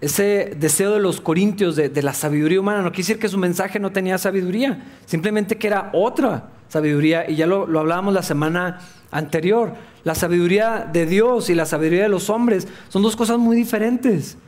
ese 0.00 0.54
deseo 0.58 0.92
de 0.92 1.00
los 1.00 1.20
corintios 1.20 1.76
de, 1.76 2.02
la 2.02 2.14
sabiduría 2.14 2.60
humana, 2.60 2.82
no 2.82 2.90
quiere 2.90 3.02
decir 3.02 3.18
que 3.18 3.28
su 3.28 3.38
mensaje 3.38 3.78
no 3.78 3.92
tenía 3.92 4.16
sabiduría, 4.18 4.82
simplemente 5.06 5.58
que 5.58 5.66
era 5.66 5.90
otra 5.92 6.50
sabiduría, 6.68 7.28
y 7.28 7.36
ya 7.36 7.46
lo, 7.46 7.66
lo 7.66 7.80
hablábamos 7.80 8.14
la 8.14 8.22
semana 8.22 8.80
anterior. 9.10 9.74
La 10.04 10.14
sabiduría 10.14 10.88
de 10.90 11.04
Dios 11.04 11.50
y 11.50 11.54
la 11.54 11.66
sabiduría 11.66 12.04
de 12.04 12.08
los 12.08 12.30
hombres 12.30 12.66
son 12.88 13.02
dos 13.02 13.16
cosas 13.16 13.38
muy 13.38 13.56
diferentes 13.56 14.38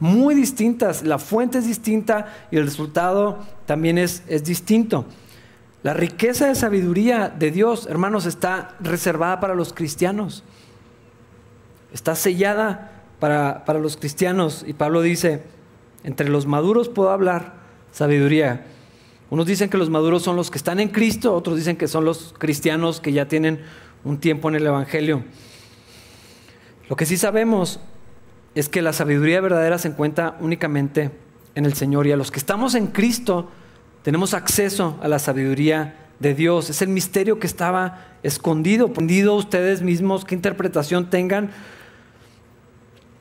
muy 0.00 0.34
distintas. 0.34 1.02
La 1.02 1.18
fuente 1.18 1.58
es 1.58 1.66
distinta 1.66 2.26
y 2.50 2.56
el 2.56 2.64
resultado 2.64 3.38
también 3.66 3.98
es, 3.98 4.22
es 4.28 4.44
distinto. 4.44 5.04
La 5.82 5.94
riqueza 5.94 6.46
de 6.48 6.54
sabiduría 6.54 7.28
de 7.28 7.50
Dios, 7.50 7.86
hermanos, 7.88 8.26
está 8.26 8.76
reservada 8.80 9.40
para 9.40 9.54
los 9.54 9.72
cristianos. 9.72 10.42
Está 11.92 12.14
sellada 12.14 13.02
para, 13.20 13.64
para, 13.64 13.78
los 13.78 13.96
cristianos. 13.96 14.64
Y 14.66 14.72
Pablo 14.72 15.02
dice, 15.02 15.42
entre 16.04 16.28
los 16.28 16.46
maduros 16.46 16.88
puedo 16.88 17.10
hablar 17.10 17.54
sabiduría. 17.92 18.66
Unos 19.30 19.46
dicen 19.46 19.68
que 19.68 19.78
los 19.78 19.90
maduros 19.90 20.22
son 20.22 20.36
los 20.36 20.50
que 20.50 20.58
están 20.58 20.80
en 20.80 20.88
Cristo, 20.88 21.34
otros 21.34 21.56
dicen 21.56 21.76
que 21.76 21.86
son 21.86 22.04
los 22.04 22.34
cristianos 22.38 23.00
que 23.00 23.12
ya 23.12 23.28
tienen 23.28 23.60
un 24.04 24.18
tiempo 24.18 24.48
en 24.48 24.56
el 24.56 24.66
Evangelio. 24.66 25.22
Lo 26.88 26.96
que 26.96 27.04
sí 27.04 27.16
sabemos 27.16 27.80
es 28.54 28.68
que 28.68 28.80
la 28.80 28.92
sabiduría 28.92 29.40
verdadera 29.40 29.78
se 29.78 29.88
encuentra 29.88 30.36
únicamente 30.40 31.10
en 31.54 31.66
el 31.66 31.74
Señor 31.74 32.06
y 32.06 32.12
a 32.12 32.16
los 32.16 32.30
que 32.30 32.38
estamos 32.38 32.74
en 32.74 32.86
Cristo 32.86 33.50
tenemos 34.08 34.32
acceso 34.32 34.96
a 35.02 35.08
la 35.08 35.18
sabiduría 35.18 35.94
de 36.18 36.32
Dios. 36.32 36.70
Es 36.70 36.80
el 36.80 36.88
misterio 36.88 37.38
que 37.38 37.46
estaba 37.46 38.06
escondido, 38.22 38.86
escondido 38.86 39.34
ustedes 39.34 39.82
mismos, 39.82 40.24
qué 40.24 40.34
interpretación 40.34 41.10
tengan. 41.10 41.50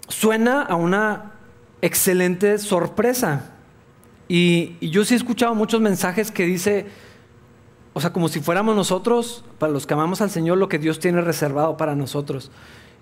Suena 0.08 0.62
a 0.62 0.76
una 0.76 1.34
excelente 1.82 2.58
sorpresa. 2.58 3.52
Y, 4.30 4.78
yo 4.80 5.04
sí 5.04 5.16
he 5.16 5.18
escuchado 5.18 5.54
muchos 5.56 5.82
mensajes 5.82 6.32
que 6.32 6.46
dice, 6.46 6.86
o 7.92 8.00
sea, 8.00 8.14
como 8.14 8.30
si 8.30 8.40
fuéramos 8.40 8.74
nosotros, 8.74 9.44
para 9.60 9.74
los 9.74 9.86
que 9.86 9.94
amamos 9.94 10.22
al 10.22 10.30
Señor, 10.30 10.58
lo 10.58 10.70
que 10.70 10.80
Dios 10.80 11.00
tiene 11.00 11.20
reservado 11.20 11.76
para 11.76 11.96
nosotros. 11.96 12.50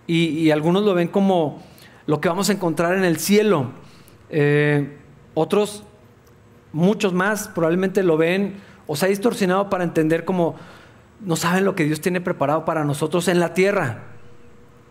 Y, 0.08 0.30
y 0.30 0.50
algunos 0.50 0.82
lo 0.82 0.96
ven 0.96 1.10
como 1.10 1.62
lo 2.08 2.20
que 2.20 2.30
vamos 2.30 2.50
a 2.50 2.54
encontrar 2.54 2.98
en 2.98 3.04
el 3.04 3.20
cielo. 3.20 3.74
Eh, 4.32 4.98
otros, 5.36 5.84
muchos 6.76 7.14
más, 7.14 7.48
probablemente 7.48 8.04
lo 8.04 8.18
ven 8.18 8.56
o 8.86 8.96
se 8.98 9.06
ha 9.06 9.10
distorsionado 9.10 9.70
para 9.70 9.86
entender 9.86 10.26
como 10.26 10.56
no 11.22 11.38
saben 11.38 11.64
lo 11.64 11.74
que 11.74 11.86
Dios 11.86 12.02
tiene 12.02 12.20
preparado 12.20 12.66
para 12.66 12.84
nosotros 12.84 13.30
en 13.30 13.40
la 13.40 13.54
tierra. 13.54 14.04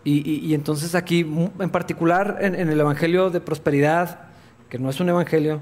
Y, 0.03 0.53
entonces 0.53 0.93
aquí, 0.93 1.21
en 1.21 1.69
particular 1.71 2.37
en, 2.41 2.55
el 2.55 2.79
Evangelio 2.79 3.31
de 3.31 3.41
Prosperidad, 3.41 4.19
que 4.69 4.77
no 4.77 4.91
es 4.91 4.99
un 4.99 5.09
Evangelio, 5.09 5.61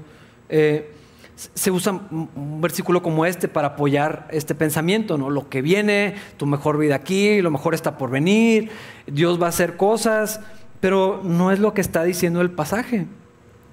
eh, 0.50 0.92
se 1.34 1.70
usa 1.70 1.92
un 2.10 2.60
versículo 2.60 3.02
como 3.02 3.24
este 3.24 3.48
para 3.48 3.68
apoyar 3.68 4.28
este 4.30 4.54
pensamiento, 4.54 5.16
¿no? 5.16 5.30
Lo 5.30 5.48
que 5.48 5.62
viene, 5.62 6.16
tu 6.36 6.44
mejor 6.44 6.76
vida 6.76 6.94
aquí, 6.94 7.40
lo 7.40 7.50
mejor 7.50 7.72
está 7.72 7.96
por 7.96 8.10
venir, 8.10 8.70
Dios 9.06 9.40
va 9.40 9.46
a 9.46 9.48
hacer 9.48 9.78
cosas, 9.78 10.40
pero 10.80 11.22
no 11.24 11.50
es 11.50 11.58
lo 11.58 11.72
que 11.72 11.80
está 11.80 12.04
diciendo 12.04 12.42
el 12.42 12.50
pasaje. 12.50 13.06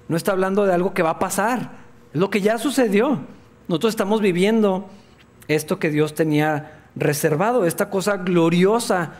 No 0.07 0.15
está 0.15 0.31
hablando 0.31 0.65
de 0.65 0.73
algo 0.73 0.93
que 0.93 1.03
va 1.03 1.11
a 1.11 1.19
pasar. 1.19 1.80
Lo 2.13 2.29
que 2.29 2.41
ya 2.41 2.57
sucedió. 2.57 3.19
Nosotros 3.67 3.93
estamos 3.93 4.21
viviendo 4.21 4.89
esto 5.47 5.79
que 5.79 5.89
Dios 5.89 6.13
tenía 6.13 6.79
reservado, 6.95 7.65
esta 7.65 7.89
cosa 7.89 8.17
gloriosa 8.17 9.13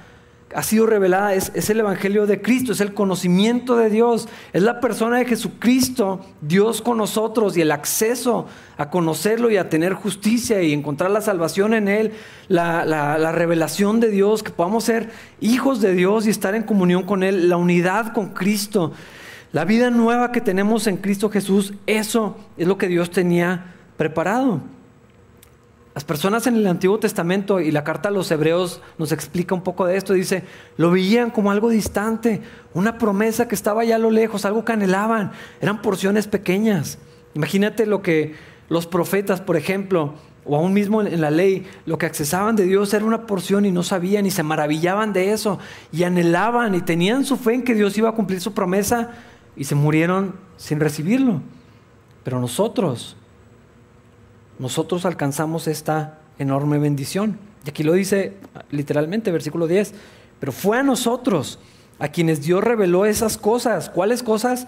ha 0.56 0.64
sido 0.64 0.86
revelada 0.86 1.34
es, 1.34 1.70
el 1.70 1.80
Evangelio 1.80 2.28
de 2.28 2.42
Cristo, 2.42 2.74
es 2.74 2.82
el 2.82 2.94
conocimiento 2.94 3.78
de 3.78 3.90
Dios, 3.90 4.28
es 4.54 4.62
la 4.62 4.80
persona 4.80 5.18
de 5.18 5.26
Jesucristo, 5.26 6.22
Dios 6.42 6.82
con 6.82 6.98
nosotros 6.98 7.56
y 7.58 7.62
el 7.62 7.72
acceso 7.72 8.48
a 8.78 8.90
conocerlo 8.90 9.50
y 9.50 9.58
a 9.58 9.70
tener 9.70 9.94
justicia 9.94 10.62
y 10.62 10.74
encontrar 10.74 11.12
la 11.12 11.22
salvación 11.22 11.74
en 11.74 11.88
Él, 11.88 12.14
la, 12.48 12.86
la 12.86 13.32
revelación 13.32 14.00
de 14.00 14.10
Dios, 14.10 14.44
que 14.44 14.52
podamos 14.52 14.84
ser 14.84 15.12
hijos 15.40 15.82
de 15.82 15.94
Dios 15.94 16.28
y 16.28 16.30
estar 16.30 16.56
en 16.56 16.64
comunión 16.64 17.04
con 17.04 17.24
Él, 17.24 17.50
la 17.50 17.58
unidad 17.58 18.14
con 18.14 18.30
Cristo, 18.30 18.92
la 19.52 19.66
vida 19.66 19.90
nueva 19.90 20.32
que 20.32 20.40
tenemos 20.40 20.88
en 20.88 20.98
Cristo 20.98 21.30
Jesús, 21.30 21.74
eso 21.86 22.38
es 22.58 22.68
lo 22.68 22.78
que 22.78 22.88
Dios 22.88 23.12
tenía 23.12 23.76
preparado. 23.98 24.62
Las 25.94 26.06
personas 26.06 26.48
en 26.48 26.56
el 26.56 26.68
Antiguo 26.68 27.00
Testamento 27.00 27.60
y 27.60 27.70
la 27.70 27.84
carta 27.84 28.08
a 28.08 28.14
los 28.14 28.32
hebreos 28.32 28.82
nos 28.98 29.12
explica 29.12 29.54
un 29.54 29.62
poco 29.62 29.86
de 29.86 29.98
esto. 29.98 30.14
Dice, 30.14 30.44
lo 30.78 30.90
veían 30.90 31.32
como 31.32 31.52
algo 31.52 31.70
distante, 31.70 32.42
una 32.74 32.98
promesa 32.98 33.50
que 33.50 33.56
estaba 33.56 33.84
ya 33.84 33.98
a 33.98 34.00
lo 34.00 34.10
lejos, 34.10 34.46
algo 34.46 34.64
que 34.64 34.72
anhelaban. 34.72 35.34
Eran 35.60 35.82
porciones 35.82 36.28
pequeñas. 36.28 36.98
Imagínate 37.34 37.86
lo 37.86 38.02
que 38.02 38.36
los 38.70 38.88
profetas, 38.88 39.42
por 39.42 39.58
ejemplo, 39.58 40.14
o 40.46 40.56
aún 40.56 40.74
mismo 40.74 41.02
en 41.02 41.20
la 41.20 41.30
ley, 41.30 41.68
lo 41.86 41.98
que 41.98 42.06
accesaban 42.06 42.56
de 42.56 42.64
Dios 42.64 42.94
era 42.94 43.04
una 43.04 43.28
porción 43.28 43.66
y 43.66 43.72
no 43.72 43.84
sabían 43.84 44.26
y 44.26 44.32
se 44.32 44.44
maravillaban 44.44 45.12
de 45.12 45.34
eso 45.34 45.60
y 45.92 46.04
anhelaban 46.04 46.74
y 46.74 46.82
tenían 46.82 47.26
su 47.26 47.36
fe 47.36 47.56
en 47.56 47.64
que 47.64 47.76
Dios 47.76 47.98
iba 47.98 48.10
a 48.10 48.16
cumplir 48.16 48.40
su 48.40 48.54
promesa 48.54 49.12
y 49.56 49.66
se 49.66 49.76
murieron 49.76 50.36
sin 50.58 50.80
recibirlo. 50.80 51.42
Pero 52.24 52.40
nosotros, 52.40 53.16
nosotros 54.60 55.06
alcanzamos 55.06 55.68
esta 55.68 56.20
enorme 56.40 56.80
bendición. 56.80 57.38
Y 57.66 57.70
aquí 57.70 57.84
lo 57.84 57.94
dice 57.94 58.38
literalmente, 58.70 59.32
versículo 59.32 59.68
10. 59.68 59.94
Pero 60.40 60.52
fue 60.52 60.80
a 60.80 60.84
nosotros 60.84 61.60
a 62.00 62.08
quienes 62.08 62.42
Dios 62.42 62.64
reveló 62.64 63.06
esas 63.06 63.38
cosas. 63.38 63.90
¿Cuáles 63.90 64.24
cosas? 64.24 64.68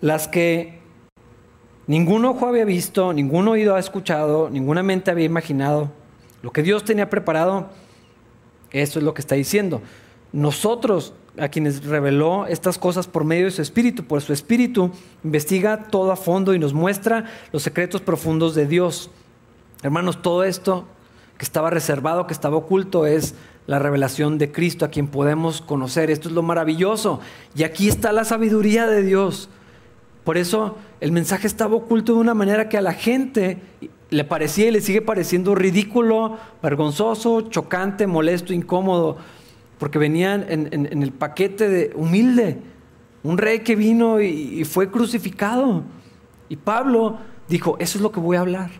Las 0.00 0.28
que 0.28 0.80
ningún 1.86 2.24
ojo 2.24 2.46
había 2.46 2.64
visto, 2.64 3.12
ningún 3.12 3.48
oído 3.48 3.76
ha 3.76 3.80
escuchado, 3.80 4.48
ninguna 4.50 4.82
mente 4.82 5.10
había 5.10 5.26
imaginado. 5.26 5.90
Lo 6.42 6.50
que 6.50 6.62
Dios 6.62 6.84
tenía 6.84 7.10
preparado, 7.10 7.70
eso 8.70 8.98
es 8.98 9.04
lo 9.04 9.14
que 9.14 9.20
está 9.20 9.34
diciendo. 9.34 9.82
Nosotros, 10.32 11.14
a 11.38 11.48
quienes 11.48 11.84
reveló 11.84 12.46
estas 12.46 12.78
cosas 12.78 13.06
por 13.06 13.24
medio 13.24 13.46
de 13.46 13.50
su 13.50 13.62
espíritu, 13.62 14.04
por 14.04 14.20
su 14.20 14.32
espíritu, 14.32 14.90
investiga 15.24 15.84
todo 15.84 16.12
a 16.12 16.16
fondo 16.16 16.54
y 16.54 16.58
nos 16.58 16.74
muestra 16.74 17.24
los 17.52 17.62
secretos 17.62 18.00
profundos 18.00 18.54
de 18.54 18.66
Dios. 18.66 19.10
Hermanos, 19.82 20.20
todo 20.20 20.44
esto 20.44 20.86
que 21.38 21.44
estaba 21.44 21.70
reservado, 21.70 22.26
que 22.26 22.34
estaba 22.34 22.56
oculto, 22.56 23.06
es 23.06 23.34
la 23.66 23.78
revelación 23.78 24.38
de 24.38 24.52
Cristo 24.52 24.84
a 24.84 24.90
quien 24.90 25.08
podemos 25.08 25.60
conocer. 25.60 26.10
Esto 26.10 26.28
es 26.28 26.34
lo 26.34 26.42
maravilloso. 26.42 27.20
Y 27.54 27.62
aquí 27.62 27.88
está 27.88 28.12
la 28.12 28.24
sabiduría 28.24 28.86
de 28.86 29.02
Dios. 29.02 29.48
Por 30.24 30.36
eso 30.36 30.76
el 31.00 31.12
mensaje 31.12 31.46
estaba 31.46 31.74
oculto 31.74 32.14
de 32.14 32.20
una 32.20 32.34
manera 32.34 32.68
que 32.68 32.78
a 32.78 32.82
la 32.82 32.92
gente 32.92 33.60
le 34.10 34.24
parecía 34.24 34.68
y 34.68 34.70
le 34.70 34.80
sigue 34.80 35.00
pareciendo 35.00 35.54
ridículo, 35.54 36.36
vergonzoso, 36.62 37.42
chocante, 37.42 38.06
molesto, 38.06 38.52
incómodo, 38.52 39.16
porque 39.82 39.98
venían 39.98 40.46
en, 40.48 41.02
el 41.02 41.10
paquete 41.10 41.68
de 41.68 41.90
humilde, 41.96 42.58
un 43.24 43.36
rey 43.36 43.64
que 43.64 43.74
vino 43.74 44.20
y, 44.20 44.62
fue 44.62 44.92
crucificado. 44.92 45.82
Y 46.48 46.54
Pablo 46.54 47.18
dijo, 47.48 47.76
eso 47.80 47.98
es 47.98 48.02
lo 48.02 48.12
que 48.12 48.20
voy 48.20 48.36
a 48.36 48.42
hablar. 48.42 48.70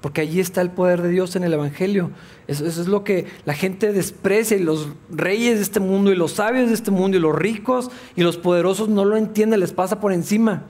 Porque 0.00 0.20
allí 0.20 0.40
está 0.40 0.60
el 0.60 0.72
poder 0.72 1.00
de 1.00 1.10
Dios 1.10 1.36
en 1.36 1.44
el 1.44 1.52
Evangelio. 1.52 2.10
Eso, 2.48 2.66
es 2.66 2.88
lo 2.88 3.04
que 3.04 3.26
la 3.44 3.54
gente 3.54 3.92
desprecia 3.92 4.56
y 4.56 4.64
los 4.64 4.88
reyes 5.08 5.58
de 5.58 5.62
este 5.62 5.78
mundo 5.78 6.10
y 6.10 6.16
los 6.16 6.32
sabios 6.32 6.70
de 6.70 6.74
este 6.74 6.90
mundo 6.90 7.16
y 7.16 7.20
los 7.20 7.36
ricos 7.36 7.92
y 8.16 8.24
los 8.24 8.36
poderosos 8.36 8.88
no 8.88 9.04
lo 9.04 9.16
entienden, 9.16 9.60
les 9.60 9.72
pasa 9.72 10.00
por 10.00 10.12
encima. 10.12 10.64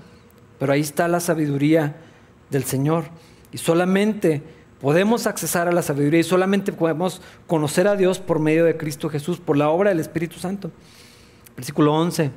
Pero 0.59 0.75
ahí 0.75 0.83
está 0.83 1.09
la 1.09 1.21
sabiduría 1.21 1.97
del 2.51 2.65
Señor. 2.65 3.05
Y 3.53 3.57
solamente 3.57 4.43
podemos 4.81 5.27
accesar 5.27 5.69
a 5.69 5.73
la 5.73 5.83
sabiduría 5.83 6.21
y 6.21 6.25
solamente 6.25 6.73
podemos 6.73 7.21
conocer 7.47 7.89
a 7.89 7.97
Dios 7.97 8.19
por 8.19 8.39
medio 8.39 8.65
de 8.65 8.77
Cristo 8.77 9.09
Jesús, 9.09 9.39
por 9.39 9.57
la 9.57 9.69
obra 9.71 9.91
del 9.91 10.01
Espíritu 10.01 10.39
Santo. 10.39 10.71
Versículo 11.57 11.95
11. 11.95 12.31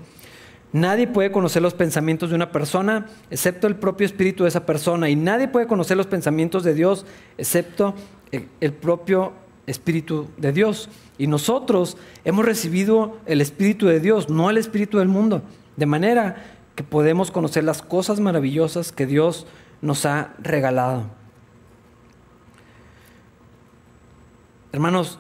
Nadie 0.73 1.05
puede 1.05 1.31
conocer 1.31 1.61
los 1.61 1.73
pensamientos 1.73 2.29
de 2.29 2.35
una 2.35 2.51
persona 2.51 3.07
excepto 3.29 3.67
el 3.67 3.75
propio 3.75 4.05
espíritu 4.05 4.43
de 4.43 4.49
esa 4.49 4.65
persona. 4.65 5.09
Y 5.09 5.15
nadie 5.15 5.47
puede 5.47 5.67
conocer 5.67 5.97
los 5.97 6.07
pensamientos 6.07 6.63
de 6.63 6.73
Dios 6.73 7.05
excepto 7.37 7.93
el 8.31 8.73
propio 8.73 9.33
espíritu 9.67 10.29
de 10.37 10.53
Dios. 10.53 10.89
Y 11.17 11.27
nosotros 11.27 11.97
hemos 12.23 12.45
recibido 12.45 13.17
el 13.25 13.41
espíritu 13.41 13.87
de 13.87 13.99
Dios, 13.99 14.29
no 14.29 14.49
el 14.49 14.57
espíritu 14.57 14.97
del 14.99 15.09
mundo. 15.09 15.41
De 15.75 15.85
manera 15.85 16.37
que 16.75 16.83
podemos 16.83 17.31
conocer 17.31 17.65
las 17.65 17.81
cosas 17.81 18.21
maravillosas 18.21 18.93
que 18.93 19.05
Dios 19.05 19.45
nos 19.81 20.05
ha 20.05 20.33
regalado. 20.39 21.20
Hermanos, 24.71 25.19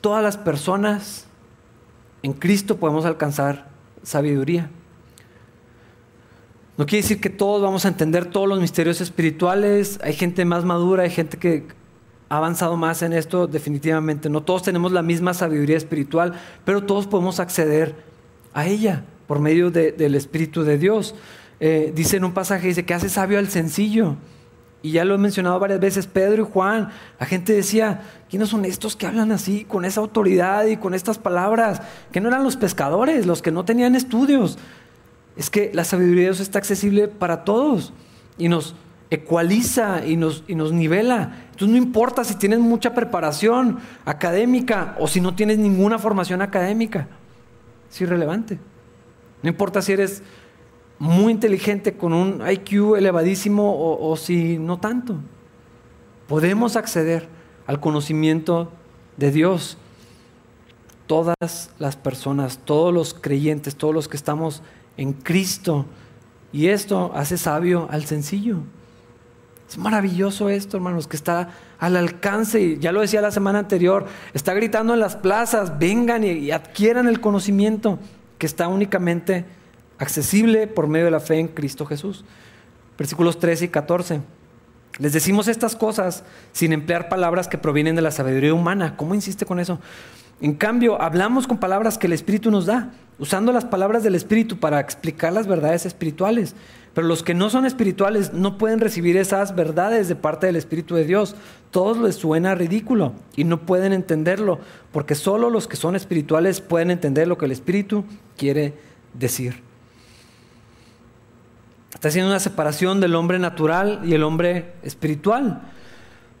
todas 0.00 0.22
las 0.22 0.36
personas 0.36 1.26
en 2.22 2.32
Cristo 2.32 2.76
podemos 2.76 3.04
alcanzar 3.04 3.68
sabiduría. 4.02 4.70
No 6.76 6.86
quiere 6.86 7.02
decir 7.02 7.20
que 7.20 7.30
todos 7.30 7.62
vamos 7.62 7.84
a 7.84 7.88
entender 7.88 8.26
todos 8.26 8.48
los 8.48 8.60
misterios 8.60 9.00
espirituales. 9.00 10.00
Hay 10.02 10.14
gente 10.14 10.44
más 10.44 10.64
madura, 10.64 11.02
hay 11.02 11.10
gente 11.10 11.36
que 11.36 11.66
ha 12.30 12.38
avanzado 12.38 12.76
más 12.76 13.02
en 13.02 13.12
esto, 13.12 13.46
definitivamente. 13.46 14.30
No 14.30 14.42
todos 14.42 14.62
tenemos 14.62 14.90
la 14.90 15.02
misma 15.02 15.34
sabiduría 15.34 15.76
espiritual, 15.76 16.34
pero 16.64 16.84
todos 16.84 17.06
podemos 17.06 17.38
acceder 17.38 17.94
a 18.54 18.66
ella 18.66 19.04
por 19.26 19.40
medio 19.40 19.70
del 19.70 20.14
Espíritu 20.14 20.62
de 20.64 20.78
Dios. 20.78 21.14
Eh, 21.60 21.92
dice 21.94 22.16
en 22.16 22.24
un 22.24 22.32
pasaje, 22.32 22.68
dice 22.68 22.84
que 22.84 22.94
hace 22.94 23.08
sabio 23.08 23.38
al 23.38 23.48
sencillo. 23.48 24.16
Y 24.82 24.92
ya 24.92 25.04
lo 25.04 25.14
he 25.14 25.18
mencionado 25.18 25.58
varias 25.58 25.80
veces, 25.80 26.06
Pedro 26.06 26.42
y 26.42 26.50
Juan, 26.50 26.88
la 27.18 27.26
gente 27.26 27.52
decía, 27.52 28.02
¿quiénes 28.30 28.48
son 28.48 28.64
estos 28.64 28.96
que 28.96 29.06
hablan 29.06 29.30
así, 29.30 29.64
con 29.64 29.84
esa 29.84 30.00
autoridad 30.00 30.64
y 30.66 30.78
con 30.78 30.94
estas 30.94 31.18
palabras? 31.18 31.82
Que 32.12 32.20
no 32.20 32.28
eran 32.28 32.44
los 32.44 32.56
pescadores, 32.56 33.26
los 33.26 33.42
que 33.42 33.50
no 33.50 33.64
tenían 33.64 33.94
estudios. 33.94 34.58
Es 35.36 35.50
que 35.50 35.70
la 35.74 35.84
sabiduría 35.84 36.22
de 36.22 36.28
Dios 36.28 36.40
está 36.40 36.58
accesible 36.58 37.08
para 37.08 37.44
todos 37.44 37.92
y 38.38 38.48
nos 38.48 38.74
ecualiza 39.10 40.06
y 40.06 40.16
nos, 40.16 40.44
y 40.48 40.54
nos 40.54 40.72
nivela. 40.72 41.34
Entonces 41.50 41.68
no 41.68 41.76
importa 41.76 42.24
si 42.24 42.36
tienes 42.36 42.60
mucha 42.60 42.94
preparación 42.94 43.80
académica 44.06 44.96
o 44.98 45.08
si 45.08 45.20
no 45.20 45.34
tienes 45.34 45.58
ninguna 45.58 45.98
formación 45.98 46.40
académica, 46.40 47.08
es 47.90 48.00
irrelevante. 48.00 48.58
No 49.42 49.50
importa 49.50 49.82
si 49.82 49.92
eres 49.92 50.22
muy 51.00 51.32
inteligente 51.32 51.94
con 51.94 52.12
un 52.12 52.42
IQ 52.46 52.94
elevadísimo 52.96 53.96
o, 53.98 54.16
si 54.16 54.58
no 54.58 54.78
tanto. 54.78 55.16
Podemos 56.28 56.76
acceder 56.76 57.26
al 57.66 57.80
conocimiento 57.80 58.70
de 59.16 59.32
Dios. 59.32 59.78
Todas 61.06 61.70
las 61.78 61.96
personas, 61.96 62.60
todos 62.64 62.92
los 62.92 63.14
creyentes, 63.14 63.76
todos 63.76 63.94
los 63.94 64.08
que 64.08 64.18
estamos 64.18 64.62
en 64.98 65.14
Cristo. 65.14 65.86
Y 66.52 66.68
esto 66.68 67.10
hace 67.14 67.38
sabio 67.38 67.88
al 67.90 68.04
sencillo. 68.04 68.58
Es 69.70 69.78
maravilloso 69.78 70.50
esto, 70.50 70.76
hermanos, 70.76 71.06
que 71.06 71.16
está 71.16 71.48
al 71.78 71.96
alcance, 71.96 72.76
ya 72.78 72.92
lo 72.92 73.00
decía 73.00 73.22
la 73.22 73.30
semana 73.30 73.60
anterior, 73.60 74.04
está 74.34 74.52
gritando 74.52 74.92
en 74.92 75.00
las 75.00 75.16
plazas, 75.16 75.78
vengan 75.78 76.24
y, 76.24 76.50
adquieran 76.50 77.08
el 77.08 77.20
conocimiento 77.20 77.98
que 78.36 78.46
está 78.46 78.68
únicamente 78.68 79.46
accesible 80.00 80.66
por 80.66 80.88
medio 80.88 81.04
de 81.04 81.10
la 81.12 81.20
fe 81.20 81.38
en 81.38 81.46
Cristo 81.46 81.86
Jesús. 81.86 82.24
Versículos 82.98 83.38
13 83.38 83.66
y 83.66 83.68
14. 83.68 84.20
Les 84.98 85.12
decimos 85.12 85.46
estas 85.46 85.76
cosas 85.76 86.24
sin 86.52 86.72
emplear 86.72 87.08
palabras 87.08 87.46
que 87.46 87.58
provienen 87.58 87.94
de 87.94 88.02
la 88.02 88.10
sabiduría 88.10 88.52
humana. 88.52 88.96
¿Cómo 88.96 89.14
insiste 89.14 89.46
con 89.46 89.60
eso? 89.60 89.78
En 90.40 90.54
cambio, 90.54 91.00
hablamos 91.00 91.46
con 91.46 91.58
palabras 91.58 91.98
que 91.98 92.06
el 92.06 92.14
Espíritu 92.14 92.50
nos 92.50 92.66
da, 92.66 92.92
usando 93.18 93.52
las 93.52 93.66
palabras 93.66 94.02
del 94.02 94.14
Espíritu 94.14 94.58
para 94.58 94.80
explicar 94.80 95.34
las 95.34 95.46
verdades 95.46 95.84
espirituales. 95.84 96.54
Pero 96.94 97.06
los 97.06 97.22
que 97.22 97.34
no 97.34 97.50
son 97.50 97.66
espirituales 97.66 98.32
no 98.32 98.58
pueden 98.58 98.80
recibir 98.80 99.18
esas 99.18 99.54
verdades 99.54 100.08
de 100.08 100.16
parte 100.16 100.46
del 100.46 100.56
Espíritu 100.56 100.96
de 100.96 101.04
Dios. 101.04 101.36
Todos 101.70 101.98
les 101.98 102.16
suena 102.16 102.54
ridículo 102.54 103.12
y 103.36 103.44
no 103.44 103.60
pueden 103.66 103.92
entenderlo, 103.92 104.60
porque 104.92 105.14
solo 105.14 105.50
los 105.50 105.68
que 105.68 105.76
son 105.76 105.94
espirituales 105.94 106.62
pueden 106.62 106.90
entender 106.90 107.28
lo 107.28 107.36
que 107.36 107.44
el 107.44 107.52
Espíritu 107.52 108.04
quiere 108.36 108.74
decir. 109.14 109.69
Está 112.00 112.08
haciendo 112.08 112.30
una 112.30 112.40
separación 112.40 112.98
del 112.98 113.14
hombre 113.14 113.38
natural 113.38 114.00
y 114.04 114.14
el 114.14 114.22
hombre 114.22 114.72
espiritual. 114.82 115.60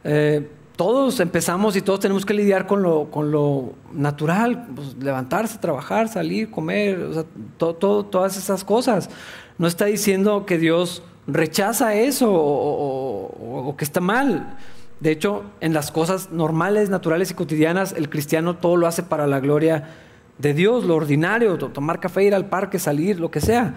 Eh, 0.04 0.48
todos 0.74 1.20
empezamos 1.20 1.76
y 1.76 1.82
todos 1.82 2.00
tenemos 2.00 2.24
que 2.24 2.32
lidiar 2.32 2.66
con 2.66 2.82
lo, 2.82 3.10
con 3.10 3.30
lo 3.30 3.74
natural, 3.92 4.68
pues, 4.74 4.96
levantarse, 4.96 5.58
trabajar, 5.58 6.08
salir, 6.08 6.50
comer, 6.50 7.26
todas 7.58 8.38
esas 8.38 8.64
cosas. 8.64 9.10
No 9.58 9.66
está 9.66 9.84
diciendo 9.84 10.46
que 10.46 10.56
Dios 10.56 11.02
rechaza 11.26 11.94
eso 11.94 12.32
o, 12.32 13.68
o, 13.68 13.76
que 13.76 13.84
está 13.84 14.00
mal. 14.00 14.56
De 15.00 15.10
hecho, 15.10 15.44
en 15.60 15.74
las 15.74 15.90
cosas 15.90 16.32
normales, 16.32 16.88
naturales 16.88 17.32
y 17.32 17.34
cotidianas, 17.34 17.92
el 17.92 18.08
cristiano 18.08 18.56
todo 18.56 18.76
lo 18.76 18.86
hace 18.86 19.02
para 19.02 19.26
la 19.26 19.40
gloria 19.40 19.90
de 20.38 20.54
Dios, 20.54 20.86
lo 20.86 20.96
ordinario, 20.96 21.58
tomar 21.58 22.00
café, 22.00 22.24
ir 22.24 22.34
al 22.34 22.46
parque, 22.46 22.78
salir, 22.78 23.20
lo 23.20 23.30
que 23.30 23.42
sea. 23.42 23.74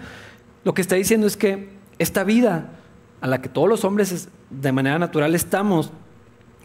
Lo 0.64 0.72
que 0.72 0.80
está 0.80 0.96
diciendo 0.96 1.26
es 1.26 1.36
que 1.36 1.73
esta 1.98 2.24
vida 2.24 2.70
a 3.20 3.26
la 3.26 3.40
que 3.40 3.48
todos 3.48 3.68
los 3.68 3.84
hombres 3.84 4.28
de 4.50 4.72
manera 4.72 4.98
natural 4.98 5.34
estamos, 5.34 5.90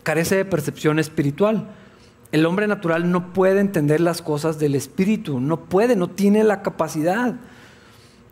carece 0.04 0.36
de 0.36 0.46
percepción 0.46 1.00
espiritual. 1.00 1.70
El 2.32 2.46
hombre 2.46 2.68
natural 2.68 3.10
no 3.12 3.34
puede 3.34 3.60
entender 3.60 4.02
las 4.02 4.22
cosas 4.22 4.60
del 4.60 4.76
espíritu, 4.76 5.40
no 5.40 5.62
puede, 5.62 5.96
no 5.96 6.10
tiene 6.10 6.44
la 6.44 6.62
capacidad. 6.62 7.36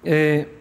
Eh, 0.04 0.54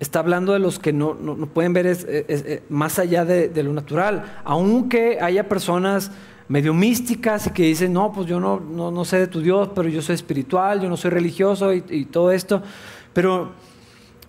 está 0.00 0.20
hablando 0.20 0.52
de 0.52 0.58
los 0.58 0.78
que 0.78 0.92
no, 0.92 1.14
pueden 1.52 1.72
ver 1.72 1.86
eh, 1.86 2.62
más 2.68 2.98
allá 2.98 3.24
de, 3.24 3.62
lo 3.62 3.72
natural, 3.72 4.40
aunque 4.44 5.18
haya 5.20 5.48
personas 5.48 6.10
medio 6.48 6.72
místicas 6.72 7.48
y 7.48 7.50
que 7.50 7.64
dicen, 7.64 7.92
no, 7.92 8.12
pues 8.12 8.26
yo 8.26 8.40
no, 8.40 8.58
no, 8.60 9.04
sé 9.04 9.18
de 9.18 9.26
tu 9.26 9.40
Dios, 9.40 9.70
pero 9.74 9.88
yo 9.88 10.00
soy 10.00 10.14
espiritual, 10.14 10.80
yo 10.80 10.88
no 10.88 10.96
soy 10.96 11.10
religioso 11.10 11.74
y, 11.74 11.84
y 11.90 12.04
todo 12.06 12.32
esto, 12.32 12.62
pero 13.12 13.52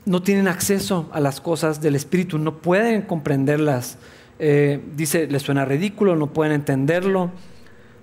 no 0.05 0.21
tienen 0.21 0.47
acceso 0.47 1.09
a 1.11 1.19
las 1.19 1.41
cosas 1.41 1.81
del 1.81 1.95
espíritu, 1.95 2.37
no 2.37 2.57
pueden 2.57 3.03
comprenderlas. 3.03 3.97
Eh, 4.39 4.81
dice, 4.95 5.27
les 5.27 5.43
suena 5.43 5.65
ridículo, 5.65 6.15
no 6.15 6.27
pueden 6.33 6.53
entenderlo. 6.53 7.31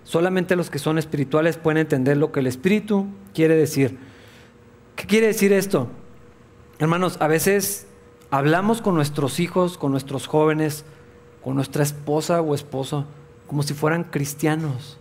Solamente 0.04 0.54
los 0.54 0.70
que 0.70 0.78
son 0.78 0.98
espirituales 0.98 1.56
pueden 1.56 1.78
entender 1.78 2.16
lo 2.16 2.30
que 2.30 2.40
el 2.40 2.46
espíritu 2.46 3.06
quiere 3.34 3.56
decir. 3.56 3.98
¿Qué 4.94 5.06
quiere 5.06 5.26
decir 5.26 5.52
esto? 5.52 5.88
Hermanos, 6.78 7.16
a 7.20 7.26
veces 7.26 7.86
hablamos 8.30 8.82
con 8.82 8.94
nuestros 8.94 9.40
hijos, 9.40 9.78
con 9.78 9.90
nuestros 9.90 10.26
jóvenes, 10.26 10.84
con 11.42 11.56
nuestra 11.56 11.82
esposa 11.82 12.40
o 12.40 12.54
esposo, 12.54 13.06
como 13.46 13.62
si 13.62 13.74
fueran 13.74 14.04
cristianos. 14.04 14.98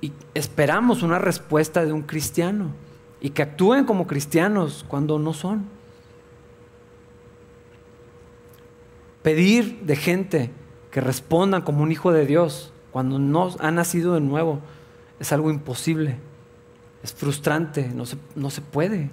Y 0.00 0.12
esperamos 0.34 1.02
una 1.02 1.18
respuesta 1.18 1.86
de 1.86 1.92
un 1.92 2.02
cristiano 2.02 2.72
y 3.24 3.30
que 3.30 3.40
actúen 3.40 3.86
como 3.86 4.06
cristianos 4.06 4.84
cuando 4.86 5.18
no 5.18 5.32
son. 5.32 5.64
Pedir 9.22 9.80
de 9.80 9.96
gente 9.96 10.50
que 10.90 11.00
respondan 11.00 11.62
como 11.62 11.82
un 11.82 11.90
hijo 11.90 12.12
de 12.12 12.26
Dios 12.26 12.70
cuando 12.92 13.18
no 13.18 13.48
ha 13.60 13.70
nacido 13.70 14.12
de 14.12 14.20
nuevo 14.20 14.60
es 15.18 15.32
algo 15.32 15.50
imposible, 15.50 16.18
es 17.02 17.14
frustrante, 17.14 17.88
no 17.94 18.04
se, 18.04 18.18
no 18.34 18.50
se 18.50 18.60
puede. 18.60 19.10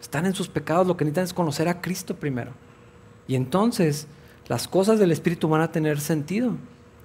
Están 0.00 0.24
en 0.24 0.34
sus 0.34 0.46
pecados, 0.46 0.86
lo 0.86 0.96
que 0.96 1.04
necesitan 1.04 1.24
es 1.24 1.34
conocer 1.34 1.66
a 1.66 1.80
Cristo 1.80 2.14
primero. 2.14 2.52
Y 3.26 3.34
entonces 3.34 4.06
las 4.46 4.68
cosas 4.68 5.00
del 5.00 5.10
Espíritu 5.10 5.48
van 5.48 5.62
a 5.62 5.72
tener 5.72 5.98
sentido. 5.98 6.52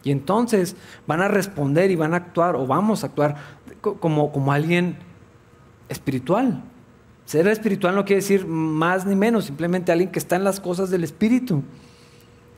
Y 0.04 0.12
entonces 0.12 0.76
van 1.08 1.24
a 1.24 1.28
responder 1.28 1.90
y 1.90 1.96
van 1.96 2.14
a 2.14 2.18
actuar, 2.18 2.56
o 2.56 2.68
vamos 2.68 3.04
a 3.04 3.08
actuar 3.08 3.38
como, 3.82 4.32
como 4.32 4.54
alguien 4.54 5.10
espiritual. 5.92 6.64
Ser 7.26 7.48
espiritual 7.48 7.96
no 7.96 8.06
quiere 8.06 8.22
decir 8.22 8.48
más 8.48 9.06
ni 9.06 9.16
menos, 9.16 9.46
simplemente 9.46 9.92
alguien 9.92 10.12
que 10.12 10.20
está 10.20 10.36
en 10.36 10.44
las 10.44 10.60
cosas 10.60 10.90
del 10.90 11.04
Espíritu. 11.04 11.64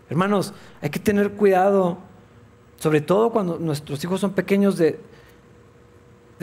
Hermanos, 0.10 0.54
hay 0.82 0.90
que 0.90 1.00
tener 1.00 1.32
cuidado, 1.34 1.98
sobre 2.78 3.02
todo 3.02 3.32
cuando 3.32 3.60
nuestros 3.60 4.04
hijos 4.04 4.22
son 4.22 4.34
pequeños, 4.34 4.78
de, 4.78 5.00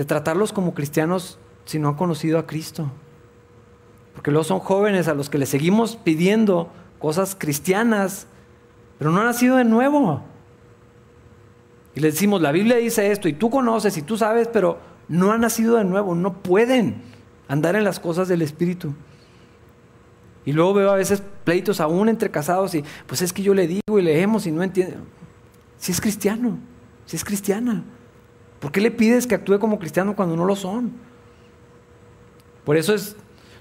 tratarlos 0.07 0.53
como 0.53 0.75
cristianos 0.75 1.39
si 1.65 1.79
no 1.79 1.89
han 1.89 1.95
conocido 1.95 2.39
a 2.39 2.47
Cristo. 2.47 2.91
Porque 4.15 4.31
luego 4.31 4.45
son 4.45 4.61
jóvenes 4.61 5.09
a 5.09 5.15
los 5.15 5.31
que 5.31 5.39
les 5.39 5.49
seguimos 5.49 5.97
pidiendo 5.97 6.71
cosas 6.99 7.37
cristianas, 7.39 8.27
pero 8.99 9.11
no 9.11 9.21
han 9.21 9.27
nacido 9.27 9.57
de 9.57 9.65
nuevo. 9.65 10.23
Y 11.95 12.01
les 12.01 12.15
decimos, 12.15 12.41
la 12.41 12.53
Biblia 12.53 12.77
dice 12.77 13.11
esto, 13.11 13.29
y 13.29 13.33
tú 13.33 13.51
conoces, 13.51 13.97
y 13.97 14.03
tú 14.03 14.17
sabes, 14.17 14.49
pero 14.49 14.90
no 15.11 15.33
han 15.33 15.41
nacido 15.41 15.77
de 15.77 15.85
nuevo, 15.85 16.15
no 16.15 16.35
pueden 16.35 17.03
andar 17.49 17.75
en 17.75 17.83
las 17.83 17.99
cosas 17.99 18.29
del 18.29 18.43
Espíritu. 18.43 18.95
Y 20.45 20.53
luego 20.53 20.73
veo 20.73 20.91
a 20.91 20.95
veces 20.95 21.21
pleitos 21.45 21.81
aún 21.81 22.09
entre 22.09 22.31
casados 22.31 22.75
y 22.77 22.85
pues 23.07 23.21
es 23.21 23.33
que 23.33 23.43
yo 23.43 23.53
le 23.53 23.67
digo 23.67 23.99
y 23.99 24.03
leemos 24.03 24.47
y 24.47 24.53
no 24.53 24.63
entiende. 24.63 24.97
Si 25.77 25.91
es 25.91 26.01
cristiano, 26.01 26.59
si 27.07 27.17
es 27.17 27.25
cristiana, 27.25 27.83
¿por 28.61 28.71
qué 28.71 28.81
le 28.81 28.93
pides 28.93 29.27
que 29.27 29.35
actúe 29.35 29.59
como 29.59 29.81
cristiano 29.81 30.15
cuando 30.15 30.37
no 30.37 30.45
lo 30.45 30.55
son? 30.55 30.93
Por 32.65 32.77
eso 32.77 32.95
es, 32.95 33.17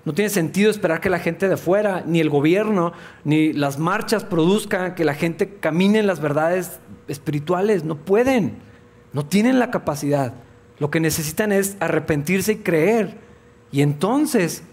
no 0.06 0.14
tiene 0.14 0.30
sentido 0.30 0.70
esperar 0.70 1.02
que 1.02 1.10
la 1.10 1.20
gente 1.20 1.48
de 1.48 1.56
afuera, 1.56 2.04
ni 2.06 2.20
el 2.20 2.30
gobierno, 2.30 2.94
ni 3.24 3.54
las 3.54 3.80
marchas 3.80 4.24
produzcan 4.24 4.94
que 4.94 5.04
la 5.04 5.16
gente 5.16 5.56
camine 5.56 5.98
en 5.98 6.08
las 6.08 6.20
verdades 6.20 6.80
espirituales. 7.08 7.84
No 7.84 7.96
pueden, 7.96 8.60
no 9.14 9.26
tienen 9.26 9.58
la 9.58 9.72
capacidad. 9.72 10.36
Lo 10.80 10.90
que 10.90 11.00
necesitan 11.00 11.52
es 11.52 11.76
arrepentirse 11.80 12.54
y 12.54 12.58
creer 12.58 13.30
y 13.72 13.82
entonces, 13.82 14.64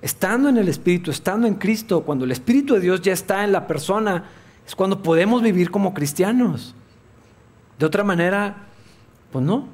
estando 0.00 0.48
en 0.48 0.58
el 0.58 0.68
Espíritu, 0.68 1.10
estando 1.10 1.46
en 1.46 1.54
Cristo, 1.54 2.02
cuando 2.02 2.24
el 2.24 2.32
Espíritu 2.32 2.74
de 2.74 2.80
Dios 2.80 3.02
ya 3.02 3.12
está 3.12 3.44
en 3.44 3.52
la 3.52 3.66
persona, 3.66 4.24
es 4.66 4.74
cuando 4.74 5.02
podemos 5.02 5.42
vivir 5.42 5.70
como 5.70 5.94
cristianos. 5.94 6.74
De 7.78 7.86
otra 7.86 8.04
manera, 8.04 8.56
pues 9.32 9.44
no. 9.44 9.66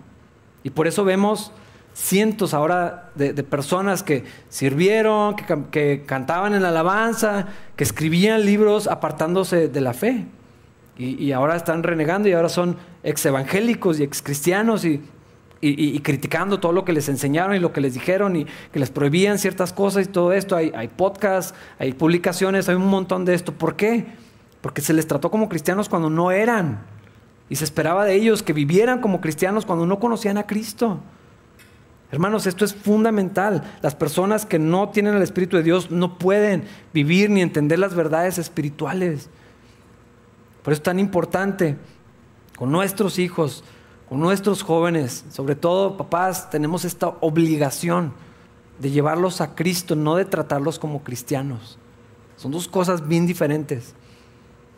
Y 0.62 0.70
por 0.70 0.86
eso 0.86 1.04
vemos 1.04 1.52
cientos 1.94 2.54
ahora 2.54 3.10
de, 3.14 3.34
personas 3.42 4.02
que 4.02 4.24
sirvieron, 4.48 5.36
que, 5.36 6.04
cantaban 6.06 6.54
en 6.54 6.62
la 6.62 6.68
alabanza, 6.68 7.48
que 7.76 7.84
escribían 7.84 8.46
libros 8.46 8.86
apartándose 8.86 9.68
de 9.68 9.80
la 9.80 9.92
fe. 9.92 10.26
Y, 10.96 11.32
ahora 11.32 11.56
están 11.56 11.82
renegando 11.82 12.28
y 12.28 12.32
ahora 12.32 12.48
son 12.48 12.76
ex 13.02 13.26
evangélicos 13.26 13.98
y 13.98 14.04
ex 14.04 14.22
cristianos 14.22 14.84
y, 14.84 15.02
y, 15.64 16.00
criticando 16.00 16.58
todo 16.58 16.72
lo 16.72 16.84
que 16.84 16.92
les 16.92 17.08
enseñaron 17.08 17.54
y 17.54 17.60
lo 17.60 17.72
que 17.72 17.80
les 17.80 17.94
dijeron 17.94 18.34
y 18.34 18.46
que 18.72 18.80
les 18.80 18.90
prohibían 18.90 19.38
ciertas 19.38 19.72
cosas 19.72 20.06
y 20.06 20.08
todo 20.08 20.32
esto. 20.32 20.56
Hay, 20.56 20.72
hay 20.74 20.88
podcasts, 20.88 21.54
hay 21.78 21.92
publicaciones, 21.92 22.68
hay 22.68 22.74
un 22.74 22.88
montón 22.88 23.24
de 23.24 23.34
esto. 23.34 23.52
¿Por 23.52 23.76
qué? 23.76 24.06
Porque 24.60 24.82
se 24.82 24.92
les 24.92 25.06
trató 25.06 25.30
como 25.30 25.48
cristianos 25.48 25.88
cuando 25.88 26.10
no 26.10 26.32
eran. 26.32 26.84
Y 27.48 27.56
se 27.56 27.64
esperaba 27.64 28.04
de 28.04 28.14
ellos 28.14 28.42
que 28.42 28.52
vivieran 28.52 29.00
como 29.00 29.20
cristianos 29.20 29.64
cuando 29.64 29.86
no 29.86 30.00
conocían 30.00 30.36
a 30.36 30.46
Cristo. 30.46 30.98
Hermanos, 32.10 32.46
esto 32.46 32.64
es 32.64 32.74
fundamental. 32.74 33.62
Las 33.82 33.94
personas 33.94 34.44
que 34.44 34.58
no 34.58 34.90
tienen 34.90 35.14
el 35.14 35.22
Espíritu 35.22 35.56
de 35.56 35.62
Dios 35.62 35.90
no 35.90 36.18
pueden 36.18 36.64
vivir 36.92 37.30
ni 37.30 37.40
entender 37.40 37.78
las 37.78 37.94
verdades 37.94 38.36
espirituales. 38.36 39.30
Por 40.62 40.72
eso 40.72 40.80
es 40.80 40.82
tan 40.82 40.98
importante 40.98 41.76
con 42.56 42.70
nuestros 42.70 43.18
hijos, 43.18 43.64
nuestros 44.16 44.62
jóvenes, 44.62 45.24
sobre 45.30 45.54
todo 45.54 45.96
papás, 45.96 46.50
tenemos 46.50 46.84
esta 46.84 47.08
obligación 47.20 48.12
de 48.78 48.90
llevarlos 48.90 49.40
a 49.40 49.54
Cristo, 49.54 49.94
no 49.94 50.16
de 50.16 50.24
tratarlos 50.24 50.78
como 50.78 51.02
cristianos. 51.02 51.78
Son 52.36 52.50
dos 52.50 52.66
cosas 52.66 53.06
bien 53.06 53.26
diferentes. 53.26 53.94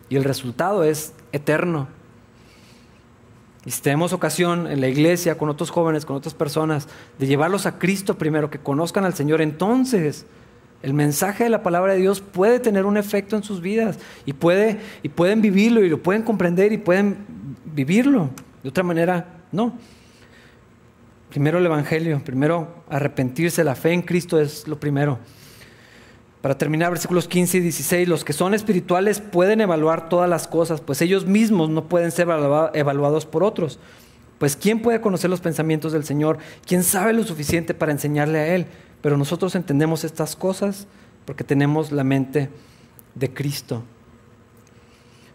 Y 0.09 0.16
el 0.16 0.24
resultado 0.24 0.85
es 0.85 1.14
eterno. 1.32 1.89
Y 3.64 3.70
si 3.70 3.80
tenemos 3.80 4.12
ocasión 4.12 4.66
en 4.66 4.80
la 4.80 4.89
iglesia, 4.89 5.39
con 5.39 5.49
otros 5.49 5.70
jóvenes, 5.70 6.05
con 6.05 6.16
otras 6.16 6.35
personas, 6.35 6.87
de 7.18 7.26
llevarlos 7.26 7.64
a 7.64 7.78
Cristo 7.78 8.18
primero, 8.18 8.51
que 8.51 8.59
conozcan 8.59 9.07
al 9.07 9.14
Señor, 9.14 9.41
entonces 9.41 10.26
el 10.82 10.93
mensaje 10.93 11.45
de 11.45 11.51
la 11.51 11.62
palabra 11.62 11.95
de 11.95 12.01
Dios 12.01 12.20
puede 12.20 12.61
tener 12.61 12.85
un 12.85 12.99
efecto 12.99 13.37
en 13.37 13.43
sus 13.43 13.62
vidas 13.62 13.99
y 14.26 14.35
pueden 14.35 15.41
vivirlo 15.41 15.82
y 15.82 15.89
lo 15.89 16.03
pueden 16.03 16.22
comprender 16.22 16.72
y 16.72 16.78
pueden 16.78 17.16
vivirlo. 17.64 18.28
De 18.64 18.70
otra 18.70 18.82
manera, 18.82 19.26
no. 19.52 19.74
Primero 21.28 21.58
el 21.58 21.66
Evangelio, 21.66 22.22
primero 22.24 22.82
arrepentirse, 22.88 23.62
la 23.62 23.74
fe 23.74 23.92
en 23.92 24.00
Cristo 24.00 24.40
es 24.40 24.66
lo 24.66 24.80
primero. 24.80 25.18
Para 26.40 26.56
terminar, 26.56 26.90
versículos 26.90 27.28
15 27.28 27.58
y 27.58 27.60
16, 27.60 28.08
los 28.08 28.24
que 28.24 28.32
son 28.32 28.54
espirituales 28.54 29.20
pueden 29.20 29.60
evaluar 29.60 30.08
todas 30.08 30.30
las 30.30 30.48
cosas, 30.48 30.80
pues 30.80 31.02
ellos 31.02 31.26
mismos 31.26 31.68
no 31.68 31.90
pueden 31.90 32.10
ser 32.10 32.26
evaluados 32.72 33.26
por 33.26 33.44
otros. 33.44 33.78
Pues 34.38 34.56
¿quién 34.56 34.80
puede 34.80 35.02
conocer 35.02 35.28
los 35.28 35.42
pensamientos 35.42 35.92
del 35.92 36.04
Señor? 36.04 36.38
¿Quién 36.66 36.84
sabe 36.84 37.12
lo 37.12 37.22
suficiente 37.24 37.74
para 37.74 37.92
enseñarle 37.92 38.38
a 38.38 38.54
Él? 38.54 38.66
Pero 39.02 39.18
nosotros 39.18 39.54
entendemos 39.56 40.04
estas 40.04 40.36
cosas 40.36 40.86
porque 41.26 41.44
tenemos 41.44 41.92
la 41.92 42.04
mente 42.04 42.48
de 43.14 43.32
Cristo. 43.32 43.84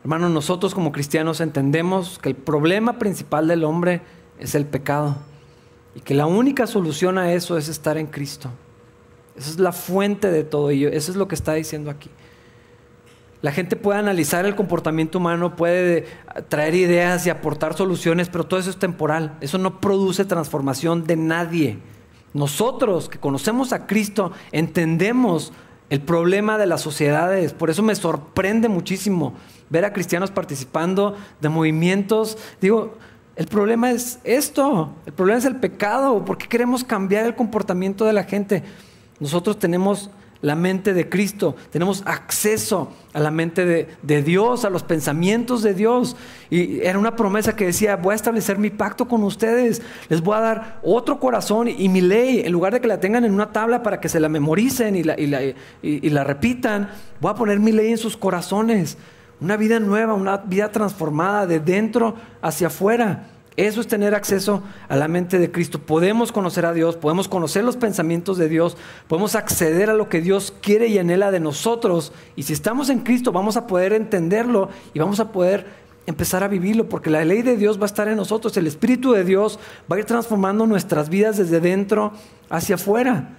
Hermanos, 0.10 0.32
nosotros 0.32 0.74
como 0.74 0.91
cristianos 0.91 1.39
entendemos 1.39 2.18
que 2.18 2.30
el 2.30 2.36
problema 2.36 2.97
principal 2.97 3.47
del 3.47 3.64
hombre 3.64 4.01
es 4.39 4.55
el 4.55 4.66
pecado 4.66 5.18
y 5.93 5.99
que 5.99 6.16
la 6.16 6.26
única 6.26 6.66
solución 6.66 7.20
a 7.20 7.32
eso 7.32 7.60
es 7.60 7.70
estar 7.70 7.95
en 7.95 8.07
Cristo. 8.07 8.49
Esa 9.38 9.51
es 9.51 9.60
la 9.60 9.72
fuente 9.72 10.32
de 10.32 10.43
todo 10.43 10.72
ello. 10.72 10.89
Eso 10.89 11.12
es 11.12 11.16
lo 11.16 11.28
que 11.28 11.36
está 11.36 11.53
diciendo 11.53 11.91
aquí. 11.91 12.10
La 13.43 13.51
gente 13.51 13.76
puede 13.76 13.99
analizar 13.99 14.47
el 14.47 14.55
comportamiento 14.55 15.20
humano, 15.20 15.55
puede 15.55 16.07
traer 16.47 16.74
ideas 16.74 17.28
y 17.28 17.30
aportar 17.30 17.78
soluciones, 17.78 18.30
pero 18.30 18.47
todo 18.47 18.60
eso 18.60 18.72
es 18.72 18.80
temporal. 18.80 19.38
Eso 19.41 19.60
no 19.60 19.80
produce 19.80 20.26
transformación 20.26 21.05
de 21.05 21.18
nadie. 21.18 21.78
Nosotros 22.34 23.10
que 23.10 23.20
conocemos 23.20 23.74
a 23.74 23.86
Cristo 23.86 24.32
entendemos 24.51 25.53
el 25.89 26.01
problema 26.01 26.57
de 26.57 26.67
las 26.67 26.81
sociedades. 26.81 27.53
Por 27.53 27.69
eso 27.69 27.83
me 27.83 27.95
sorprende 27.95 28.69
muchísimo 28.69 29.33
ver 29.69 29.85
a 29.85 29.93
cristianos 29.93 30.31
participando 30.31 31.15
de 31.41 31.49
movimientos. 31.49 32.37
Digo, 32.61 32.95
el 33.35 33.47
problema 33.47 33.91
es 33.91 34.19
esto, 34.23 34.93
el 35.05 35.13
problema 35.13 35.39
es 35.39 35.45
el 35.45 35.55
pecado. 35.55 36.23
¿Por 36.25 36.37
qué 36.37 36.47
queremos 36.47 36.83
cambiar 36.83 37.25
el 37.25 37.35
comportamiento 37.35 38.05
de 38.05 38.13
la 38.13 38.23
gente? 38.23 38.63
Nosotros 39.19 39.57
tenemos 39.57 40.09
la 40.41 40.55
mente 40.55 40.93
de 40.93 41.09
Cristo, 41.09 41.55
tenemos 41.69 42.01
acceso 42.05 42.93
a 43.13 43.19
la 43.19 43.29
mente 43.29 43.65
de, 44.01 44.21
Dios, 44.21 44.63
a 44.63 44.69
los 44.69 44.83
pensamientos 44.83 45.61
de 45.63 45.73
Dios. 45.73 46.15
Y 46.49 46.79
era 46.79 46.97
una 46.97 47.15
promesa 47.15 47.55
que 47.55 47.65
decía, 47.65 47.97
voy 47.97 48.13
a 48.13 48.15
establecer 48.15 48.57
mi 48.57 48.69
pacto 48.69 49.07
con 49.07 49.23
ustedes, 49.23 49.81
les 50.07 50.21
voy 50.21 50.37
a 50.37 50.41
dar 50.41 50.79
otro 50.81 51.19
corazón 51.19 51.67
y, 51.67 51.89
mi 51.89 52.01
ley, 52.01 52.41
en 52.45 52.53
lugar 52.53 52.73
de 52.73 52.79
que 52.79 52.87
la 52.87 52.99
tengan 52.99 53.25
en 53.25 53.33
una 53.33 53.51
tabla 53.51 53.83
para 53.83 53.99
que 53.99 54.07
se 54.07 54.19
la 54.19 54.29
memoricen 54.29 54.95
y 54.95 55.03
la, 55.03 55.19
y 55.19 56.09
la 56.09 56.23
repitan, 56.23 56.89
voy 57.19 57.31
a 57.31 57.35
poner 57.35 57.59
mi 57.59 57.71
ley 57.71 57.91
en 57.91 57.97
sus 57.97 58.15
corazones. 58.15 58.97
Una 59.41 59.57
vida 59.57 59.79
nueva, 59.79 60.13
una 60.13 60.37
vida 60.37 60.71
transformada 60.71 61.47
de 61.47 61.59
dentro 61.59 62.15
hacia 62.41 62.67
afuera. 62.67 63.38
Eso 63.60 63.82
es 63.82 63.88
tener 63.88 64.16
acceso 64.16 64.64
a 64.88 64.95
la 64.95 65.10
mente 65.10 65.38
de 65.38 65.51
Cristo. 65.51 65.80
Podemos 65.80 66.32
conocer 66.32 66.66
a 66.66 66.72
Dios, 66.72 66.95
podemos 66.95 67.28
conocer 67.28 67.66
los 67.66 67.76
pensamientos 67.76 68.38
de 68.38 68.47
Dios, 68.47 68.78
podemos 69.10 69.36
acceder 69.36 69.89
a 69.89 69.95
lo 69.95 70.07
que 70.07 70.22
Dios 70.22 70.53
quiere 70.62 70.88
y 70.88 70.97
anhela 70.97 71.30
de 71.30 71.41
nosotros. 71.41 72.14
Y 72.38 72.43
si 72.43 72.53
estamos 72.53 72.89
en 72.89 72.99
Cristo, 73.01 73.34
vamos 73.34 73.57
a 73.57 73.68
poder 73.68 73.91
entenderlo 73.91 74.70
y 74.93 74.99
vamos 74.99 75.20
a 75.20 75.34
poder 75.34 75.66
empezar 76.05 76.41
a 76.41 76.47
vivirlo, 76.47 76.88
porque 76.88 77.10
la 77.10 77.26
ley 77.26 77.41
de 77.41 77.57
Dios 77.57 77.78
va 77.78 77.84
a 77.84 77.88
estar 77.88 78.07
en 78.07 78.16
nosotros. 78.16 78.55
El 78.55 78.66
Espíritu 78.66 79.12
de 79.12 79.26
Dios 79.26 79.60
va 79.91 79.97
a 79.97 79.99
ir 79.99 80.05
transformando 80.05 80.66
nuestras 80.66 81.10
vidas 81.10 81.36
desde 81.36 81.60
dentro 81.60 82.14
hacia 82.49 82.76
afuera. 82.76 83.36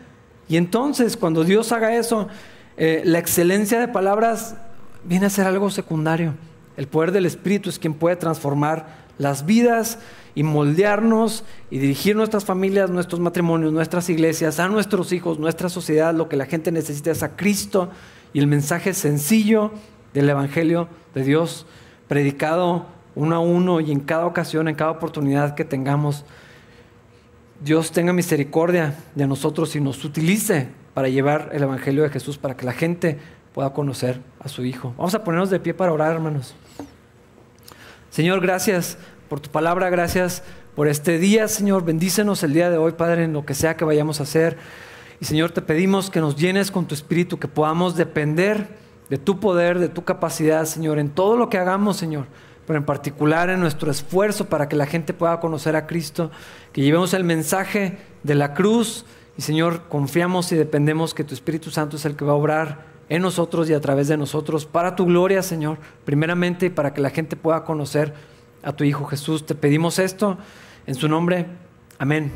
Y 0.51 0.59
entonces, 0.59 1.16
cuando 1.16 1.45
Dios 1.45 1.73
haga 1.73 1.97
eso, 1.97 2.29
eh, 2.77 3.01
la 3.07 3.21
excelencia 3.21 3.81
de 3.81 3.89
palabras 3.89 4.55
viene 5.03 5.25
a 5.25 5.31
ser 5.31 5.47
algo 5.47 5.71
secundario. 5.71 6.35
El 6.77 6.89
poder 6.89 7.11
del 7.11 7.25
Espíritu 7.25 7.71
es 7.71 7.79
quien 7.79 7.95
puede 7.95 8.16
transformar 8.16 9.09
las 9.21 9.45
vidas 9.45 9.99
y 10.35 10.43
moldearnos 10.43 11.45
y 11.71 11.79
dirigir 11.79 12.16
nuestras 12.16 12.47
familias, 12.47 12.89
nuestros 12.89 13.21
matrimonios, 13.21 13.71
nuestras 13.71 14.09
iglesias, 14.09 14.59
a 14.59 14.68
nuestros 14.68 15.12
hijos, 15.12 15.39
nuestra 15.39 15.68
sociedad. 15.68 16.14
Lo 16.14 16.31
que 16.31 16.37
la 16.37 16.47
gente 16.47 16.73
necesita 16.73 17.11
es 17.11 17.23
a 17.23 17.37
Cristo 17.37 17.91
y 18.33 18.39
el 18.39 18.47
mensaje 18.47 18.95
sencillo 18.95 19.73
del 20.14 20.31
Evangelio 20.31 20.89
de 21.14 21.23
Dios, 21.23 21.66
predicado 22.09 22.87
uno 23.14 23.37
a 23.37 23.41
uno 23.41 23.81
y 23.81 23.93
en 23.93 24.01
cada 24.01 24.25
ocasión, 24.25 24.68
en 24.68 24.75
cada 24.75 24.93
oportunidad 24.93 25.55
que 25.55 25.66
tengamos. 25.66 26.25
Dios 27.62 27.93
tenga 27.93 28.14
misericordia 28.14 28.95
de 29.14 29.27
nosotros 29.27 29.77
y 29.77 29.83
nos 29.83 30.03
utilice 30.03 30.68
para 30.95 31.11
llevar 31.11 31.51
el 31.53 31.62
Evangelio 31.62 32.05
de 32.05 32.09
Jesús, 32.09 32.39
para 32.39 32.57
que 32.57 32.64
la 32.64 32.73
gente 32.73 33.18
pueda 33.53 33.75
conocer 33.75 34.23
a 34.39 34.49
su 34.49 34.64
Hijo. 34.64 34.95
Vamos 34.97 35.14
a 35.14 35.23
ponernos 35.23 35.51
de 35.51 35.61
pie 35.61 35.75
para 35.75 35.93
orar, 35.93 36.14
hermanos. 36.14 36.55
Señor, 38.11 38.41
gracias 38.41 38.99
por 39.31 39.39
tu 39.39 39.49
palabra, 39.49 39.91
gracias 39.91 40.43
por 40.74 40.89
este 40.89 41.20
día, 41.20 41.47
Señor. 41.47 41.85
Bendícenos 41.85 42.43
el 42.43 42.53
día 42.53 42.68
de 42.68 42.78
hoy, 42.78 42.91
Padre, 42.91 43.22
en 43.22 43.33
lo 43.33 43.47
que 43.47 43.55
sea 43.55 43.76
que 43.76 43.85
vayamos 43.85 44.18
a 44.18 44.24
hacer. 44.24 44.59
Y 45.20 45.24
Señor, 45.24 45.53
te 45.53 45.62
pedimos 45.62 46.11
que 46.11 46.18
nos 46.18 46.35
llenes 46.35 46.72
con 46.72 46.87
tu 46.87 46.97
espíritu, 46.97 47.39
que 47.39 47.47
podamos 47.47 47.95
depender 47.95 48.66
de 49.09 49.18
tu 49.18 49.39
poder, 49.39 49.78
de 49.78 49.89
tu 49.89 50.03
capacidad, 50.03 50.64
Señor, 50.64 50.99
en 50.99 51.11
todo 51.11 51.37
lo 51.37 51.49
que 51.49 51.59
hagamos, 51.59 51.97
Señor, 51.97 52.26
pero 52.66 52.76
en 52.76 52.85
particular 52.85 53.51
en 53.51 53.61
nuestro 53.61 53.89
esfuerzo 53.93 54.47
para 54.47 54.68
que 54.68 54.74
la 54.74 54.87
gente 54.87 55.14
pueda 55.14 55.39
conocer 55.39 55.76
a 55.76 55.87
Cristo, 55.87 56.33
que 56.72 56.83
llevemos 56.83 57.14
el 57.14 57.22
mensaje 57.22 57.99
de 58.24 58.35
la 58.35 58.53
cruz. 58.53 59.07
Y 59.39 59.43
Señor, 59.43 59.83
confiamos 59.89 60.51
y 60.51 60.57
dependemos 60.57 61.14
que 61.14 61.22
tu 61.22 61.35
Espíritu 61.35 61.70
Santo 61.70 61.99
es 61.99 62.05
el 62.05 62.16
que 62.16 62.24
va 62.24 62.33
a 62.33 62.35
obrar 62.35 62.85
en 63.09 63.22
nosotros 63.22 63.70
y 63.70 63.74
a 63.74 63.81
través 63.81 64.09
de 64.09 64.16
nosotros, 64.16 64.66
para 64.66 64.97
tu 64.97 65.07
gloria, 65.07 65.45
Señor, 65.45 65.78
primeramente 66.05 66.66
y 66.66 66.70
para 66.70 66.93
que 66.93 67.01
la 67.01 67.11
gente 67.11 67.37
pueda 67.37 67.62
conocer 67.62 68.12
a 68.63 68.73
tu 68.73 68.85
Hijo 68.85 69.05
Jesús. 69.07 69.47
Te 69.47 69.55
pedimos 69.55 69.99
esto 69.99 70.39
en 70.87 70.95
su 70.95 71.09
nombre. 71.09 71.47
Amén. 71.99 72.31